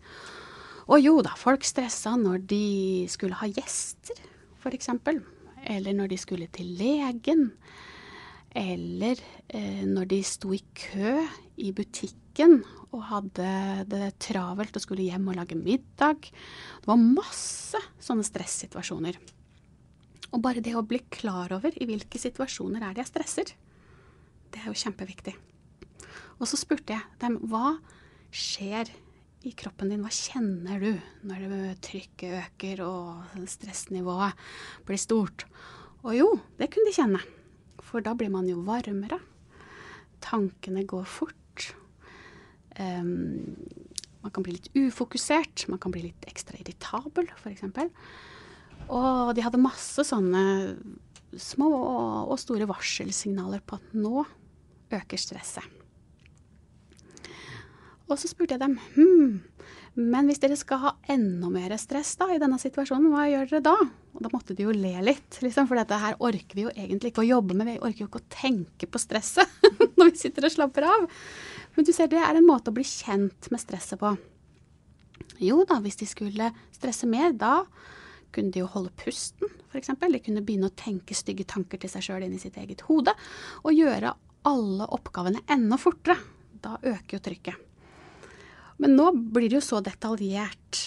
Og 0.87 1.03
jo 1.03 1.17
da, 1.25 1.33
folk 1.39 1.65
stressa 1.67 2.15
når 2.19 2.45
de 2.47 3.07
skulle 3.11 3.39
ha 3.41 3.49
gjester, 3.51 4.21
f.eks. 4.61 4.93
Eller 5.67 5.97
når 5.97 6.13
de 6.13 6.19
skulle 6.21 6.47
til 6.55 6.77
legen. 6.79 7.49
Eller 8.57 9.19
eh, 9.49 9.83
når 9.85 10.09
de 10.13 10.21
sto 10.25 10.53
i 10.55 10.63
kø 10.77 11.17
i 11.61 11.73
butikken 11.77 12.61
og 12.95 13.03
hadde 13.11 13.49
det 13.91 14.13
travelt 14.23 14.77
og 14.77 14.85
skulle 14.85 15.09
hjem 15.09 15.27
og 15.33 15.41
lage 15.41 15.59
middag. 15.59 16.31
Det 16.31 16.89
var 16.89 17.03
masse 17.03 17.81
sånne 17.99 18.25
stressituasjoner. 18.27 19.19
Og 20.33 20.43
bare 20.43 20.63
det 20.65 20.77
å 20.77 20.87
bli 20.87 21.03
klar 21.11 21.53
over 21.57 21.75
i 21.75 21.89
hvilke 21.89 22.21
situasjoner 22.21 22.83
er 22.85 22.95
det 22.95 23.05
jeg 23.05 23.13
stresser, 23.13 23.53
det 24.53 24.63
er 24.63 24.71
jo 24.71 24.79
kjempeviktig. 24.79 25.35
Og 26.37 26.49
så 26.51 26.59
spurte 26.61 26.97
jeg 26.97 27.19
dem 27.23 27.39
hva 27.49 27.77
skjer 28.35 28.91
i 29.47 29.53
kroppen 29.57 29.93
din, 29.93 30.03
hva 30.03 30.11
kjenner 30.13 30.83
du 30.83 30.91
når 31.29 31.77
trykket 31.85 32.41
øker 32.41 32.83
og 32.85 33.47
stressnivået 33.49 34.37
blir 34.89 35.01
stort? 35.01 35.47
Og 36.03 36.13
jo, 36.17 36.29
det 36.59 36.71
kunne 36.73 36.91
de 36.91 36.97
kjenne. 36.97 37.23
For 37.87 38.03
da 38.05 38.15
blir 38.19 38.31
man 38.33 38.49
jo 38.51 38.61
varmere. 38.67 39.21
Tankene 40.25 40.85
går 40.89 41.07
fort. 41.09 41.71
Um, 42.77 43.55
man 44.25 44.35
kan 44.35 44.45
bli 44.45 44.57
litt 44.57 44.71
ufokusert. 44.75 45.69
Man 45.71 45.81
kan 45.83 45.95
bli 45.95 46.09
litt 46.09 46.27
ekstra 46.29 46.59
irritabel, 46.61 47.31
f.eks. 47.39 47.65
Og 48.91 49.33
de 49.35 49.45
hadde 49.47 49.63
masse 49.63 50.03
sånne 50.07 50.43
små 51.43 51.71
og 52.27 52.37
store 52.41 52.69
varselsignaler 52.71 53.63
på 53.67 53.79
at 53.79 53.95
nå 53.99 54.23
øker 54.95 55.21
stresset. 55.21 55.67
Og 58.07 58.21
så 58.21 58.31
spurte 58.31 58.55
jeg 58.55 58.63
dem 58.63 58.77
hm, 58.95 59.41
men 59.97 60.29
hvis 60.29 60.43
dere 60.43 60.59
skal 60.61 60.81
ha 60.83 60.91
enda 61.09 61.49
mer 61.49 61.73
stress 61.81 62.13
da 62.21 62.29
i 62.29 62.41
denne 62.41 62.59
situasjonen, 62.61 63.09
hva 63.09 63.25
gjør 63.31 63.49
dere 63.49 63.63
da? 63.65 63.75
Og 64.13 64.21
da 64.25 64.31
måtte 64.33 64.53
de 64.57 64.67
jo 64.67 64.75
le 64.77 64.93
litt, 65.01 65.39
liksom, 65.41 65.65
for 65.69 65.81
dette 65.81 65.97
her 66.01 66.19
orker 66.21 66.59
vi 66.59 66.67
jo 66.67 66.73
egentlig 66.75 67.15
ikke 67.15 67.23
å 67.25 67.31
jobbe 67.31 67.57
med. 67.57 67.71
Vi 67.71 67.79
orker 67.81 68.05
jo 68.05 68.09
ikke 68.11 68.21
å 68.21 68.33
tenke 68.33 68.89
på 68.93 69.01
stresset 69.01 69.65
når 69.97 70.11
vi 70.11 70.21
sitter 70.21 70.45
og 70.49 70.53
slapper 70.53 70.85
av. 70.91 71.07
Men 71.77 71.89
du 71.89 71.93
ser, 71.97 72.11
det 72.13 72.21
er 72.21 72.37
en 72.37 72.49
måte 72.49 72.73
å 72.73 72.77
bli 72.77 72.85
kjent 72.85 73.49
med 73.53 73.63
stresset 73.63 74.01
på. 74.03 74.13
Jo 75.41 75.63
da, 75.69 75.81
hvis 75.85 75.97
de 76.03 76.09
skulle 76.09 76.51
stresse 76.77 77.09
mer, 77.09 77.33
da 77.33 77.63
kunne 78.37 78.53
de 78.53 78.61
jo 78.61 78.69
holde 78.75 78.93
pusten, 79.01 79.49
f.eks. 79.71 79.95
De 79.97 80.21
kunne 80.27 80.45
begynne 80.45 80.69
å 80.69 80.77
tenke 80.77 81.17
stygge 81.17 81.49
tanker 81.49 81.81
til 81.81 81.93
seg 81.93 82.05
sjøl 82.05 82.27
inn 82.27 82.37
i 82.37 82.43
sitt 82.43 82.61
eget 82.61 82.85
hode, 82.91 83.17
og 83.65 83.73
gjøre 83.73 84.13
alle 84.47 84.91
oppgavene 84.93 85.41
enda 85.57 85.81
fortere. 85.81 86.21
Da 86.61 86.77
øker 86.85 87.17
jo 87.17 87.25
trykket. 87.25 87.66
Men 88.83 88.97
nå 88.99 89.11
blir 89.35 89.49
det 89.49 89.59
jo 89.59 89.65
så 89.65 89.81
detaljert 89.85 90.83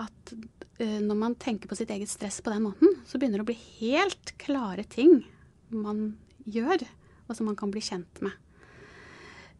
at 0.00 0.34
uh, 0.34 1.00
når 1.00 1.16
man 1.16 1.36
tenker 1.40 1.70
på 1.70 1.78
sitt 1.78 1.92
eget 1.94 2.12
stress 2.12 2.40
på 2.44 2.52
den 2.52 2.66
måten, 2.66 2.96
så 3.08 3.18
begynner 3.18 3.40
det 3.40 3.46
å 3.46 3.52
bli 3.52 3.60
helt 3.80 4.34
klare 4.40 4.84
ting 4.88 5.22
man 5.74 6.12
gjør 6.44 6.84
og 7.24 7.36
som 7.36 7.48
man 7.48 7.56
kan 7.58 7.70
bli 7.72 7.82
kjent 7.84 8.20
med. 8.24 8.34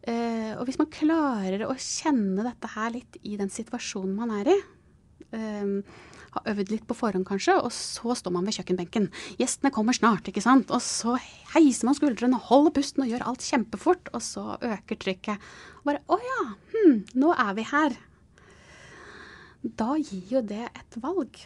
Uh, 0.05 0.53
og 0.59 0.67
hvis 0.67 0.77
man 0.77 0.91
klarer 0.93 1.65
å 1.65 1.73
kjenne 1.81 2.45
dette 2.45 2.69
her 2.75 2.93
litt 2.93 3.17
i 3.25 3.37
den 3.39 3.49
situasjonen 3.49 4.13
man 4.19 4.35
er 4.37 4.51
i, 4.53 4.57
um, 5.33 5.79
har 6.35 6.51
øvd 6.51 6.71
litt 6.73 6.85
på 6.87 6.97
forhånd 6.97 7.27
kanskje, 7.27 7.55
og 7.57 7.71
så 7.73 8.15
står 8.17 8.35
man 8.35 8.47
ved 8.47 8.57
kjøkkenbenken. 8.57 9.07
Gjestene 9.39 9.71
kommer 9.75 9.95
snart, 9.95 10.27
ikke 10.29 10.43
sant. 10.43 10.71
Og 10.73 10.83
så 10.83 11.15
heiser 11.55 11.87
man 11.87 11.97
skuldrene, 11.97 12.41
holder 12.49 12.75
pusten 12.75 13.05
og 13.05 13.11
gjør 13.11 13.25
alt 13.31 13.45
kjempefort, 13.45 14.11
og 14.13 14.23
så 14.25 14.57
øker 14.59 14.99
trykket. 15.01 15.49
Og 15.81 15.89
bare 15.91 16.03
å 16.11 16.19
ja, 16.21 16.43
hm, 16.75 17.01
nå 17.21 17.33
er 17.33 17.57
vi 17.57 17.67
her. 17.71 17.97
Da 19.65 19.95
gir 19.97 20.37
jo 20.37 20.45
det 20.45 20.67
et 20.67 20.99
valg. 21.01 21.45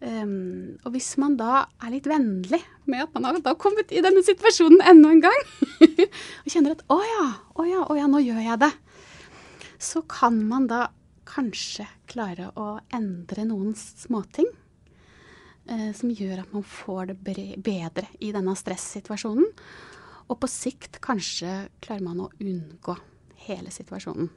Um, 0.00 0.78
og 0.88 0.94
hvis 0.94 1.10
man 1.20 1.34
da 1.36 1.66
er 1.84 1.90
litt 1.92 2.06
vennlig 2.08 2.62
med 2.88 3.02
at 3.04 3.12
man 3.12 3.26
har 3.44 3.56
kommet 3.60 3.90
i 3.92 4.00
denne 4.00 4.22
situasjonen 4.24 4.80
enda 4.80 5.10
en 5.12 5.20
gang, 5.24 5.42
og 6.44 6.48
kjenner 6.48 6.72
at 6.72 6.84
'å 6.88 6.96
ja, 7.04 7.26
å 7.52 7.66
ja, 7.68 7.82
å 7.84 7.96
ja, 7.98 8.06
nå 8.08 8.22
gjør 8.24 8.40
jeg 8.40 8.62
det', 8.64 8.72
så 9.80 10.00
kan 10.08 10.40
man 10.48 10.68
da 10.72 10.86
kanskje 11.30 11.86
klare 12.10 12.50
å 12.58 12.72
endre 12.94 13.46
noen 13.48 13.72
småting 13.78 14.48
uh, 15.70 15.90
som 15.96 16.10
gjør 16.10 16.42
at 16.44 16.52
man 16.54 16.66
får 16.66 17.12
det 17.12 17.38
bedre 17.62 18.08
i 18.18 18.32
denne 18.34 18.56
stressituasjonen. 18.58 19.48
Og 20.30 20.38
på 20.38 20.50
sikt 20.50 21.00
kanskje 21.02 21.64
klarer 21.82 22.06
man 22.06 22.22
å 22.22 22.30
unngå 22.38 22.94
hele 23.46 23.72
situasjonen. 23.74 24.30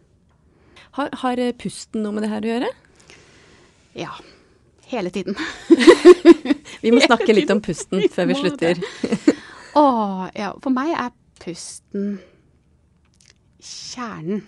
Har, 0.98 1.10
har 1.22 1.42
pusten 1.58 2.04
noe 2.06 2.16
med 2.16 2.26
det 2.26 2.32
her 2.32 2.46
å 2.46 2.52
gjøre? 2.54 2.72
Ja. 3.98 4.14
Hele 4.90 5.10
tiden. 5.14 5.38
vi 6.84 6.92
må 6.94 7.02
snakke 7.02 7.34
litt 7.34 7.52
om 7.54 7.62
pusten 7.64 8.04
før 8.14 8.30
vi 8.30 8.38
slutter. 8.42 8.82
Å, 9.78 9.86
ja. 10.38 10.52
For 10.62 10.74
meg 10.74 10.94
er 10.98 11.14
pusten 11.42 12.18
kjernen 13.64 14.44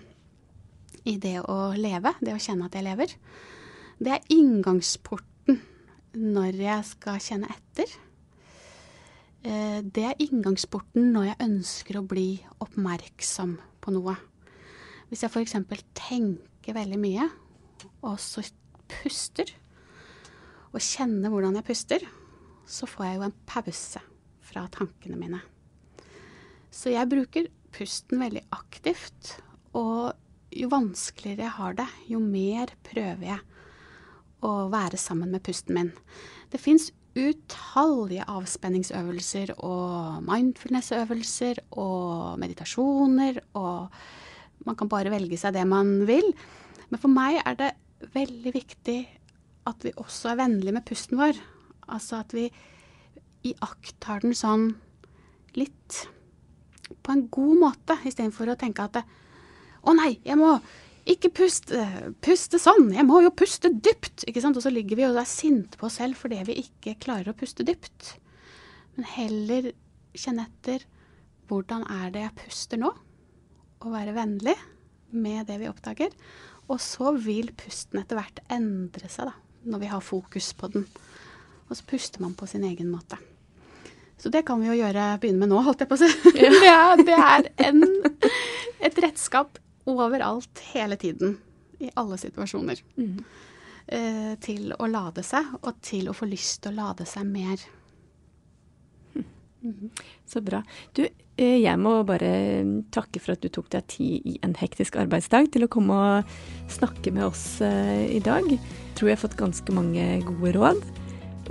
i 1.05 1.17
det 1.21 1.37
å 1.45 1.73
leve, 1.77 2.15
det 2.21 2.33
å 2.33 2.41
kjenne 2.41 2.67
at 2.67 2.75
jeg 2.77 2.87
lever. 2.87 3.13
Det 4.01 4.11
er 4.11 4.33
inngangsporten 4.33 5.61
når 6.15 6.59
jeg 6.59 6.87
skal 6.89 7.21
kjenne 7.23 7.51
etter. 7.53 7.91
Eh, 9.45 9.79
det 9.85 10.05
er 10.09 10.23
inngangsporten 10.25 11.11
når 11.13 11.29
jeg 11.29 11.43
ønsker 11.45 11.99
å 11.99 12.07
bli 12.09 12.29
oppmerksom 12.63 13.57
på 13.83 13.93
noe. 13.95 14.15
Hvis 15.11 15.23
jeg 15.23 15.31
f.eks. 15.31 15.57
tenker 15.93 16.75
veldig 16.75 16.99
mye, 16.99 17.29
og 18.01 18.17
så 18.21 18.41
puster, 18.89 19.51
og 20.73 20.81
kjenner 20.83 21.31
hvordan 21.31 21.59
jeg 21.59 21.67
puster, 21.67 22.07
så 22.65 22.89
får 22.89 23.05
jeg 23.05 23.19
jo 23.19 23.27
en 23.27 23.37
pause 23.47 24.01
fra 24.45 24.65
tankene 24.73 25.19
mine. 25.19 25.41
Så 26.73 26.91
jeg 26.91 27.07
bruker 27.11 27.47
pusten 27.75 28.19
veldig 28.19 28.43
aktivt. 28.55 29.37
Og 29.75 30.11
jo 30.55 30.69
vanskeligere 30.71 31.45
jeg 31.45 31.55
har 31.57 31.77
det, 31.77 31.87
jo 32.09 32.21
mer 32.23 32.71
prøver 32.87 33.27
jeg 33.33 33.41
å 34.45 34.53
være 34.71 34.99
sammen 34.99 35.31
med 35.33 35.43
pusten 35.45 35.75
min. 35.77 35.91
Det 36.51 36.61
fins 36.61 36.91
utallige 37.15 38.25
avspenningsøvelser 38.27 39.55
og 39.63 40.21
mindfulness-øvelser 40.27 41.61
og 41.79 42.39
meditasjoner, 42.41 43.39
og 43.55 44.65
man 44.67 44.77
kan 44.79 44.91
bare 44.91 45.13
velge 45.13 45.39
seg 45.39 45.55
det 45.55 45.65
man 45.69 46.01
vil. 46.09 46.27
Men 46.91 47.01
for 47.01 47.11
meg 47.11 47.39
er 47.41 47.59
det 47.59 47.71
veldig 48.15 48.55
viktig 48.55 48.99
at 49.69 49.85
vi 49.85 49.95
også 49.97 50.33
er 50.33 50.41
vennlige 50.43 50.75
med 50.75 50.85
pusten 50.87 51.19
vår. 51.19 51.39
Altså 51.87 52.19
at 52.19 52.35
vi 52.35 52.49
iakttar 53.45 54.25
den 54.25 54.35
sånn 54.37 54.73
litt 55.55 56.01
på 57.05 57.13
en 57.13 57.25
god 57.33 57.61
måte, 57.61 57.97
istedenfor 58.05 58.51
å 58.51 58.59
tenke 58.59 58.85
at 58.85 58.99
å 59.85 59.93
nei, 59.97 60.15
jeg 60.25 60.37
må 60.39 60.55
ikke 61.05 61.29
puste, 61.37 61.85
puste 62.25 62.59
sånn, 62.61 62.89
jeg 62.95 63.05
må 63.05 63.21
jo 63.21 63.33
puste 63.37 63.69
dypt. 63.69 64.25
ikke 64.25 64.41
sant? 64.41 64.57
Og 64.57 64.65
så 64.65 64.73
ligger 64.73 64.97
vi 64.97 65.05
og 65.07 65.19
er 65.21 65.29
sinte 65.29 65.77
på 65.77 65.87
oss 65.89 65.99
selv 66.01 66.17
fordi 66.17 66.41
vi 66.47 66.59
ikke 66.63 66.97
klarer 67.03 67.31
å 67.31 67.37
puste 67.37 67.65
dypt. 67.67 68.15
Men 68.97 69.09
heller 69.13 69.71
kjenne 70.17 70.47
etter 70.47 70.87
hvordan 71.49 71.85
er 71.93 72.09
det 72.13 72.25
jeg 72.25 72.37
puster 72.41 72.81
nå, 72.81 72.89
og 73.85 73.93
være 73.93 74.15
vennlig 74.17 74.55
med 75.13 75.45
det 75.45 75.59
vi 75.61 75.69
oppdager. 75.69 76.13
Og 76.65 76.81
så 76.81 77.13
vil 77.21 77.51
pusten 77.53 78.01
etter 78.01 78.17
hvert 78.17 78.41
endre 78.49 79.11
seg, 79.11 79.29
da 79.29 79.45
når 79.65 79.79
vi 79.79 79.85
har 79.85 80.01
fokus 80.01 80.53
på 80.53 80.67
den. 80.67 80.85
Og 81.69 81.77
så 81.77 81.85
puster 81.89 82.21
man 82.21 82.33
på 82.37 82.47
sin 82.47 82.63
egen 82.63 82.91
måte. 82.91 83.17
Så 84.17 84.29
det 84.29 84.45
kan 84.47 84.61
vi 84.61 84.69
jo 84.69 84.77
gjøre, 84.77 85.17
begynne 85.21 85.43
med 85.43 85.51
nå, 85.51 85.59
holdt 85.65 85.83
jeg 85.83 85.89
på 85.91 85.97
å 85.97 86.01
si. 86.01 86.09
Ja. 86.63 86.95
det 87.07 87.17
er 87.17 87.49
en, 87.67 87.83
et 88.79 89.01
redskap 89.03 89.59
overalt 89.85 90.63
hele 90.73 90.97
tiden. 91.01 91.37
I 91.79 91.89
alle 91.99 92.17
situasjoner. 92.17 92.81
Mm. 92.97 93.19
Eh, 93.85 94.33
til 94.41 94.71
å 94.73 94.87
lade 94.89 95.21
seg, 95.21 95.59
og 95.61 95.77
til 95.85 96.09
å 96.09 96.15
få 96.17 96.25
lyst 96.25 96.63
til 96.63 96.73
å 96.73 96.87
lade 96.87 97.05
seg 97.05 97.27
mer. 97.29 97.61
Mm. 99.65 99.91
Så 100.29 100.41
bra. 100.45 100.63
Du, 100.93 101.03
eh, 101.05 101.59
jeg 101.61 101.77
må 101.81 101.99
bare 102.05 102.31
takke 102.93 103.21
for 103.21 103.33
at 103.33 103.41
du 103.41 103.49
tok 103.49 103.69
deg 103.73 103.85
tid 103.89 104.25
i 104.25 104.35
en 104.45 104.55
hektisk 104.57 104.97
arbeidsdag 105.01 105.51
til 105.53 105.65
å 105.65 105.69
komme 105.69 105.97
og 105.97 106.35
snakke 106.69 107.13
med 107.13 107.25
oss 107.25 107.61
eh, 107.65 108.05
i 108.13 108.21
dag 108.21 108.45
Jeg 108.45 108.59
tror 108.97 109.09
jeg 109.09 109.17
har 109.17 109.23
fått 109.25 109.39
ganske 109.39 109.73
mange 109.73 110.05
gode 110.25 110.53
råd. 110.57 110.81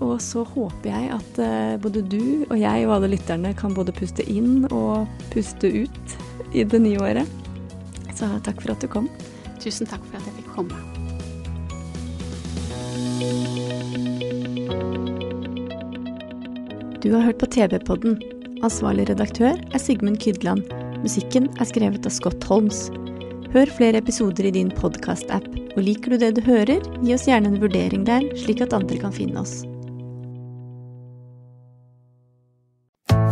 Og 0.02 0.18
så 0.22 0.42
håper 0.42 0.90
jeg 0.90 1.10
at 1.14 1.36
både 1.78 2.02
du 2.02 2.42
og 2.48 2.56
jeg 2.58 2.86
og 2.88 2.96
alle 2.96 3.12
lytterne 3.12 3.54
kan 3.54 3.76
både 3.76 3.94
puste 3.94 4.26
inn 4.26 4.64
og 4.72 5.06
puste 5.30 5.70
ut 5.70 6.16
i 6.50 6.66
det 6.66 6.82
nye 6.82 6.98
året. 6.98 7.43
Så 8.24 8.38
takk 8.40 8.62
for 8.62 8.72
at 8.72 8.80
du 8.80 8.88
kom. 8.88 9.08
Tusen 9.60 9.88
takk 9.88 10.00
for 10.08 10.16
at 10.16 10.24
jeg 10.24 10.38
fikk 10.38 10.46
komme. 10.56 10.78
Du 17.04 17.10
har 17.12 17.26
hørt 17.26 17.42
på 17.42 17.50
TV-podden. 17.52 18.16
Ansvarlig 18.64 19.10
redaktør 19.10 19.60
er 19.60 19.82
Sigmund 19.82 20.22
Kydland. 20.24 20.64
Musikken 21.04 21.50
er 21.60 21.68
skrevet 21.68 22.08
av 22.08 22.16
Scott 22.16 22.48
Holmes. 22.48 22.86
Hør 23.52 23.68
flere 23.76 24.00
episoder 24.00 24.48
i 24.48 24.54
din 24.56 24.72
podkast-app, 24.72 25.44
og 25.76 25.84
liker 25.84 26.14
du 26.14 26.24
det 26.24 26.32
du 26.38 26.42
hører, 26.48 26.80
gi 27.04 27.12
oss 27.12 27.28
gjerne 27.28 27.52
en 27.52 27.60
vurdering 27.60 28.08
der, 28.08 28.24
slik 28.40 28.64
at 28.64 28.72
andre 28.72 29.04
kan 29.04 29.12
finne 29.12 29.44
oss. 29.44 29.66